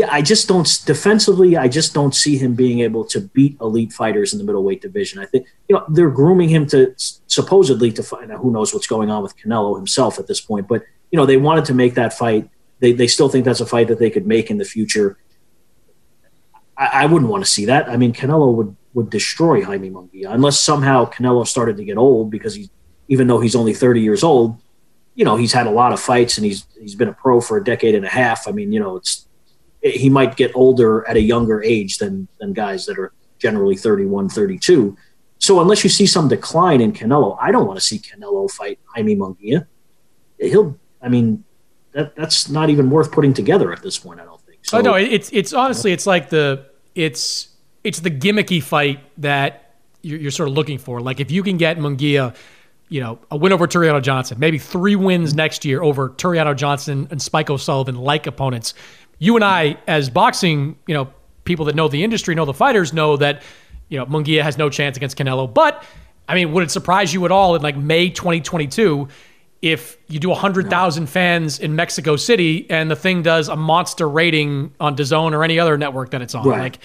yeah, 0.00 0.08
I 0.10 0.22
just 0.22 0.48
don't 0.48 0.66
defensively. 0.86 1.58
I 1.58 1.68
just 1.68 1.92
don't 1.92 2.14
see 2.14 2.38
him 2.38 2.54
being 2.54 2.80
able 2.80 3.04
to 3.04 3.20
beat 3.20 3.58
elite 3.60 3.92
fighters 3.92 4.32
in 4.32 4.38
the 4.38 4.44
middleweight 4.46 4.80
division. 4.80 5.18
I 5.18 5.26
think 5.26 5.46
you 5.68 5.76
know 5.76 5.84
they're 5.88 6.10
grooming 6.10 6.48
him 6.48 6.66
to 6.68 6.94
supposedly 6.96 7.92
to. 7.92 8.26
Now, 8.26 8.38
who 8.38 8.50
knows 8.50 8.72
what's 8.72 8.86
going 8.86 9.10
on 9.10 9.22
with 9.22 9.36
Canelo 9.36 9.76
himself 9.76 10.18
at 10.18 10.26
this 10.26 10.40
point? 10.40 10.68
But 10.68 10.84
you 11.10 11.18
know 11.18 11.26
they 11.26 11.36
wanted 11.36 11.66
to 11.66 11.74
make 11.74 11.96
that 11.96 12.14
fight. 12.14 12.48
They 12.78 12.92
they 12.92 13.08
still 13.08 13.28
think 13.28 13.44
that's 13.44 13.60
a 13.60 13.66
fight 13.66 13.88
that 13.88 13.98
they 13.98 14.08
could 14.08 14.26
make 14.26 14.50
in 14.50 14.56
the 14.56 14.64
future. 14.64 15.18
I, 16.78 17.02
I 17.02 17.06
wouldn't 17.06 17.30
want 17.30 17.44
to 17.44 17.50
see 17.50 17.66
that. 17.66 17.90
I 17.90 17.98
mean, 17.98 18.14
Canelo 18.14 18.54
would 18.54 18.74
would 18.94 19.10
destroy 19.10 19.62
Jaime 19.62 19.90
Munguia 19.90 20.32
unless 20.32 20.58
somehow 20.58 21.10
Canelo 21.10 21.46
started 21.46 21.76
to 21.76 21.84
get 21.84 21.98
old 21.98 22.30
because 22.30 22.54
he's 22.54 22.70
even 23.08 23.26
though 23.26 23.40
he's 23.40 23.54
only 23.54 23.74
30 23.74 24.00
years 24.00 24.24
old, 24.24 24.58
you 25.14 25.26
know, 25.26 25.36
he's 25.36 25.52
had 25.52 25.66
a 25.66 25.70
lot 25.70 25.92
of 25.92 26.00
fights 26.00 26.38
and 26.38 26.46
he's 26.46 26.66
he's 26.80 26.94
been 26.94 27.08
a 27.08 27.12
pro 27.12 27.42
for 27.42 27.58
a 27.58 27.64
decade 27.64 27.94
and 27.94 28.06
a 28.06 28.08
half. 28.08 28.48
I 28.48 28.52
mean, 28.52 28.72
you 28.72 28.80
know, 28.80 28.96
it's 28.96 29.26
he 29.82 30.10
might 30.10 30.36
get 30.36 30.52
older 30.54 31.08
at 31.08 31.16
a 31.16 31.20
younger 31.20 31.62
age 31.62 31.98
than 31.98 32.28
than 32.38 32.52
guys 32.52 32.86
that 32.86 32.98
are 32.98 33.12
generally 33.38 33.76
31, 33.76 34.28
32. 34.28 34.96
So 35.38 35.60
unless 35.60 35.82
you 35.82 35.90
see 35.90 36.06
some 36.06 36.28
decline 36.28 36.80
in 36.82 36.92
Canelo, 36.92 37.36
I 37.40 37.50
don't 37.50 37.66
want 37.66 37.78
to 37.78 37.84
see 37.84 37.98
Canelo 37.98 38.50
fight 38.50 38.78
Jaime 38.94 39.16
Munguia. 39.16 39.66
He'll, 40.38 40.78
I 41.00 41.08
mean, 41.08 41.44
that 41.92 42.14
that's 42.14 42.50
not 42.50 42.68
even 42.70 42.90
worth 42.90 43.10
putting 43.10 43.32
together 43.32 43.72
at 43.72 43.82
this 43.82 43.98
point. 43.98 44.20
I 44.20 44.24
don't 44.24 44.40
think. 44.42 44.58
So, 44.62 44.78
oh 44.78 44.80
no, 44.82 44.94
it's 44.94 45.30
it's 45.32 45.52
honestly 45.52 45.92
it's 45.92 46.06
like 46.06 46.28
the 46.28 46.66
it's 46.94 47.48
it's 47.82 48.00
the 48.00 48.10
gimmicky 48.10 48.62
fight 48.62 49.00
that 49.22 49.76
you're, 50.02 50.18
you're 50.18 50.30
sort 50.30 50.48
of 50.48 50.54
looking 50.54 50.78
for. 50.78 51.00
Like 51.00 51.20
if 51.20 51.30
you 51.30 51.42
can 51.42 51.56
get 51.56 51.78
Munguia 51.78 52.36
you 52.90 53.00
know, 53.00 53.20
a 53.30 53.36
win 53.36 53.52
over 53.52 53.68
Toriano 53.68 54.02
Johnson, 54.02 54.38
maybe 54.40 54.58
three 54.58 54.96
wins 54.96 55.32
next 55.32 55.64
year 55.64 55.80
over 55.80 56.10
Toriano 56.10 56.54
Johnson 56.54 57.06
and 57.12 57.22
Spike 57.22 57.48
O'Sullivan 57.48 57.94
like 57.94 58.26
opponents. 58.26 58.74
You 59.20 59.36
and 59.36 59.44
I, 59.44 59.78
as 59.86 60.10
boxing, 60.10 60.76
you 60.88 60.94
know, 60.94 61.12
people 61.44 61.66
that 61.66 61.76
know 61.76 61.86
the 61.86 62.02
industry, 62.02 62.34
know 62.34 62.44
the 62.44 62.52
fighters, 62.52 62.92
know 62.92 63.16
that, 63.18 63.42
you 63.88 63.98
know, 63.98 64.06
Munguia 64.06 64.42
has 64.42 64.58
no 64.58 64.68
chance 64.68 64.96
against 64.96 65.16
Canelo. 65.16 65.52
But, 65.52 65.84
I 66.28 66.34
mean, 66.34 66.50
would 66.52 66.64
it 66.64 66.72
surprise 66.72 67.14
you 67.14 67.24
at 67.26 67.30
all 67.30 67.54
in 67.54 67.62
like 67.62 67.76
May 67.76 68.10
2022 68.10 69.06
if 69.62 69.98
you 70.08 70.18
do 70.18 70.30
100,000 70.30 71.06
fans 71.06 71.60
in 71.60 71.76
Mexico 71.76 72.16
City 72.16 72.66
and 72.70 72.90
the 72.90 72.96
thing 72.96 73.22
does 73.22 73.48
a 73.48 73.56
monster 73.56 74.08
rating 74.08 74.72
on 74.80 74.96
DAZN 74.96 75.32
or 75.32 75.44
any 75.44 75.60
other 75.60 75.78
network 75.78 76.10
that 76.10 76.22
it's 76.22 76.34
on? 76.34 76.48
Right. 76.48 76.78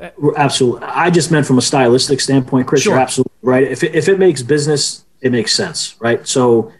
Like, 0.00 0.12
absolutely. 0.38 0.86
I 0.86 1.10
just 1.10 1.30
meant 1.30 1.46
from 1.46 1.58
a 1.58 1.62
stylistic 1.62 2.20
standpoint, 2.20 2.68
Chris. 2.68 2.82
Sure. 2.82 2.94
You're 2.94 3.02
absolutely 3.02 3.32
right. 3.42 3.64
If 3.64 3.82
it, 3.82 3.94
if 3.94 4.08
it 4.08 4.18
makes 4.18 4.42
business 4.42 5.04
it 5.22 5.30
makes 5.30 5.54
sense, 5.54 5.94
right? 6.00 6.26
So 6.26 6.72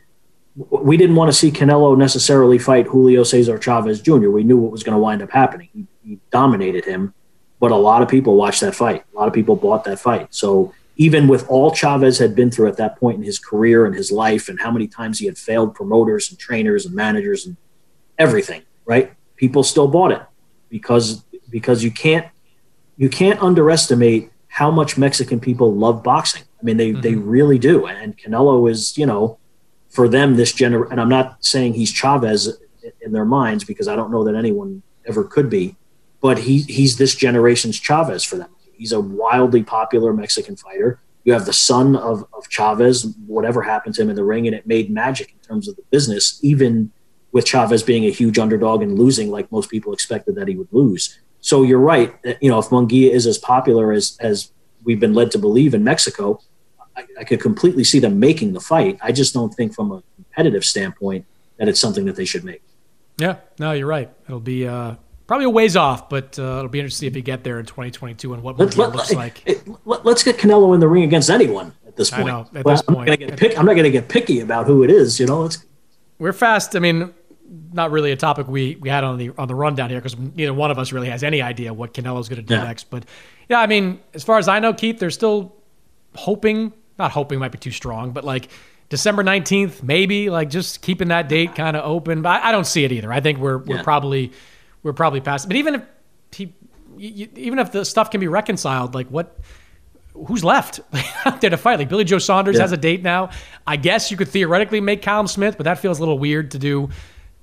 we 0.55 0.97
didn't 0.97 1.17
want 1.17 1.31
to 1.31 1.33
see 1.33 1.51
Canelo 1.51 1.97
necessarily 1.97 2.59
fight 2.59 2.87
Julio 2.87 3.25
Cesar 3.25 3.59
Chavez 3.59 4.03
Jr. 4.03 4.29
We 4.29 4.45
knew 4.45 4.59
what 4.59 4.71
was 4.71 4.83
going 4.83 4.95
to 4.95 5.01
wind 5.01 5.23
up 5.23 5.31
happening. 5.31 5.69
He, 5.73 5.87
he, 6.05 6.19
dominated 6.31 6.85
him, 6.85 7.15
but 7.59 7.71
a 7.71 7.77
lot 7.77 8.03
of 8.03 8.09
people 8.09 8.37
watched 8.37 8.61
that 8.61 8.75
fight. 8.75 9.05
A 9.15 9.19
lot 9.19 9.29
of 9.29 9.35
people 9.35 9.57
bought 9.57 9.85
that 9.85 9.99
fight. 9.99 10.35
So 10.35 10.75
even 10.97 11.27
with 11.27 11.49
all 11.49 11.71
Chavez 11.71 12.19
had 12.19 12.35
been 12.35 12.51
through 12.51 12.69
at 12.69 12.77
that 12.77 12.99
point 12.99 13.19
in 13.19 13.23
his 13.23 13.39
career 13.39 13.87
and 13.87 13.95
his 13.95 14.13
life, 14.13 14.49
and 14.49 14.61
how 14.61 14.71
many 14.71 14.87
times 14.87 15.19
he 15.19 15.27
had 15.27 15.39
failed 15.39 15.75
promoters 15.75 16.31
and 16.31 16.39
trainers 16.39 16.85
and 16.85 16.95
managers 16.95 17.47
and 17.47 17.57
everything, 18.19 18.63
right? 18.85 19.13
People 19.37 19.63
still 19.63 19.89
bought 19.89 20.13
it 20.13 20.23
because 20.69 21.23
because 21.51 21.83
you 21.83 21.91
can't 21.91 22.27
you 22.97 23.09
can't 23.09 23.41
underestimate 23.43 24.31
how 24.49 24.71
much 24.71 24.99
Mexican 24.99 25.41
people 25.41 25.75
love 25.75 26.03
boxing. 26.03 26.43
I 26.61 26.65
mean, 26.65 26.77
they 26.77 26.93
mm-hmm. 26.93 27.01
they 27.01 27.15
really 27.15 27.59
do. 27.59 27.87
And 27.87 28.17
Canelo 28.19 28.71
is, 28.71 28.99
you 28.99 29.07
know, 29.07 29.39
for 29.93 30.09
them 30.09 30.35
this 30.37 30.53
gener. 30.53 30.91
And 30.91 31.01
I'm 31.01 31.09
not 31.09 31.45
saying 31.45 31.75
he's 31.75 31.93
Chavez 31.93 32.59
in 33.01 33.13
their 33.13 33.25
minds 33.25 33.63
because 33.63 33.87
I 33.87 33.95
don't 33.95 34.11
know 34.11 34.25
that 34.25 34.35
anyone 34.35 34.83
ever 35.07 35.23
could 35.23 35.49
be, 35.49 35.77
but 36.21 36.39
he 36.39 36.63
he's 36.63 36.97
this 36.97 37.15
generation's 37.15 37.79
Chavez 37.79 38.25
for 38.25 38.37
them. 38.37 38.51
He's 38.75 38.93
a 38.93 39.01
wildly 39.01 39.63
popular 39.63 40.13
Mexican 40.13 40.57
fighter. 40.57 41.01
You 41.25 41.35
have 41.35 41.47
the 41.47 41.53
son 41.53 41.95
of, 41.95 42.27
of 42.33 42.49
Chavez. 42.49 43.15
Whatever 43.27 43.63
happened 43.63 43.95
to 43.97 44.03
him 44.03 44.11
in 44.11 44.17
the 44.17 44.25
ring, 44.25 44.47
and 44.47 44.57
it 44.57 44.67
made 44.67 44.91
magic 44.91 45.33
in 45.33 45.39
terms 45.39 45.69
of 45.69 45.77
the 45.77 45.85
business, 45.91 46.41
even 46.43 46.91
with 47.31 47.47
Chavez 47.47 47.83
being 47.83 48.05
a 48.05 48.11
huge 48.11 48.39
underdog 48.39 48.83
and 48.83 48.99
losing 48.99 49.31
like 49.31 49.53
most 49.53 49.71
people 49.71 49.93
expected 49.93 50.35
that 50.35 50.49
he 50.49 50.57
would 50.57 50.69
lose. 50.73 51.21
So 51.41 51.63
you're 51.63 51.79
right. 51.79 52.15
You 52.41 52.51
know, 52.51 52.59
if 52.59 52.67
Munguia 52.67 53.11
is 53.11 53.27
as 53.27 53.39
popular 53.39 53.93
as 53.93 54.17
as 54.21 54.53
we've 54.85 55.01
been 55.01 55.15
led 55.15 55.31
to 55.33 55.39
believe 55.39 55.75
in 55.75 55.85
Mexico, 55.85 56.41
I, 56.97 57.07
I, 57.21 57.25
could 57.25 57.41
completely 57.41 57.85
see 57.85 57.99
them 57.99 58.21
making 58.21 58.53
the 58.53 58.61
fight. 58.61 58.99
I 59.03 59.13
just 59.13 59.35
don't 59.35 59.53
think, 59.55 59.75
from 59.75 59.93
a 59.93 60.03
competitive 60.17 60.65
standpoint, 60.65 61.25
that 61.57 61.69
it's 61.69 61.81
something 61.81 62.05
that 62.07 62.17
they 62.17 62.25
should 62.25 62.45
make. 62.45 62.63
Yeah, 63.19 63.37
no, 63.59 63.73
you're 63.73 63.87
right. 63.87 64.11
It'll 64.27 64.41
be 64.41 64.67
uh, 64.67 64.97
probably 65.27 65.47
a 65.47 65.51
ways 65.51 65.77
off, 65.77 66.09
but 66.09 66.39
uh, 66.39 66.59
it'll 66.59 66.69
be 66.69 66.81
interesting 66.81 67.07
if 67.07 67.17
you 67.17 67.23
get 67.23 67.45
there 67.45 67.59
in 67.59 67.67
2022 67.67 68.35
and 68.35 68.43
what 68.43 68.59
let, 68.59 68.77
let, 68.77 68.93
looks 68.93 69.13
like. 69.13 69.43
let, 69.85 70.07
us 70.07 70.23
get 70.23 70.39
Canelo 70.39 70.75
in 70.75 70.81
the 70.81 70.89
ring 70.89 71.05
against 71.05 71.31
anyone 71.31 71.73
at 71.87 71.97
this 71.97 72.11
point. 72.11 72.27
Know, 72.27 72.49
at 72.55 72.65
this 72.65 72.83
I'm 72.89 72.95
point, 72.95 73.21
not 73.21 73.39
pick, 73.39 73.59
I'm 73.59 73.67
not 73.67 73.75
going 73.75 73.85
to 73.85 73.91
get 73.91 74.09
picky 74.09 74.41
about 74.41 74.67
who 74.67 74.83
it 74.83 74.91
is. 74.91 75.21
You 75.21 75.27
know, 75.27 75.43
let's. 75.43 75.65
We're 76.19 76.33
fast. 76.33 76.77
I 76.77 76.79
mean, 76.79 77.13
not 77.73 77.91
really 77.91 78.13
a 78.13 78.17
topic 78.17 78.49
we, 78.49 78.77
we 78.77 78.89
had 78.89 79.05
on 79.05 79.19
the 79.19 79.31
on 79.37 79.49
the 79.49 79.55
rundown 79.55 79.91
here 79.91 79.99
because 79.99 80.17
neither 80.19 80.55
one 80.55 80.71
of 80.71 80.79
us 80.79 80.93
really 80.93 81.09
has 81.09 81.23
any 81.23 81.43
idea 81.43 81.73
what 81.73 81.95
Canelo's 81.95 82.29
going 82.29 82.41
to 82.41 82.47
do 82.47 82.55
yeah. 82.55 82.65
next. 82.65 82.91
But 82.91 83.05
yeah, 83.49 83.61
I 83.61 83.67
mean, 83.67 84.01
as 84.15 84.25
far 84.25 84.39
as 84.39 84.49
I 84.49 84.59
know, 84.59 84.73
Keith, 84.73 84.99
they're 84.99 85.11
still 85.11 85.55
hoping, 86.15 86.73
not 87.03 87.11
hoping 87.13 87.39
might 87.39 87.53
be 87.53 87.59
too 87.59 87.71
strong, 87.71 88.13
but 88.13 88.25
like 88.25 88.49
December 88.89 89.25
19th, 89.25 89.83
maybe 89.83 90.31
like 90.31 90.51
just 90.51 90.83
keeping 90.83 91.09
that 91.09 91.29
date 91.29 91.55
kind 91.55 91.77
of 91.77 91.85
open. 91.85 92.23
But 92.23 92.43
I, 92.43 92.49
I, 92.49 92.53
don't 92.53 92.67
see 92.67 92.85
it 92.85 92.93
either. 92.93 93.13
I 93.13 93.21
think 93.21 93.39
we're, 93.39 93.59
we're 93.59 93.83
probably, 93.83 94.33
we're 94.83 94.93
probably 94.93 95.21
past, 95.21 95.49
but 95.49 95.57
even 95.57 95.77
if 95.77 95.83
he, 96.31 96.55
you, 96.97 97.29
even 97.37 97.59
if 97.59 97.73
the 97.73 97.85
stuff 97.85 98.11
can 98.11 98.21
be 98.21 98.29
reconciled, 98.29 98.95
like 98.95 99.09
what, 99.09 99.39
who's 100.15 100.45
left 100.45 100.81
out 101.25 101.41
there 101.41 101.51
to 101.51 101.57
fight? 101.57 101.79
Like 101.79 101.89
Billy 101.89 102.05
Joe 102.05 102.19
Saunders 102.19 102.57
yeah. 102.57 102.63
has 102.63 102.73
a 102.73 102.77
date 102.77 103.03
now. 103.03 103.31
I 103.67 103.77
guess 103.77 104.11
you 104.11 104.17
could 104.17 104.29
theoretically 104.29 104.81
make 104.81 105.03
Callum 105.03 105.27
Smith, 105.27 105.57
but 105.57 105.65
that 105.65 105.79
feels 105.79 105.99
a 105.99 106.03
little 106.03 106.19
weird 106.19 106.51
to 106.53 106.59
do 106.59 106.91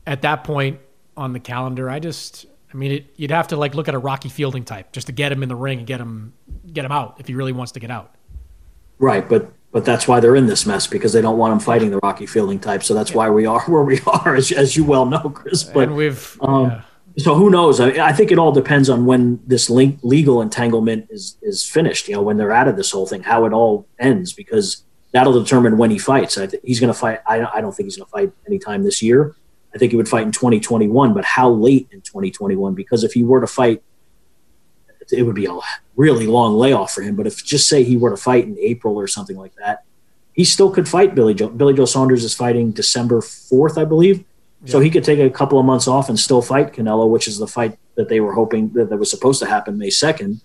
at 0.05 0.21
that 0.21 0.43
point 0.43 0.79
on 1.17 1.33
the 1.33 1.39
calendar. 1.39 1.89
I 1.89 1.99
just, 1.99 2.45
I 2.71 2.77
mean, 2.77 2.91
it, 2.91 3.13
you'd 3.15 3.31
have 3.31 3.47
to 3.49 3.57
like 3.57 3.75
look 3.75 3.87
at 3.87 3.95
a 3.95 3.99
Rocky 3.99 4.29
Fielding 4.29 4.65
type 4.65 4.91
just 4.91 5.07
to 5.07 5.13
get 5.13 5.31
him 5.31 5.43
in 5.43 5.49
the 5.49 5.55
ring 5.55 5.79
and 5.79 5.87
get 5.87 5.99
him 5.99 6.33
get 6.71 6.85
him 6.85 6.91
out 6.91 7.15
if 7.19 7.27
he 7.27 7.33
really 7.33 7.51
wants 7.51 7.71
to 7.73 7.79
get 7.79 7.89
out. 7.89 8.13
Right, 8.99 9.27
but 9.27 9.51
but 9.71 9.85
that's 9.85 10.07
why 10.07 10.19
they're 10.19 10.35
in 10.35 10.47
this 10.47 10.65
mess 10.65 10.87
because 10.87 11.13
they 11.13 11.21
don't 11.21 11.37
want 11.37 11.53
him 11.53 11.59
fighting 11.59 11.91
the 11.91 11.99
Rocky 11.99 12.25
Fielding 12.25 12.59
type. 12.59 12.83
So 12.83 12.93
that's 12.93 13.11
yeah. 13.11 13.17
why 13.17 13.29
we 13.29 13.45
are 13.45 13.61
where 13.67 13.83
we 13.83 13.99
are, 14.05 14.35
as, 14.35 14.51
as 14.51 14.75
you 14.75 14.83
well 14.83 15.05
know, 15.05 15.29
Chris. 15.29 15.63
But 15.63 15.89
and 15.89 15.95
we've 15.95 16.37
um, 16.41 16.65
yeah. 16.65 16.81
so 17.17 17.35
who 17.35 17.49
knows? 17.49 17.79
I, 17.79 18.07
I, 18.07 18.13
think 18.13 18.31
it 18.31 18.39
all 18.39 18.51
depends 18.51 18.89
on 18.89 19.05
when 19.05 19.39
this 19.45 19.69
link, 19.69 19.99
legal 20.01 20.41
entanglement 20.41 21.07
is 21.09 21.37
is 21.41 21.65
finished. 21.65 22.07
You 22.07 22.15
know, 22.15 22.21
when 22.21 22.37
they're 22.37 22.51
out 22.51 22.67
of 22.67 22.75
this 22.75 22.91
whole 22.91 23.05
thing, 23.05 23.23
how 23.23 23.45
it 23.45 23.53
all 23.53 23.87
ends 23.99 24.33
because 24.33 24.83
that'll 25.11 25.39
determine 25.39 25.77
when 25.77 25.91
he 25.91 25.97
fights. 25.97 26.37
I 26.37 26.47
th- 26.47 26.61
he's 26.63 26.79
going 26.79 26.93
to 26.93 26.99
fight. 26.99 27.19
I, 27.25 27.45
I 27.45 27.61
don't 27.61 27.73
think 27.75 27.87
he's 27.87 27.97
going 27.97 28.05
to 28.05 28.11
fight 28.11 28.33
anytime 28.47 28.83
this 28.83 29.01
year. 29.01 29.35
I 29.73 29.77
think 29.77 29.91
he 29.91 29.97
would 29.97 30.09
fight 30.09 30.23
in 30.23 30.31
2021, 30.31 31.13
but 31.13 31.23
how 31.23 31.49
late 31.49 31.87
in 31.91 32.01
2021? 32.01 32.73
Because 32.73 33.03
if 33.03 33.13
he 33.13 33.23
were 33.23 33.39
to 33.39 33.47
fight, 33.47 33.83
it 35.11 35.23
would 35.23 35.35
be 35.35 35.45
a 35.45 35.59
really 35.99 36.27
long 36.27 36.55
layoff 36.55 36.93
for 36.93 37.01
him. 37.01 37.17
But 37.17 37.27
if 37.27 37.43
just 37.43 37.67
say 37.67 37.83
he 37.83 37.97
were 37.97 38.09
to 38.09 38.17
fight 38.17 38.45
in 38.45 38.57
April 38.57 38.95
or 38.95 39.05
something 39.05 39.35
like 39.35 39.53
that, 39.55 39.83
he 40.31 40.45
still 40.45 40.71
could 40.71 40.87
fight 40.87 41.13
Billy 41.13 41.33
Joe. 41.33 41.49
Billy 41.49 41.73
Joe 41.73 41.83
Saunders 41.83 42.23
is 42.23 42.33
fighting 42.33 42.71
December 42.71 43.19
4th, 43.19 43.77
I 43.77 43.83
believe. 43.83 44.19
Yeah. 44.63 44.71
So 44.71 44.79
he 44.79 44.89
could 44.89 45.03
take 45.03 45.19
a 45.19 45.29
couple 45.29 45.59
of 45.59 45.65
months 45.65 45.89
off 45.89 46.07
and 46.07 46.17
still 46.17 46.41
fight 46.41 46.71
Canelo, 46.71 47.09
which 47.09 47.27
is 47.27 47.37
the 47.37 47.47
fight 47.47 47.77
that 47.95 48.07
they 48.07 48.21
were 48.21 48.33
hoping 48.33 48.69
that, 48.73 48.89
that 48.89 48.95
was 48.95 49.11
supposed 49.11 49.41
to 49.41 49.45
happen 49.45 49.77
May 49.77 49.89
2nd. 49.89 50.41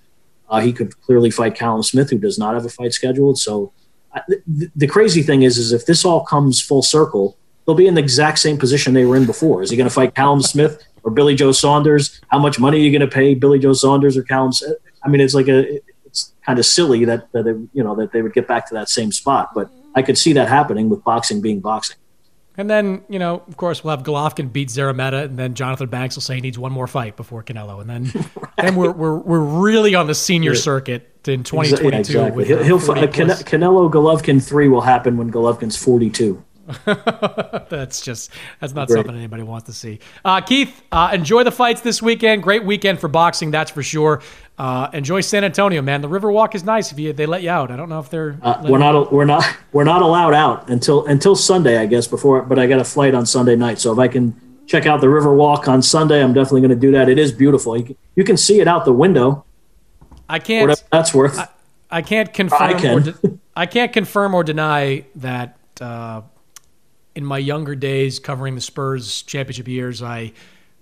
Uh, 0.49 0.61
he 0.61 0.73
could 0.73 1.01
clearly 1.03 1.31
fight 1.31 1.55
Callum 1.55 1.85
Smith, 1.85 2.11
who 2.11 2.19
does 2.19 2.37
not 2.37 2.55
have 2.55 2.65
a 2.65 2.69
fight 2.69 2.93
scheduled. 2.93 3.39
So 3.39 3.73
uh, 4.13 4.23
the, 4.27 4.71
the 4.75 4.89
crazy 4.89 5.23
thing 5.23 5.43
is, 5.43 5.57
is 5.57 5.73
if 5.73 5.87
this 5.87 6.05
all 6.05 6.25
comes 6.25 6.61
full 6.61 6.83
circle, 6.83 7.39
they'll 7.65 7.77
be 7.77 7.87
in 7.87 7.95
the 7.95 8.03
exact 8.03 8.41
same 8.41 8.59
position 8.59 8.93
they 8.93 9.05
were 9.05 9.17
in 9.17 9.25
before. 9.25 9.63
Is 9.63 9.71
he 9.71 9.77
going 9.77 9.89
to 9.89 9.95
fight 9.95 10.17
Callum 10.17 10.43
Smith 10.43 10.85
or 11.05 11.11
Billy 11.11 11.35
Joe 11.35 11.53
Saunders? 11.53 12.21
How 12.29 12.39
much 12.39 12.59
money 12.59 12.79
are 12.79 12.83
you 12.83 12.91
going 12.91 13.09
to 13.09 13.15
pay 13.15 13.35
Billy 13.35 13.59
Joe 13.59 13.73
Saunders 13.73 14.17
or 14.17 14.23
Callum? 14.23 14.53
I 15.03 15.09
mean, 15.09 15.21
it's 15.21 15.35
like 15.35 15.49
a 15.49 15.81
it's 16.07 16.33
kind 16.45 16.59
of 16.59 16.67
silly 16.67 17.05
that 17.05 17.31
that 17.33 17.45
they, 17.45 17.53
you 17.73 17.85
know 17.85 17.95
that 17.97 18.13
they 18.13 18.23
would 18.23 18.35
get 18.35 18.49
back 18.49 18.67
to 18.69 18.75
that 18.75 18.89
same 18.89 19.13
spot, 19.13 19.51
but 19.55 19.71
I 19.95 20.03
could 20.03 20.19
see 20.19 20.33
that 20.33 20.49
happening 20.49 20.89
with 20.89 21.05
boxing 21.05 21.41
being 21.41 21.61
boxing. 21.61 21.97
And 22.57 22.71
then, 22.71 23.03
you 23.09 23.19
know, 23.19 23.43
of 23.49 23.57
course, 23.57 23.83
we'll 23.83 23.97
have 23.97 24.07
Golovkin 24.07 24.53
beat 24.53 24.69
Szeremeta, 24.69 25.25
and 25.25 25.37
then 25.37 25.55
Jonathan 25.55 25.89
Banks 25.89 26.15
will 26.15 26.23
say 26.23 26.37
he 26.37 26.41
needs 26.41 26.57
one 26.57 26.71
more 26.71 26.87
fight 26.87 27.17
before 27.17 27.43
Canelo, 27.43 27.81
and 27.81 27.91
then 27.91 28.05
right. 28.15 28.49
then 28.59 28.77
we're, 28.77 28.93
we're 28.93 29.17
we're 29.17 29.41
really 29.41 29.97
on 29.97 30.07
the 30.07 30.15
senior 30.15 30.53
yeah. 30.53 30.61
circuit 30.61 31.11
in 31.27 31.43
2022. 31.43 32.13
Yeah, 32.13 32.27
exactly. 32.27 32.45
He'll, 32.45 32.63
he'll 32.63 32.77
uh, 32.77 33.07
Canelo 33.07 33.91
Golovkin 33.91 34.47
three 34.47 34.69
will 34.69 34.83
happen 34.83 35.17
when 35.17 35.33
Golovkin's 35.33 35.77
42. 35.77 36.45
that's 37.69 38.01
just 38.01 38.31
that's 38.61 38.73
not 38.73 38.89
Great. 38.89 38.99
something 38.99 39.17
anybody 39.17 39.43
wants 39.43 39.67
to 39.67 39.73
see. 39.73 39.99
Uh, 40.25 40.41
Keith, 40.41 40.83
uh, 40.91 41.11
enjoy 41.13 41.45
the 41.45 41.53
fights 41.53 41.83
this 41.83 42.01
weekend. 42.01 42.43
Great 42.43 42.65
weekend 42.65 43.01
for 43.01 43.09
boxing, 43.09 43.51
that's 43.51 43.71
for 43.71 43.83
sure. 43.83 44.23
Uh, 44.57 44.89
enjoy 44.93 45.21
San 45.21 45.45
Antonio, 45.45 45.83
man. 45.83 46.01
The 46.01 46.09
Riverwalk 46.09 46.55
is 46.55 46.65
nice 46.65 46.93
if 46.93 46.99
you 46.99 47.13
they 47.13 47.27
let 47.27 47.43
you 47.43 47.51
out. 47.51 47.71
I 47.71 47.77
don't 47.77 47.89
know 47.89 47.99
if 47.99 48.09
they're. 48.09 48.39
Uh, 48.41 48.65
we're 48.65 48.79
not 48.79 49.13
we're 49.13 49.25
not 49.27 49.45
we're 49.73 49.85
not 49.85 50.01
allowed 50.01 50.33
out 50.35 50.71
until 50.71 51.05
until 51.07 51.37
Sunday, 51.37 51.77
I 51.79 51.87
guess. 51.87 52.07
Before, 52.07 52.43
but 52.43 52.59
I 52.59 52.67
got 52.67 52.81
a 52.81 52.85
flight 52.85 53.15
on 53.15 53.27
Sunday 53.27 53.57
night, 53.57 53.79
so 53.79 53.93
if 53.93 53.99
I 53.99 54.09
can 54.09 54.41
check 54.67 54.87
out 54.87 55.01
the 55.01 55.09
Riverwalk 55.09 55.69
on 55.69 55.83
Sunday, 55.83 56.23
I'm 56.23 56.33
definitely 56.33 56.63
going 56.63 56.71
to 56.71 56.77
do 56.77 56.93
that. 56.93 57.09
It 57.09 57.19
is 57.19 57.33
beautiful. 57.33 57.77
You 57.77 57.85
can, 57.85 57.97
you 58.17 58.25
can 58.25 58.37
see 58.37 58.61
it 58.61 58.69
out 58.69 58.85
the 58.85 58.93
window. 58.93 59.45
I 60.29 60.39
can't. 60.39 60.69
Whatever 60.69 60.89
that's 60.91 61.13
worth. 61.13 61.39
I, 61.39 61.49
I 61.91 62.03
can't 62.03 62.33
confirm. 62.33 62.63
I 62.63 62.75
can. 62.75 62.97
Or 62.97 63.01
de- 63.01 63.39
I 63.57 63.67
can't 63.67 63.93
confirm 63.93 64.35
or 64.35 64.43
deny 64.43 65.05
that 65.17 65.57
uh, 65.81 66.23
in 67.15 67.25
my 67.25 67.39
younger 67.39 67.75
days 67.75 68.19
covering 68.19 68.55
the 68.55 68.61
Spurs 68.61 69.23
championship 69.23 69.69
years, 69.69 70.03
I 70.03 70.33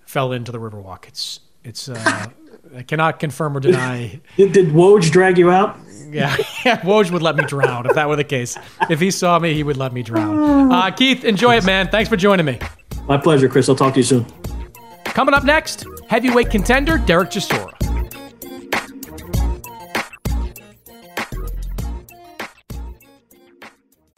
fell 0.05 0.31
into 0.31 0.51
the 0.51 0.59
Riverwalk. 0.59 1.07
It's 1.07 1.39
it's 1.63 1.89
uh, 1.89 2.27
I 2.75 2.83
cannot 2.83 3.19
confirm 3.19 3.55
or 3.55 3.59
deny. 3.59 4.19
Did, 4.37 4.51
did 4.53 4.67
Woj 4.69 5.11
drag 5.11 5.37
you 5.37 5.51
out? 5.51 5.77
Yeah, 6.09 6.35
yeah, 6.65 6.79
Woj 6.81 7.11
would 7.11 7.21
let 7.21 7.35
me 7.35 7.43
drown 7.43 7.85
if 7.85 7.93
that 7.95 8.07
were 8.07 8.15
the 8.15 8.23
case. 8.23 8.57
If 8.89 8.99
he 8.99 9.11
saw 9.11 9.37
me, 9.39 9.53
he 9.53 9.63
would 9.63 9.77
let 9.77 9.93
me 9.93 10.03
drown. 10.03 10.63
Uh, 10.73 10.89
Keith, 10.89 11.23
enjoy 11.23 11.57
it, 11.57 11.65
man. 11.65 11.87
Thanks 11.87 12.09
for 12.09 12.15
joining 12.15 12.47
me. 12.47 12.57
My 13.07 13.15
pleasure, 13.17 13.47
Chris. 13.47 13.69
I'll 13.69 13.75
talk 13.75 13.93
to 13.93 13.99
you 13.99 14.03
soon. 14.03 14.25
Coming 15.03 15.35
up 15.35 15.43
next, 15.43 15.85
heavyweight 16.07 16.49
contender 16.49 16.97
Derek 16.97 17.29
Chisora. 17.29 17.82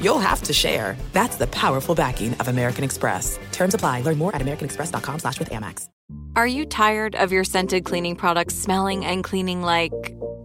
you'll 0.00 0.18
have 0.18 0.42
to 0.42 0.52
share. 0.52 0.96
That's 1.12 1.36
the 1.36 1.46
powerful 1.48 1.94
backing 1.94 2.34
of 2.34 2.48
American 2.48 2.84
Express. 2.84 3.38
Terms 3.52 3.74
apply. 3.74 4.02
Learn 4.02 4.18
more 4.18 4.34
at 4.34 4.42
americanexpress.com 4.42 5.20
slash 5.20 5.38
with 5.38 5.50
Amex. 5.50 5.88
Are 6.36 6.46
you 6.46 6.66
tired 6.66 7.14
of 7.16 7.32
your 7.32 7.44
scented 7.44 7.84
cleaning 7.84 8.14
products 8.14 8.54
smelling 8.54 9.04
and 9.04 9.24
cleaning 9.24 9.62
like 9.62 9.92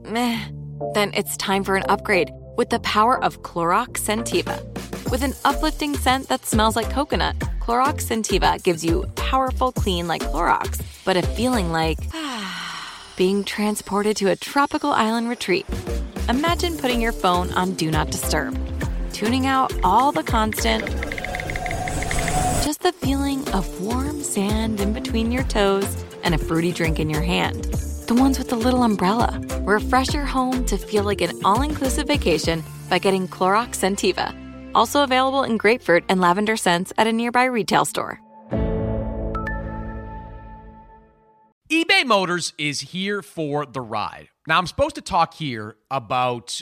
meh? 0.06 0.47
Then 0.93 1.12
it's 1.14 1.38
time 1.38 1.64
for 1.64 1.76
an 1.76 1.84
upgrade 1.89 2.32
with 2.58 2.70
the 2.70 2.80
power 2.80 3.22
of 3.24 3.41
Clorox 3.41 3.99
Scentiva. 3.99 4.64
With 5.12 5.22
an 5.22 5.34
uplifting 5.43 5.95
scent 5.95 6.30
that 6.30 6.45
smells 6.45 6.76
like 6.76 6.89
coconut, 6.89 7.38
Clorox 7.60 8.06
Scentiva 8.08 8.64
gives 8.64 8.86
you 8.86 9.06
powerful 9.16 9.72
clean 9.72 10.08
like 10.08 10.22
Clorox, 10.24 10.82
but 11.04 11.18
a 11.18 11.22
feeling 11.22 11.72
like 11.72 11.99
being 13.18 13.43
transported 13.43 14.16
to 14.18 14.30
a 14.30 14.36
tropical 14.36 14.91
island 14.91 15.28
retreat. 15.30 15.66
Imagine 16.30 16.78
putting 16.78 17.02
your 17.02 17.12
phone 17.12 17.52
on 17.54 17.74
Do 17.74 17.91
Not 17.91 18.10
Disturb 18.10 18.58
tuning 19.14 19.45
out 19.45 19.74
all 19.84 20.12
the 20.12 20.24
constant. 20.24 20.86
Just 22.64 22.82
the 22.82 22.93
feeling 22.93 23.47
of 23.49 23.82
warm 23.82 24.22
sand 24.22 24.80
in 24.80 24.93
between 24.93 25.32
your 25.32 25.43
toes 25.43 26.03
and 26.24 26.36
a 26.36 26.38
fruity 26.38 26.72
drink 26.72 26.99
in 26.99 27.09
your 27.09 27.22
hand. 27.22 27.66
The 28.07 28.16
ones 28.16 28.38
with 28.38 28.49
the 28.49 28.55
little 28.55 28.84
umbrella. 28.84 29.41
Refresh 29.62 30.14
your 30.14 30.26
home 30.26 30.66
to 30.66 30.78
feel 30.78 31.03
like 31.03 31.22
an 31.22 31.39
all 31.45 31.62
inclusive 31.62 32.07
vacation 32.07 32.64
by 32.89 32.99
getting 32.99 33.28
Clorox 33.28 33.78
Scentiva. 33.78 34.36
Also 34.74 35.03
available 35.03 35.43
in 35.43 35.57
grapefruit 35.57 36.03
and 36.09 36.20
lavender 36.20 36.57
scents 36.57 36.93
at 36.97 37.07
a 37.07 37.14
nearby 37.14 37.45
retail 37.45 37.86
store. 37.86 38.20
eBay 41.72 42.05
Motors 42.05 42.53
is 42.57 42.82
here 42.82 43.22
for 43.22 43.66
the 43.66 43.80
ride. 43.80 44.28
Now, 44.45 44.57
I'm 44.57 44.68
supposed 44.68 44.95
to 44.95 45.01
talk 45.01 45.36
here 45.36 45.78
about 45.89 46.62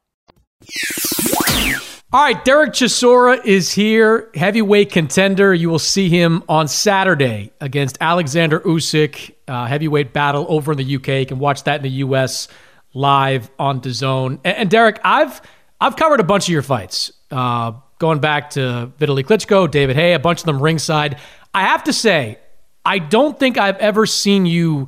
All 2.13 2.21
right, 2.21 2.43
Derek 2.43 2.73
Chisora 2.73 3.45
is 3.45 3.71
here, 3.71 4.29
heavyweight 4.35 4.91
contender. 4.91 5.53
You 5.53 5.69
will 5.69 5.79
see 5.79 6.09
him 6.09 6.43
on 6.49 6.67
Saturday 6.67 7.53
against 7.61 7.97
Alexander 8.01 8.59
Usyk, 8.59 9.33
uh, 9.47 9.65
heavyweight 9.65 10.11
battle 10.11 10.45
over 10.49 10.73
in 10.73 10.77
the 10.77 10.95
UK. 10.97 11.07
You 11.07 11.25
can 11.25 11.39
watch 11.39 11.63
that 11.63 11.77
in 11.77 11.83
the 11.83 11.99
US 12.05 12.49
live 12.93 13.49
on 13.57 13.79
DAZN. 13.79 14.39
And, 14.43 14.57
and 14.57 14.69
Derek, 14.69 14.99
I've 15.05 15.41
I've 15.79 15.95
covered 15.95 16.19
a 16.19 16.23
bunch 16.23 16.49
of 16.49 16.49
your 16.49 16.61
fights, 16.61 17.13
uh, 17.31 17.71
going 17.97 18.19
back 18.19 18.51
to 18.51 18.91
Vitaly 18.99 19.23
Klitschko, 19.23 19.71
David 19.71 19.95
Haye, 19.95 20.13
a 20.13 20.19
bunch 20.19 20.41
of 20.41 20.45
them 20.45 20.61
ringside. 20.61 21.17
I 21.53 21.61
have 21.61 21.85
to 21.85 21.93
say, 21.93 22.39
I 22.83 22.99
don't 22.99 23.39
think 23.39 23.57
I've 23.57 23.77
ever 23.77 24.05
seen 24.05 24.45
you 24.45 24.87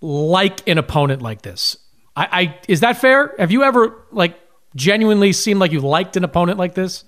like 0.00 0.68
an 0.68 0.78
opponent 0.78 1.22
like 1.22 1.42
this. 1.42 1.76
I, 2.16 2.28
I 2.32 2.58
is 2.66 2.80
that 2.80 2.98
fair? 2.98 3.32
Have 3.38 3.52
you 3.52 3.62
ever 3.62 3.94
like 4.10 4.38
genuinely 4.74 5.32
seem 5.32 5.58
like 5.58 5.72
you 5.72 5.80
liked 5.80 6.16
an 6.16 6.24
opponent 6.24 6.58
like 6.58 6.74
this? 6.74 7.04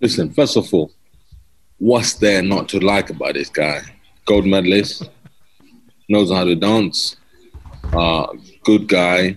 Listen, 0.00 0.32
first 0.32 0.56
of 0.56 0.72
all, 0.72 0.90
what's 1.78 2.14
there 2.14 2.42
not 2.42 2.68
to 2.70 2.80
like 2.80 3.10
about 3.10 3.34
this 3.34 3.50
guy? 3.50 3.80
Gold 4.24 4.46
medalist, 4.46 5.10
knows 6.08 6.30
how 6.30 6.44
to 6.44 6.54
dance, 6.54 7.16
uh, 7.92 8.26
good 8.64 8.88
guy, 8.88 9.36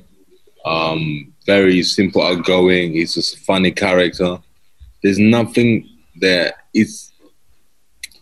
um, 0.66 1.34
very 1.46 1.84
simple 1.84 2.22
outgoing. 2.22 2.94
He's 2.94 3.16
just 3.16 3.36
a 3.36 3.40
funny 3.40 3.72
character. 3.72 4.40
There's 5.02 5.20
nothing 5.20 5.90
there. 6.16 6.54
He's 6.72 7.12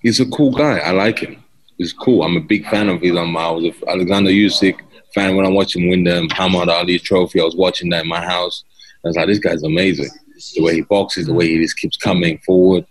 he's 0.02 0.20
a 0.20 0.26
cool 0.30 0.52
guy. 0.52 0.80
I 0.80 0.92
like 0.92 1.20
him. 1.20 1.44
He's 1.78 1.94
cool. 1.94 2.24
I'm 2.24 2.38
a 2.38 2.42
big 2.42 2.68
fan 2.68 2.90
of 2.90 3.02
his. 3.02 3.16
I'm, 3.16 3.36
I 3.38 3.52
was 3.52 3.74
Alexander 3.88 4.32
Usyk 4.32 4.80
fan 5.14 5.36
when 5.36 5.46
I 5.46 5.50
watched 5.50 5.76
him 5.76 5.90
win 5.90 6.04
the 6.04 6.22
Muhammad 6.24 6.70
Ali 6.70 7.00
trophy. 7.00 7.42
I 7.42 7.44
was 7.44 7.56
watching 7.56 7.90
that 7.90 8.04
in 8.04 8.10
my 8.10 8.24
house. 8.24 8.64
I 9.04 9.08
was 9.08 9.16
like, 9.18 9.28
this 9.28 9.40
guy's 9.40 9.64
amazing. 9.64 10.10
The 10.56 10.64
way 10.64 10.76
he 10.76 10.82
boxes, 10.82 11.28
the 11.28 11.34
way 11.34 11.48
he 11.48 11.60
just 11.60 11.78
keeps 11.78 11.98
coming 11.98 12.38
forward, 12.40 12.86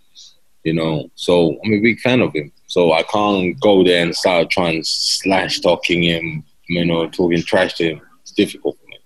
you 0.64 0.72
know. 0.72 1.10
So 1.14 1.58
I'm 1.64 1.72
a 1.72 1.80
big 1.80 2.00
fan 2.00 2.20
of 2.20 2.32
him. 2.32 2.52
So 2.66 2.92
I 2.92 3.02
can't 3.02 3.58
go 3.60 3.82
there 3.82 4.02
and 4.02 4.14
start 4.14 4.50
trying 4.50 4.82
slash 4.84 5.60
talking 5.60 6.02
him, 6.02 6.44
you 6.68 6.84
know, 6.84 7.08
talking 7.08 7.42
trash 7.42 7.74
to 7.74 7.90
him. 7.90 8.00
It's 8.22 8.32
difficult 8.32 8.78
for 8.78 8.86
me. 8.86 8.98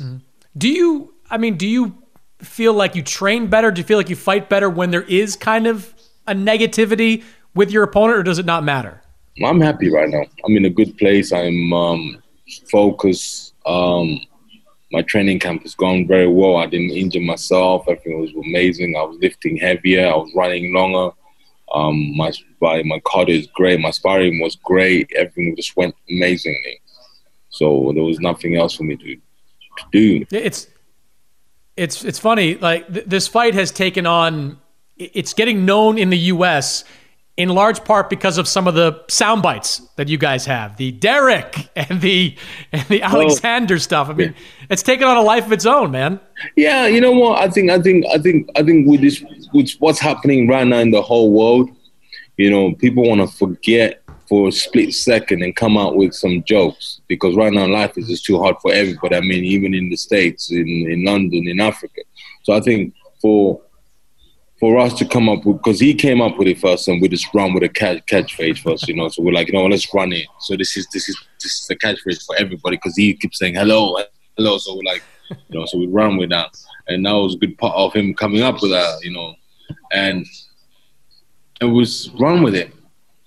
Mm-hmm. 0.00 0.16
Do 0.56 0.68
you? 0.68 1.14
I 1.30 1.38
mean, 1.38 1.56
do 1.56 1.68
you 1.68 2.02
feel 2.40 2.72
like 2.72 2.96
you 2.96 3.02
train 3.02 3.46
better? 3.46 3.70
Do 3.70 3.80
you 3.80 3.84
feel 3.84 3.98
like 3.98 4.10
you 4.10 4.16
fight 4.16 4.48
better 4.48 4.68
when 4.68 4.90
there 4.90 5.02
is 5.02 5.36
kind 5.36 5.66
of 5.66 5.94
a 6.26 6.34
negativity 6.34 7.22
with 7.54 7.70
your 7.70 7.84
opponent, 7.84 8.18
or 8.18 8.22
does 8.22 8.38
it 8.38 8.46
not 8.46 8.64
matter? 8.64 9.02
I'm 9.44 9.60
happy 9.60 9.90
right 9.90 10.08
now. 10.08 10.24
I'm 10.44 10.56
in 10.56 10.64
a 10.64 10.70
good 10.70 10.96
place. 10.98 11.32
I'm 11.32 11.72
um, 11.72 12.22
focused. 12.70 13.54
Um, 13.66 14.20
my 14.90 15.02
training 15.02 15.38
camp 15.38 15.62
has 15.62 15.74
gone 15.74 16.06
very 16.06 16.28
well. 16.28 16.56
I 16.56 16.66
didn't 16.66 16.90
injure 16.90 17.20
myself. 17.20 17.84
Everything 17.88 18.20
was 18.20 18.32
amazing. 18.32 18.96
I 18.96 19.02
was 19.02 19.18
lifting 19.20 19.56
heavier. 19.56 20.06
I 20.06 20.16
was 20.16 20.32
running 20.34 20.72
longer. 20.72 21.14
Um, 21.74 22.16
my 22.16 22.32
my 22.60 22.82
my 22.84 22.98
cardio 23.00 23.38
is 23.38 23.46
great. 23.48 23.80
My 23.80 23.90
sparring 23.90 24.40
was 24.40 24.56
great. 24.56 25.10
Everything 25.14 25.54
just 25.56 25.76
went 25.76 25.94
amazingly. 26.08 26.80
So 27.50 27.92
there 27.94 28.04
was 28.04 28.20
nothing 28.20 28.56
else 28.56 28.74
for 28.74 28.84
me 28.84 28.96
to, 28.96 29.16
to 29.16 29.84
do. 29.92 30.24
It's 30.30 30.68
it's 31.76 32.04
it's 32.04 32.18
funny. 32.18 32.54
Like 32.54 32.90
th- 32.92 33.06
this 33.06 33.28
fight 33.28 33.54
has 33.54 33.70
taken 33.70 34.06
on. 34.06 34.58
It's 34.96 35.32
getting 35.34 35.64
known 35.64 35.96
in 35.98 36.10
the 36.10 36.18
U.S 36.18 36.84
in 37.38 37.48
large 37.50 37.84
part 37.84 38.10
because 38.10 38.36
of 38.36 38.48
some 38.48 38.66
of 38.66 38.74
the 38.74 39.00
sound 39.08 39.42
bites 39.42 39.80
that 39.94 40.08
you 40.08 40.18
guys 40.18 40.44
have, 40.44 40.76
the 40.76 40.90
Derek 40.90 41.70
and 41.76 42.00
the 42.02 42.36
and 42.72 42.86
the 42.88 43.00
oh. 43.02 43.06
Alexander 43.06 43.76
oh, 43.76 43.78
stuff. 43.78 44.10
I 44.10 44.12
mean, 44.12 44.34
yeah. 44.36 44.66
it's 44.70 44.82
taken 44.82 45.06
on 45.06 45.16
a 45.16 45.22
life 45.22 45.46
of 45.46 45.52
its 45.52 45.64
own, 45.64 45.92
man. 45.92 46.20
Yeah, 46.56 46.86
you 46.86 47.00
know 47.00 47.12
what? 47.12 47.38
I 47.40 47.48
think 47.48 47.70
I 47.70 47.80
think 47.80 48.04
I 48.12 48.18
think 48.18 48.50
I 48.56 48.62
think 48.62 48.86
with 48.86 49.00
this 49.00 49.24
with 49.54 49.70
what's 49.78 50.00
happening 50.00 50.48
right 50.48 50.66
now 50.66 50.78
in 50.78 50.90
the 50.90 51.00
whole 51.00 51.30
world, 51.30 51.70
you 52.36 52.50
know, 52.50 52.74
people 52.74 53.08
want 53.08 53.20
to 53.20 53.28
forget 53.28 54.02
for 54.28 54.48
a 54.48 54.52
split 54.52 54.92
second 54.92 55.42
and 55.42 55.56
come 55.56 55.78
out 55.78 55.96
with 55.96 56.12
some 56.12 56.42
jokes 56.42 57.00
because 57.06 57.34
right 57.34 57.52
now 57.52 57.66
life 57.66 57.96
is 57.96 58.08
just 58.08 58.26
too 58.26 58.38
hard 58.38 58.56
for 58.60 58.72
everybody. 58.72 59.14
I 59.14 59.20
mean, 59.20 59.44
even 59.44 59.72
in 59.72 59.88
the 59.88 59.96
States, 59.96 60.50
in, 60.50 60.68
in 60.68 61.04
London, 61.04 61.48
in 61.48 61.60
Africa. 61.60 62.02
So 62.42 62.52
I 62.52 62.60
think 62.60 62.94
for 63.22 63.58
for 64.58 64.78
us 64.78 64.92
to 64.94 65.04
come 65.04 65.28
up 65.28 65.44
with 65.44 65.58
because 65.58 65.78
he 65.78 65.94
came 65.94 66.20
up 66.20 66.36
with 66.36 66.48
it 66.48 66.58
first 66.58 66.88
and 66.88 67.00
we 67.00 67.08
just 67.08 67.32
run 67.32 67.54
with 67.54 67.62
a 67.62 67.68
catch 67.68 68.04
catchphrase 68.06 68.58
first, 68.58 68.88
you 68.88 68.94
know. 68.94 69.08
So 69.08 69.22
we're 69.22 69.32
like, 69.32 69.48
you 69.48 69.54
know, 69.54 69.66
let's 69.66 69.92
run 69.94 70.12
it. 70.12 70.26
So 70.40 70.56
this 70.56 70.76
is 70.76 70.86
this 70.92 71.08
is 71.08 71.16
this 71.40 71.60
is 71.60 71.66
the 71.68 71.76
catchphrase 71.76 72.24
for 72.26 72.36
everybody 72.36 72.76
because 72.76 72.96
he 72.96 73.14
keeps 73.14 73.38
saying 73.38 73.54
hello, 73.54 73.96
hello. 74.36 74.58
So 74.58 74.74
we're 74.74 74.90
like, 74.90 75.02
you 75.30 75.58
know, 75.58 75.66
so 75.66 75.78
we 75.78 75.86
run 75.86 76.16
with 76.16 76.30
that, 76.30 76.56
and 76.88 77.06
that 77.06 77.12
was 77.12 77.34
a 77.34 77.38
good 77.38 77.56
part 77.58 77.76
of 77.76 77.92
him 77.92 78.14
coming 78.14 78.42
up 78.42 78.60
with 78.60 78.72
that, 78.72 78.98
you 79.02 79.12
know, 79.12 79.34
and 79.92 80.26
it 81.60 81.66
was 81.66 82.10
run 82.18 82.42
with 82.42 82.54
it, 82.54 82.72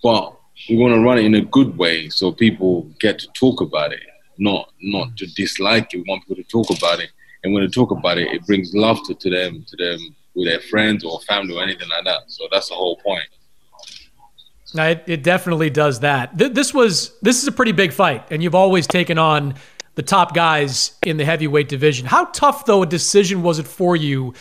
but 0.03 0.37
we 0.69 0.77
want 0.77 0.93
to 0.93 1.01
run 1.01 1.17
it 1.17 1.25
in 1.25 1.35
a 1.35 1.41
good 1.41 1.77
way 1.77 2.07
so 2.09 2.31
people 2.31 2.83
get 2.99 3.19
to 3.19 3.27
talk 3.33 3.61
about 3.61 3.93
it, 3.93 4.01
not 4.37 4.71
not 4.81 5.15
to 5.17 5.27
dislike 5.27 5.93
it. 5.93 5.97
We 5.97 6.03
want 6.09 6.23
people 6.23 6.43
to 6.43 6.49
talk 6.49 6.77
about 6.77 6.99
it, 6.99 7.11
and 7.43 7.53
when 7.53 7.63
they 7.63 7.69
talk 7.69 7.91
about 7.91 8.17
it, 8.17 8.33
it 8.33 8.45
brings 8.45 8.75
laughter 8.75 9.13
to 9.13 9.29
them, 9.29 9.63
to 9.69 9.77
them 9.77 10.15
with 10.35 10.47
their 10.47 10.59
friends 10.59 11.03
or 11.03 11.19
family 11.21 11.55
or 11.55 11.63
anything 11.63 11.89
like 11.89 12.05
that. 12.05 12.23
So 12.27 12.47
that's 12.51 12.69
the 12.69 12.75
whole 12.75 12.97
point. 12.97 13.27
Now, 14.73 14.87
it, 14.87 15.03
it 15.07 15.23
definitely 15.23 15.69
does 15.69 15.99
that. 15.99 16.37
Th- 16.37 16.53
this 16.53 16.73
was 16.73 17.17
this 17.21 17.41
is 17.41 17.47
a 17.47 17.51
pretty 17.51 17.73
big 17.73 17.91
fight, 17.91 18.25
and 18.31 18.41
you've 18.41 18.55
always 18.55 18.87
taken 18.87 19.17
on 19.17 19.55
the 19.95 20.03
top 20.03 20.33
guys 20.33 20.93
in 21.05 21.17
the 21.17 21.25
heavyweight 21.25 21.67
division. 21.67 22.05
How 22.05 22.25
tough, 22.25 22.65
though, 22.65 22.83
a 22.83 22.85
decision 22.85 23.43
was 23.43 23.59
it 23.59 23.67
for 23.67 23.95
you 23.95 24.33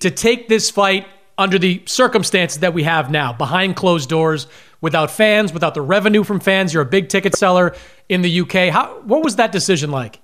to 0.00 0.10
take 0.10 0.48
this 0.48 0.70
fight 0.70 1.06
under 1.38 1.58
the 1.58 1.82
circumstances 1.86 2.60
that 2.60 2.74
we 2.74 2.82
have 2.82 3.10
now, 3.10 3.32
behind 3.32 3.76
closed 3.76 4.08
doors, 4.08 4.48
without 4.80 5.10
fans, 5.10 5.52
without 5.52 5.74
the 5.74 5.82
revenue 5.82 6.24
from 6.24 6.40
fans? 6.40 6.74
You're 6.74 6.82
a 6.82 6.86
big 6.86 7.08
ticket 7.08 7.36
seller 7.36 7.76
in 8.08 8.22
the 8.22 8.40
UK. 8.40 8.72
How 8.72 9.00
what 9.02 9.22
was 9.22 9.36
that 9.36 9.52
decision 9.52 9.92
like? 9.92 10.18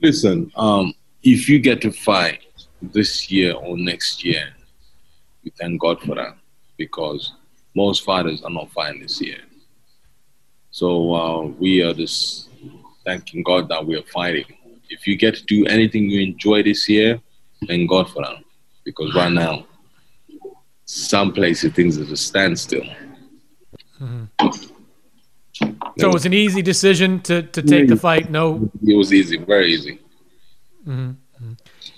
Listen, 0.00 0.50
um, 0.56 0.94
if 1.22 1.50
you 1.50 1.58
get 1.58 1.82
to 1.82 1.92
fight 1.92 2.40
this 2.82 3.30
year 3.30 3.54
or 3.54 3.76
next 3.76 4.24
year, 4.24 4.48
we 5.44 5.50
thank 5.58 5.80
God 5.80 6.00
for 6.02 6.14
that 6.14 6.36
because 6.76 7.32
most 7.74 8.04
fighters 8.04 8.42
are 8.42 8.50
not 8.50 8.70
fighting 8.72 9.02
this 9.02 9.20
year. 9.20 9.38
So 10.70 11.14
uh, 11.14 11.42
we 11.46 11.82
are 11.82 11.94
just 11.94 12.48
thanking 13.04 13.42
God 13.42 13.68
that 13.68 13.84
we 13.84 13.96
are 13.96 14.04
fighting. 14.04 14.44
If 14.88 15.06
you 15.06 15.16
get 15.16 15.34
to 15.36 15.44
do 15.44 15.66
anything 15.66 16.10
you 16.10 16.20
enjoy 16.20 16.62
this 16.62 16.88
year, 16.88 17.20
thank 17.66 17.88
God 17.88 18.10
for 18.10 18.22
that 18.22 18.42
because 18.84 19.14
right 19.14 19.32
now, 19.32 19.66
some 20.84 21.32
places 21.32 21.72
things 21.72 21.98
are 21.98 22.12
a 22.12 22.16
standstill. 22.16 22.82
Mm-hmm. 24.00 24.24
So 25.98 26.08
it 26.08 26.12
was 26.12 26.26
an 26.26 26.32
easy 26.32 26.62
decision 26.62 27.20
to, 27.22 27.42
to 27.42 27.62
take 27.62 27.88
the 27.88 27.96
fight. 27.96 28.30
No, 28.30 28.70
it 28.82 28.96
was 28.96 29.12
easy, 29.12 29.36
very 29.36 29.72
easy. 29.72 30.00
Mm-hmm. 30.86 31.12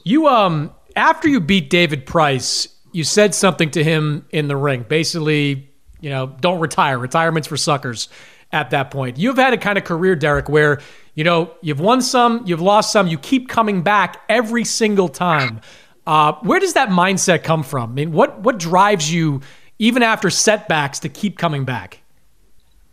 You 0.04 0.28
um 0.28 0.72
after 0.96 1.28
you 1.28 1.40
beat 1.40 1.70
David 1.70 2.06
Price, 2.06 2.68
you 2.92 3.04
said 3.04 3.34
something 3.34 3.70
to 3.72 3.82
him 3.82 4.26
in 4.30 4.48
the 4.48 4.56
ring. 4.56 4.84
Basically, 4.88 5.70
you 6.00 6.10
know, 6.10 6.34
don't 6.40 6.60
retire. 6.60 6.98
Retirement's 6.98 7.48
for 7.48 7.56
suckers 7.56 8.08
at 8.52 8.70
that 8.70 8.90
point. 8.90 9.18
You've 9.18 9.38
had 9.38 9.54
a 9.54 9.58
kind 9.58 9.78
of 9.78 9.84
career, 9.84 10.14
Derek, 10.14 10.48
where, 10.48 10.80
you 11.14 11.24
know, 11.24 11.54
you've 11.62 11.80
won 11.80 12.02
some, 12.02 12.42
you've 12.46 12.60
lost 12.60 12.92
some, 12.92 13.06
you 13.06 13.16
keep 13.16 13.48
coming 13.48 13.82
back 13.82 14.20
every 14.28 14.64
single 14.64 15.08
time. 15.08 15.60
Uh, 16.06 16.34
where 16.42 16.60
does 16.60 16.74
that 16.74 16.90
mindset 16.90 17.44
come 17.44 17.62
from? 17.62 17.90
I 17.90 17.94
mean, 17.94 18.12
what 18.12 18.40
what 18.40 18.58
drives 18.58 19.12
you 19.12 19.40
even 19.78 20.02
after 20.02 20.30
setbacks 20.30 20.98
to 21.00 21.08
keep 21.08 21.38
coming 21.38 21.64
back? 21.64 22.00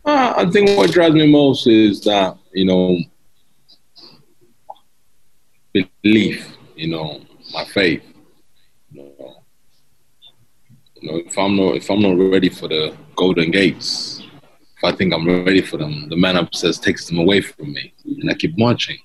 Uh, 0.06 0.34
I 0.38 0.50
think 0.50 0.78
what 0.78 0.92
drives 0.92 1.16
me 1.16 1.30
most 1.30 1.68
is 1.68 2.02
that, 2.02 2.38
you 2.54 2.66
know, 2.66 3.00
belief 6.02 6.59
you 6.80 6.88
know, 6.88 7.20
my 7.54 7.66
faith. 7.66 8.02
You 8.92 9.04
know, 9.04 9.36
you 10.96 11.12
know, 11.12 11.18
if 11.18 11.38
I'm 11.38 11.56
not 11.58 11.76
if 11.76 11.90
I'm 11.90 12.02
not 12.02 12.18
ready 12.18 12.50
for 12.50 12.70
the 12.70 12.96
golden 13.18 13.52
gates, 13.52 14.22
if 14.78 14.84
I 14.84 14.94
think 14.94 15.14
I'm 15.14 15.28
ready 15.28 15.62
for 15.62 15.76
them, 15.78 16.08
the 16.08 16.16
man 16.16 16.38
upstairs 16.38 16.80
takes 16.80 17.06
them 17.06 17.20
away 17.20 17.42
from 17.42 17.74
me, 17.74 17.94
and 18.06 18.32
I 18.32 18.34
keep 18.34 18.58
marching. 18.58 18.98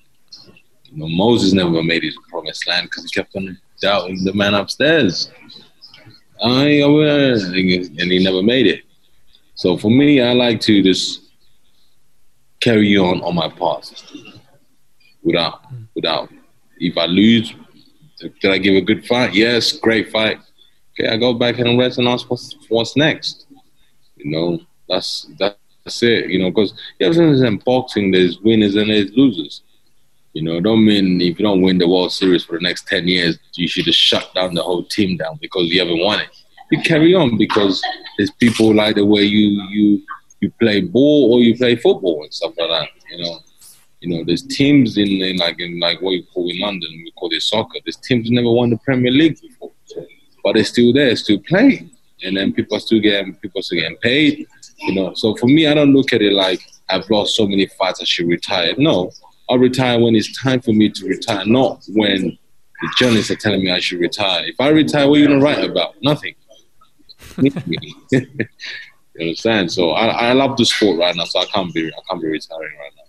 You 0.85 0.99
know, 0.99 1.09
Moses 1.09 1.51
never 1.51 1.83
made 1.83 2.03
his 2.03 2.17
promised 2.29 2.65
land 2.65 2.87
because 2.89 3.03
he 3.03 3.09
kept 3.09 3.35
on 3.35 3.59
doubting 3.81 4.23
the 4.23 4.33
man 4.33 4.53
upstairs. 4.53 5.29
I 6.41 6.81
and 6.81 8.11
he 8.11 8.23
never 8.23 8.41
made 8.41 8.67
it. 8.67 8.83
So 9.55 9.77
for 9.77 9.91
me, 9.91 10.21
I 10.21 10.31
like 10.31 10.61
to 10.61 10.81
just 10.81 11.23
carry 12.61 12.97
on 12.97 13.21
on 13.21 13.35
my 13.35 13.49
path 13.49 13.91
without 15.23 15.65
without 15.93 16.29
if 16.77 16.97
I 16.97 17.05
lose 17.05 17.53
did 18.19 18.51
I 18.51 18.57
give 18.57 18.75
a 18.75 18.81
good 18.81 19.05
fight? 19.05 19.33
Yes, 19.33 19.71
great 19.73 20.11
fight. 20.11 20.39
Okay, 20.93 21.09
I 21.09 21.17
go 21.17 21.33
back 21.33 21.59
and 21.59 21.77
rest 21.77 21.97
and 21.97 22.07
ask 22.07 22.29
what's, 22.29 22.55
what's 22.69 22.95
next. 22.95 23.45
You 24.15 24.31
know, 24.31 24.59
that's 24.87 25.27
that's 25.39 26.01
it. 26.03 26.29
You 26.29 26.39
know, 26.39 26.49
because 26.49 26.73
you 26.99 27.07
have 27.07 27.17
in 27.17 27.57
boxing, 27.57 28.11
there's 28.11 28.39
winners 28.39 28.75
and 28.75 28.89
there's 28.89 29.11
losers. 29.11 29.61
You 30.33 30.41
know, 30.41 30.59
don't 30.59 30.85
mean 30.85 31.21
if 31.21 31.39
you 31.39 31.45
don't 31.45 31.61
win 31.61 31.77
the 31.77 31.87
World 31.87 32.11
Series 32.11 32.43
for 32.43 32.57
the 32.57 32.63
next 32.63 32.87
ten 32.87 33.07
years, 33.07 33.37
you 33.53 33.67
should 33.67 33.85
just 33.85 33.99
shut 33.99 34.33
down 34.33 34.53
the 34.53 34.63
whole 34.63 34.83
team 34.83 35.17
down 35.17 35.37
because 35.41 35.67
you 35.69 35.79
haven't 35.79 35.99
won 35.99 36.19
it. 36.19 36.29
You 36.71 36.81
carry 36.81 37.13
on 37.13 37.37
because 37.37 37.81
there's 38.17 38.31
people 38.31 38.73
like 38.73 38.95
the 38.95 39.05
way 39.05 39.21
you 39.21 39.61
you 39.69 40.01
you 40.41 40.51
play 40.59 40.81
ball 40.81 41.33
or 41.33 41.39
you 41.39 41.55
play 41.55 41.75
football 41.75 42.23
and 42.23 42.33
stuff 42.33 42.53
like 42.57 42.69
that. 42.69 42.89
You 43.11 43.23
know, 43.23 43.39
you 44.05 44.15
know, 44.15 44.23
there's 44.23 44.43
teams 44.43 44.97
in, 44.97 45.07
in 45.07 45.37
like 45.37 45.59
in 45.59 45.79
like 45.79 45.99
what 45.99 46.11
you 46.11 46.23
call 46.31 46.47
in 46.47 46.59
London, 46.59 46.89
we 46.91 47.11
call 47.17 47.29
it 47.31 47.41
soccer. 47.41 47.79
There's 47.83 47.95
teams 47.95 48.29
never 48.29 48.51
won 48.51 48.69
the 48.69 48.77
Premier 48.77 49.11
League 49.11 49.41
before, 49.41 49.71
but 50.43 50.53
they're 50.53 50.63
still 50.63 50.93
there, 50.93 51.15
still 51.15 51.39
playing, 51.39 51.89
and 52.21 52.37
then 52.37 52.53
people 52.53 52.77
are 52.77 52.79
still 52.79 52.99
getting 52.99 53.33
people 53.35 53.63
still 53.63 53.79
getting 53.79 53.97
paid. 53.97 54.45
You 54.77 54.93
know, 54.93 55.13
so 55.15 55.35
for 55.35 55.47
me, 55.47 55.67
I 55.67 55.73
don't 55.73 55.91
look 55.91 56.13
at 56.13 56.21
it 56.21 56.33
like 56.33 56.61
I've 56.87 57.09
lost 57.09 57.35
so 57.35 57.47
many 57.47 57.65
fights, 57.65 57.99
I 57.99 58.03
should 58.03 58.27
retire. 58.27 58.75
No, 58.77 59.11
I'll 59.49 59.57
retire 59.57 59.99
when 59.99 60.15
it's 60.15 60.39
time 60.39 60.61
for 60.61 60.71
me 60.73 60.89
to 60.91 61.07
retire, 61.07 61.43
not 61.45 61.83
when 61.89 62.37
the 62.81 62.93
journalists 62.99 63.31
are 63.31 63.37
telling 63.37 63.63
me 63.63 63.71
I 63.71 63.79
should 63.79 63.99
retire. 63.99 64.45
If 64.45 64.61
I 64.61 64.69
retire, 64.69 65.09
what 65.09 65.15
are 65.15 65.21
you 65.21 65.27
gonna 65.27 65.41
write 65.41 65.63
about? 65.63 65.95
Nothing. 66.03 66.35
you 67.41 68.27
understand? 69.19 69.71
So 69.71 69.91
I, 69.91 70.29
I 70.29 70.33
love 70.33 70.57
the 70.57 70.65
sport 70.65 70.99
right 70.99 71.15
now, 71.15 71.23
so 71.23 71.39
I 71.39 71.45
can't 71.45 71.73
be 71.73 71.87
I 71.87 71.99
can't 72.07 72.21
be 72.21 72.27
retiring 72.27 72.77
right 72.77 72.91
now. 72.95 73.04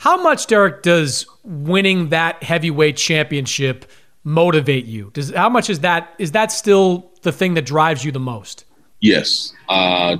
How 0.00 0.16
much, 0.16 0.46
Derek, 0.46 0.82
does 0.82 1.26
winning 1.44 2.08
that 2.08 2.42
heavyweight 2.42 2.96
championship 2.96 3.84
motivate 4.24 4.86
you? 4.86 5.10
Does 5.12 5.28
how 5.34 5.50
much 5.50 5.68
is 5.68 5.80
that 5.80 6.14
is 6.18 6.32
that 6.32 6.50
still 6.50 7.12
the 7.20 7.30
thing 7.30 7.52
that 7.52 7.66
drives 7.66 8.02
you 8.02 8.10
the 8.10 8.18
most? 8.18 8.64
Yes. 9.00 9.52
Uh, 9.68 10.16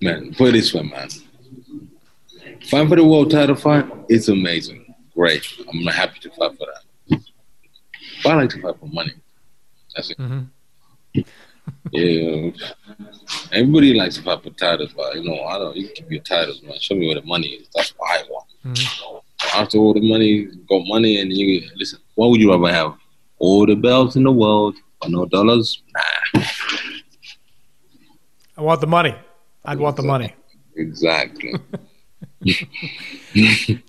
man, 0.00 0.32
put 0.32 0.48
it 0.48 0.52
this 0.52 0.72
way, 0.72 0.84
man. 0.84 1.10
Fight 2.62 2.88
for 2.88 2.96
the 2.96 3.04
world 3.04 3.30
title 3.30 3.54
fight, 3.54 3.86
it's 4.08 4.28
amazing. 4.28 4.94
Great. 5.14 5.46
I'm 5.68 5.84
happy 5.84 6.18
to 6.20 6.30
fight 6.30 6.56
for 6.56 6.66
that. 6.66 7.20
But 8.22 8.32
I 8.32 8.36
like 8.36 8.50
to 8.50 8.62
fight 8.62 8.80
for 8.80 8.86
money. 8.86 9.12
That's 9.94 10.10
it. 10.12 10.16
Mm-hmm. 10.16 11.20
Yeah. 11.92 12.50
Everybody 13.52 13.94
likes 13.94 14.16
to 14.16 14.22
have 14.22 14.42
potatoes, 14.42 14.92
but 14.96 15.14
you 15.14 15.24
know, 15.24 15.42
I 15.44 15.58
don't. 15.58 15.76
You 15.76 15.88
keep 15.88 16.10
your 16.10 16.22
titles, 16.22 16.62
man. 16.62 16.78
Show 16.80 16.94
me 16.94 17.06
where 17.06 17.20
the 17.20 17.26
money 17.26 17.48
is. 17.48 17.68
That's 17.74 17.90
what 17.96 18.20
I 18.20 18.22
want. 18.28 18.46
Mm-hmm. 18.64 19.58
After 19.58 19.78
all 19.78 19.94
the 19.94 20.00
money, 20.00 20.46
got 20.68 20.82
money, 20.86 21.20
and 21.20 21.32
you 21.32 21.68
listen. 21.76 22.00
What 22.14 22.30
would 22.30 22.40
you 22.40 22.50
rather 22.52 22.72
have? 22.74 22.94
All 23.38 23.66
the 23.66 23.74
bells 23.74 24.16
in 24.16 24.24
the 24.24 24.32
world, 24.32 24.76
but 25.00 25.10
no 25.10 25.26
dollars? 25.26 25.82
Nah. 25.94 26.42
I 28.56 28.62
want 28.62 28.80
the 28.80 28.86
money. 28.86 29.14
I'd 29.64 29.78
want 29.78 29.96
the 29.96 30.02
money. 30.02 30.34
Exactly. 30.76 31.54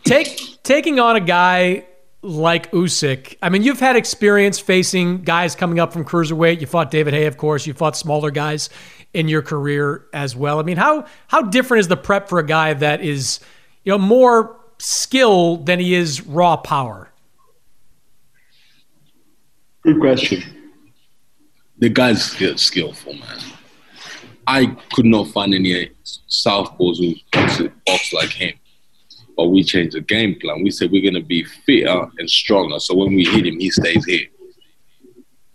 Take 0.04 0.64
taking 0.64 1.00
on 1.00 1.16
a 1.16 1.22
guy 1.22 1.86
like 2.22 2.72
Usyk. 2.72 3.38
I 3.42 3.50
mean, 3.50 3.64
you've 3.64 3.80
had 3.80 3.96
experience 3.96 4.60
facing 4.60 5.24
guys 5.24 5.56
coming 5.56 5.80
up 5.80 5.94
from 5.94 6.04
cruiserweight. 6.04 6.62
You 6.62 6.68
fought 6.68 6.92
David 6.92 7.14
Haye, 7.14 7.26
of 7.26 7.38
course. 7.38 7.68
You 7.68 7.74
fought 7.74 7.96
smaller 7.96 8.32
guys 8.32 8.70
in 9.14 9.28
your 9.28 9.42
career 9.42 10.06
as 10.14 10.36
well. 10.36 10.60
I 10.60 10.64
mean, 10.64 10.78
how 10.78 11.06
how 11.28 11.42
different 11.42 11.80
is 11.80 11.88
the 11.88 11.98
prep 11.98 12.30
for 12.30 12.40
a 12.40 12.46
guy 12.46 12.74
that 12.74 13.02
is, 13.02 13.40
you 13.84 13.92
know, 13.92 13.98
more 13.98 14.60
skill 14.80 15.58
than 15.58 15.80
he 15.80 15.94
is 15.94 16.22
raw 16.26 16.58
power? 16.58 17.12
Good 19.84 20.00
question. 20.00 20.44
The 21.80 21.90
guy's 21.90 22.36
skillful, 22.56 23.14
man. 23.14 23.40
I 24.48 24.66
could 24.94 25.06
not 25.06 25.28
find 25.28 25.54
any 25.54 25.92
southpaws 26.30 26.98
who 26.98 27.70
box 27.86 28.14
like 28.14 28.30
him. 28.30 28.54
But 29.38 29.50
we 29.50 29.64
changed 29.64 29.96
the 29.96 30.02
game 30.02 30.36
plan. 30.40 30.64
We 30.64 30.72
said 30.72 30.92
we're 30.92 31.04
going 31.04 31.14
to 31.14 31.22
be 31.22 31.44
fitter 31.44 32.08
and 32.18 32.30
stronger. 32.30 32.80
So 32.80 32.96
when 32.96 33.14
we 33.14 33.24
hit 33.24 33.46
him, 33.46 33.60
he 33.60 33.70
stays 33.70 34.04
here. 34.04 34.28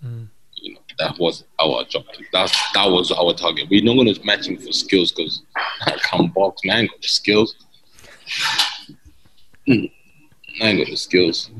Mm. 0.05 0.29
You 0.55 0.75
know, 0.75 0.81
that 1.01 1.19
was 1.19 1.45
our 1.61 1.83
objective. 1.83 2.27
That 2.33 2.55
that 2.75 2.89
was 2.89 3.11
our 3.11 3.35
target. 3.35 3.69
We're 3.69 3.83
not 3.83 3.95
going 3.95 4.15
to 4.15 4.25
match 4.25 4.47
him 4.47 4.57
for 4.57 4.73
skills 4.73 5.11
because 5.11 5.43
I 5.87 5.99
can't 5.99 6.33
box, 6.33 6.63
man. 6.65 6.87
Got 6.87 7.03
the 7.03 7.09
skills. 7.09 7.57
I 9.69 9.91
ain't 10.61 10.79
got 10.79 10.87
the 10.87 10.97
skills. 10.97 11.51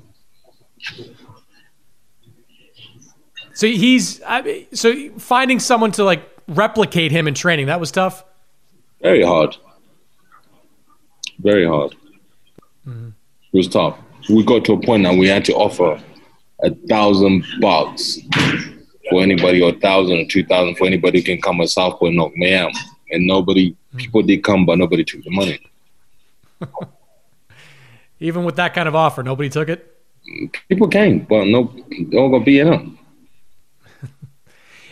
So 3.55 3.67
he's 3.67 4.23
I 4.23 4.69
so 4.73 5.11
finding 5.19 5.59
someone 5.59 5.91
to 5.93 6.05
like 6.05 6.23
replicate 6.47 7.11
him 7.11 7.27
in 7.27 7.35
training 7.35 7.67
that 7.67 7.81
was 7.81 7.91
tough. 7.91 8.25
Very 9.01 9.25
hard. 9.25 9.57
Very 11.41 11.67
hard. 11.67 11.97
It 13.53 13.57
was 13.57 13.69
tough. 13.69 13.99
We 14.31 14.45
got 14.45 14.65
to 14.67 14.75
a 14.75 14.81
point 14.81 15.03
now 15.03 15.15
we 15.15 15.29
had 15.29 15.45
to 15.47 15.55
offer 15.55 16.03
a 16.63 16.71
thousand 16.89 17.45
bucks 17.61 18.19
for 19.11 19.23
anybody, 19.23 19.61
or 19.61 19.71
a 19.71 19.79
thousand 19.79 20.19
or 20.19 20.25
two 20.27 20.45
thousand 20.45 20.77
for 20.77 20.87
anybody 20.87 21.19
who 21.19 21.25
can 21.25 21.41
come 21.41 21.59
to 21.59 21.69
Southport 21.69 22.09
and 22.11 22.17
knock 22.17 22.35
me 22.37 22.55
out. 22.55 22.73
And 23.11 23.27
nobody, 23.27 23.77
people 23.97 24.23
did 24.23 24.43
come, 24.43 24.65
but 24.65 24.79
nobody 24.79 25.05
took 25.05 25.23
the 25.23 25.31
money. 25.31 25.61
Even 28.21 28.45
with 28.45 28.57
that 28.57 28.73
kind 28.73 28.89
of 28.89 28.95
offer, 28.95 29.23
nobody 29.23 29.51
took 29.51 29.69
it. 29.69 29.89
People 30.69 30.89
came, 30.89 31.21
but 31.21 31.45
no, 31.47 31.75
they 31.91 32.17
all 32.17 32.31
got 32.31 32.45
beat 32.45 32.63
up. 32.63 32.83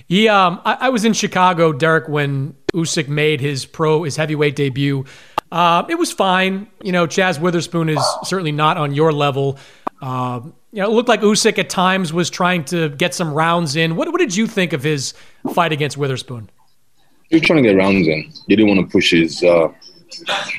He, 0.09 0.29
um, 0.29 0.61
I, 0.65 0.75
I, 0.81 0.89
was 0.89 1.05
in 1.05 1.13
Chicago, 1.13 1.73
Derek, 1.73 2.09
when 2.09 2.57
Usyk 2.75 3.07
made 3.07 3.41
his 3.41 3.65
pro, 3.65 4.03
his 4.03 4.17
heavyweight 4.17 4.57
debut. 4.57 5.05
Uh, 5.51 5.85
it 5.89 5.97
was 5.97 6.13
fine. 6.13 6.69
You 6.83 6.93
know, 6.93 7.07
Chaz 7.07 7.41
Witherspoon 7.41 7.89
is 7.89 8.03
certainly 8.25 8.53
not 8.53 8.77
on 8.77 8.95
your 8.95 9.13
level. 9.13 9.59
Uh, 10.01 10.41
you 10.73 10.81
know, 10.81 10.89
it 10.89 10.93
looked 10.93 11.09
like 11.09 11.23
Usyk 11.23 11.59
at 11.59 11.69
times 11.69 12.13
was 12.13 12.31
trying 12.31 12.65
to 12.67 12.89
get 12.91 13.15
some 13.15 13.35
rounds 13.35 13.75
in. 13.75 13.97
What, 13.97 14.11
what 14.13 14.19
did 14.19 14.37
you 14.37 14.47
think 14.47 14.73
of 14.73 14.83
his 14.83 15.15
fight 15.53 15.73
against 15.73 15.97
Witherspoon? 15.97 16.51
He 17.29 17.37
was 17.37 17.43
trying 17.43 17.63
to 17.63 17.69
get 17.69 17.77
rounds 17.77 18.07
in. 18.07 18.33
He 18.47 18.57
didn't 18.57 18.77
want 18.77 18.89
to 18.89 18.93
push 18.93 19.11
his. 19.11 19.43
Uh, 19.43 19.69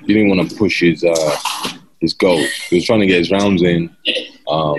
he 0.05 0.13
didn't 0.13 0.29
want 0.29 0.49
to 0.49 0.55
push 0.55 0.81
his 0.81 1.03
uh, 1.03 1.37
his 1.99 2.13
goal. 2.13 2.43
He 2.69 2.77
was 2.77 2.85
trying 2.85 3.01
to 3.01 3.05
get 3.05 3.19
his 3.19 3.31
rounds 3.31 3.61
in. 3.61 3.95
Um, 4.47 4.77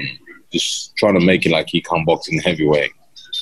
just 0.52 0.94
trying 0.96 1.14
to 1.14 1.20
make 1.20 1.46
it 1.46 1.52
like 1.52 1.68
he 1.68 1.80
can 1.80 2.04
box 2.04 2.28
in 2.28 2.38
heavyweight. 2.38 2.90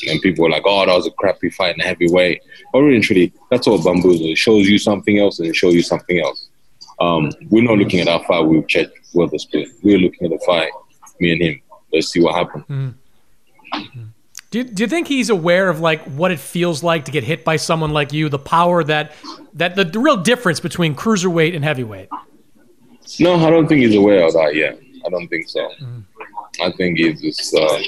And 0.08 0.20
people 0.20 0.44
were 0.44 0.50
like, 0.50 0.62
"Oh, 0.64 0.86
that 0.86 0.94
was 0.94 1.06
a 1.06 1.10
crappy 1.12 1.50
fight 1.50 1.74
in 1.74 1.80
heavyweight." 1.80 2.42
But 2.72 2.80
really, 2.80 3.00
truly, 3.00 3.32
that's 3.50 3.66
all 3.66 3.82
bamboozle. 3.82 4.26
It 4.26 4.38
shows 4.38 4.68
you 4.68 4.78
something 4.78 5.18
else, 5.18 5.38
and 5.40 5.48
it 5.48 5.56
shows 5.56 5.74
you 5.74 5.82
something 5.82 6.20
else. 6.20 6.49
Um, 7.00 7.30
we're 7.48 7.64
not 7.64 7.78
looking 7.78 8.00
at 8.00 8.08
our 8.08 8.22
fight 8.24 8.40
with 8.40 8.68
Chet 8.68 8.92
Witherspoon. 9.14 9.72
We're 9.82 9.98
looking 9.98 10.26
at 10.26 10.38
the 10.38 10.44
fight, 10.44 10.70
me 11.18 11.32
and 11.32 11.42
him. 11.42 11.60
Let's 11.92 12.08
see 12.08 12.20
what 12.20 12.34
happens. 12.34 12.64
Mm-hmm. 12.66 14.02
Do 14.50 14.58
you, 14.58 14.64
do 14.64 14.82
you 14.82 14.88
think 14.88 15.06
he's 15.06 15.30
aware 15.30 15.68
of 15.68 15.80
like 15.80 16.02
what 16.02 16.32
it 16.32 16.40
feels 16.40 16.82
like 16.82 17.04
to 17.04 17.12
get 17.12 17.22
hit 17.22 17.44
by 17.44 17.56
someone 17.56 17.92
like 17.92 18.12
you? 18.12 18.28
The 18.28 18.38
power 18.38 18.82
that 18.84 19.12
that 19.54 19.76
the, 19.76 19.84
the 19.84 19.98
real 20.00 20.16
difference 20.16 20.58
between 20.60 20.94
cruiserweight 20.94 21.54
and 21.54 21.64
heavyweight. 21.64 22.08
No, 23.20 23.36
I 23.36 23.50
don't 23.50 23.68
think 23.68 23.80
he's 23.80 23.94
aware 23.94 24.26
of 24.26 24.32
that 24.34 24.54
yet. 24.54 24.78
I 25.06 25.08
don't 25.08 25.28
think 25.28 25.48
so. 25.48 25.60
Mm-hmm. 25.60 26.00
I 26.62 26.72
think 26.72 26.98
he's 26.98 27.20
just 27.20 27.54
uh, 27.54 27.78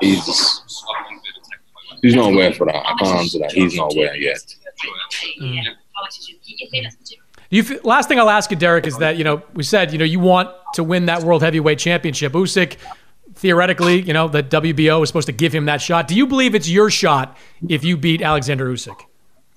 he's 0.00 0.24
just, 0.24 0.84
he's 2.02 2.14
not 2.14 2.32
aware 2.32 2.52
for 2.52 2.66
that. 2.66 2.76
I 2.76 2.94
can't 2.98 3.18
answer 3.18 3.38
that. 3.40 3.52
He's 3.52 3.76
not 3.76 3.94
aware 3.94 4.16
yet. 4.16 4.42
Mm. 5.40 5.64
You 7.48 7.80
last 7.84 8.08
thing 8.08 8.18
I'll 8.18 8.30
ask 8.30 8.50
you, 8.50 8.56
Derek, 8.56 8.86
is 8.86 8.98
that 8.98 9.16
you 9.16 9.24
know 9.24 9.42
we 9.54 9.62
said 9.62 9.92
you 9.92 9.98
know 9.98 10.04
you 10.04 10.20
want 10.20 10.50
to 10.74 10.82
win 10.82 11.06
that 11.06 11.22
world 11.22 11.42
heavyweight 11.42 11.78
championship. 11.78 12.32
Usyk, 12.32 12.76
theoretically, 13.34 14.00
you 14.00 14.12
know 14.12 14.28
the 14.28 14.42
WBO 14.42 15.02
is 15.02 15.08
supposed 15.08 15.26
to 15.26 15.32
give 15.32 15.54
him 15.54 15.66
that 15.66 15.80
shot. 15.80 16.08
Do 16.08 16.14
you 16.14 16.26
believe 16.26 16.54
it's 16.54 16.68
your 16.68 16.90
shot 16.90 17.36
if 17.68 17.84
you 17.84 17.96
beat 17.96 18.20
Alexander 18.22 18.66
Usyk? 18.66 19.00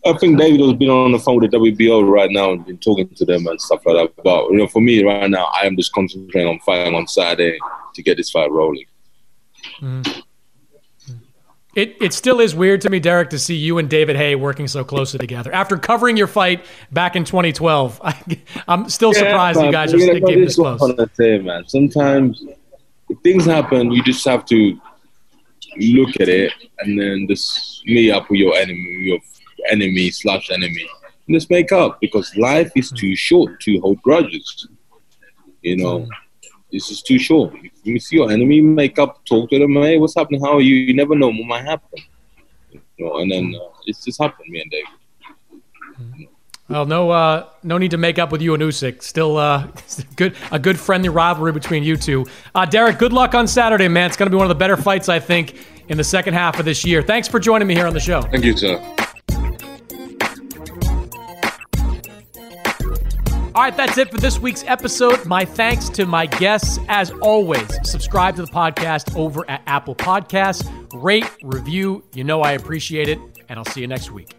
I 0.05 0.13
think 0.13 0.37
David 0.37 0.61
has 0.61 0.73
been 0.73 0.89
on 0.89 1.11
the 1.11 1.19
phone 1.19 1.41
with 1.41 1.51
the 1.51 1.57
WBO 1.57 2.09
right 2.09 2.31
now 2.31 2.53
and 2.53 2.65
been 2.65 2.77
talking 2.77 3.09
to 3.09 3.25
them 3.25 3.45
and 3.47 3.59
stuff 3.59 3.85
like 3.85 3.95
that. 3.95 4.23
But 4.23 4.49
you 4.49 4.57
know, 4.57 4.67
for 4.67 4.81
me 4.81 5.03
right 5.03 5.29
now, 5.29 5.45
I 5.45 5.65
am 5.65 5.75
just 5.75 5.91
concentrating 5.91 6.47
on 6.47 6.59
fighting 6.59 6.95
on 6.95 7.07
Saturday 7.07 7.57
to 7.95 8.03
get 8.03 8.17
this 8.17 8.29
fight 8.29 8.51
rolling. 8.51 8.85
Mm. 9.81 10.23
It, 11.79 11.95
it 12.01 12.13
still 12.13 12.41
is 12.41 12.53
weird 12.53 12.81
to 12.81 12.89
me, 12.89 12.99
Derek, 12.99 13.29
to 13.29 13.39
see 13.39 13.55
you 13.55 13.77
and 13.77 13.89
David 13.89 14.17
Haye 14.17 14.35
working 14.35 14.67
so 14.67 14.83
closely 14.83 15.17
together. 15.17 15.49
After 15.53 15.77
covering 15.77 16.17
your 16.17 16.27
fight 16.27 16.65
back 16.91 17.15
in 17.15 17.23
2012, 17.23 18.01
I, 18.03 18.15
am 18.67 18.89
still 18.89 19.13
yeah, 19.13 19.19
surprised 19.19 19.61
you 19.61 19.71
guys 19.71 19.93
are 19.93 19.99
still 19.99 20.15
keeping 20.15 20.41
this 20.41 20.55
close. 20.55 20.81
Say, 21.13 21.37
man. 21.37 21.65
Sometimes 21.69 22.43
things 23.23 23.45
happen, 23.45 23.93
you 23.93 24.03
just 24.03 24.27
have 24.27 24.43
to 24.47 24.77
look 25.77 26.19
at 26.19 26.27
it 26.27 26.51
and 26.79 26.99
then 26.99 27.27
just 27.29 27.81
meet 27.85 28.11
up 28.11 28.29
with 28.29 28.41
your 28.41 28.57
enemy, 28.57 28.97
your 29.03 29.19
enemy 29.69 30.11
slash 30.11 30.51
enemy, 30.51 30.85
and 31.27 31.33
just 31.33 31.49
make 31.49 31.71
up 31.71 32.01
because 32.01 32.35
life 32.35 32.73
is 32.75 32.91
too 32.91 33.15
short 33.15 33.61
to 33.61 33.79
hold 33.79 34.01
grudges. 34.01 34.67
You 35.61 35.77
know. 35.77 35.99
Mm. 35.99 36.09
This 36.71 36.91
is 36.91 37.01
too 37.01 37.17
short. 37.17 37.53
If 37.55 37.71
you 37.83 37.99
see 37.99 38.17
your 38.17 38.31
enemy, 38.31 38.61
make 38.61 38.99
up, 38.99 39.25
talk 39.25 39.49
to 39.49 39.59
them. 39.59 39.73
Hey, 39.73 39.97
what's 39.97 40.15
happening? 40.15 40.41
How 40.41 40.57
are 40.57 40.61
you? 40.61 40.75
You 40.75 40.93
never 40.93 41.15
know 41.15 41.27
what 41.27 41.45
might 41.45 41.65
happen. 41.65 41.99
You 42.71 42.81
know, 42.99 43.17
and 43.17 43.31
then 43.31 43.55
uh, 43.55 43.69
it's 43.85 44.05
just 44.05 44.21
happened, 44.21 44.49
me 44.49 44.61
and 44.61 44.71
David. 44.71 46.27
Well, 46.69 46.85
no, 46.85 47.09
uh, 47.09 47.49
no 47.63 47.79
need 47.79 47.91
to 47.91 47.97
make 47.97 48.19
up 48.19 48.31
with 48.31 48.43
you 48.43 48.53
and 48.53 48.61
Usyk. 48.61 49.01
Still, 49.01 49.37
uh, 49.37 49.67
good, 50.15 50.35
a 50.51 50.59
good 50.59 50.79
friendly 50.79 51.09
rivalry 51.09 51.51
between 51.51 51.83
you 51.83 51.97
two. 51.97 52.27
Uh, 52.53 52.65
Derek, 52.65 52.99
good 52.99 53.13
luck 53.13 53.33
on 53.33 53.47
Saturday, 53.47 53.87
man. 53.87 54.07
It's 54.07 54.17
going 54.17 54.27
to 54.27 54.31
be 54.31 54.37
one 54.37 54.45
of 54.45 54.49
the 54.49 54.55
better 54.55 54.77
fights, 54.77 55.09
I 55.09 55.19
think, 55.19 55.55
in 55.87 55.97
the 55.97 56.03
second 56.03 56.35
half 56.35 56.59
of 56.59 56.65
this 56.65 56.85
year. 56.85 57.01
Thanks 57.01 57.27
for 57.27 57.39
joining 57.39 57.67
me 57.67 57.73
here 57.73 57.87
on 57.87 57.93
the 57.93 57.99
show. 57.99 58.21
Thank 58.21 58.45
you, 58.45 58.55
sir. 58.55 58.77
All 63.59 63.65
right, 63.65 63.75
that's 63.75 63.97
it 63.97 64.09
for 64.09 64.15
this 64.15 64.39
week's 64.39 64.63
episode. 64.67 65.25
My 65.25 65.43
thanks 65.43 65.89
to 65.89 66.05
my 66.05 66.27
guests. 66.27 66.79
As 66.87 67.11
always, 67.21 67.67
subscribe 67.83 68.37
to 68.37 68.43
the 68.43 68.47
podcast 68.47 69.13
over 69.17 69.43
at 69.49 69.61
Apple 69.67 69.95
Podcasts. 69.95 70.65
Rate, 70.93 71.29
review. 71.43 72.01
You 72.13 72.23
know 72.23 72.39
I 72.39 72.53
appreciate 72.53 73.09
it. 73.09 73.19
And 73.49 73.59
I'll 73.59 73.65
see 73.65 73.81
you 73.81 73.87
next 73.87 74.11
week. 74.11 74.38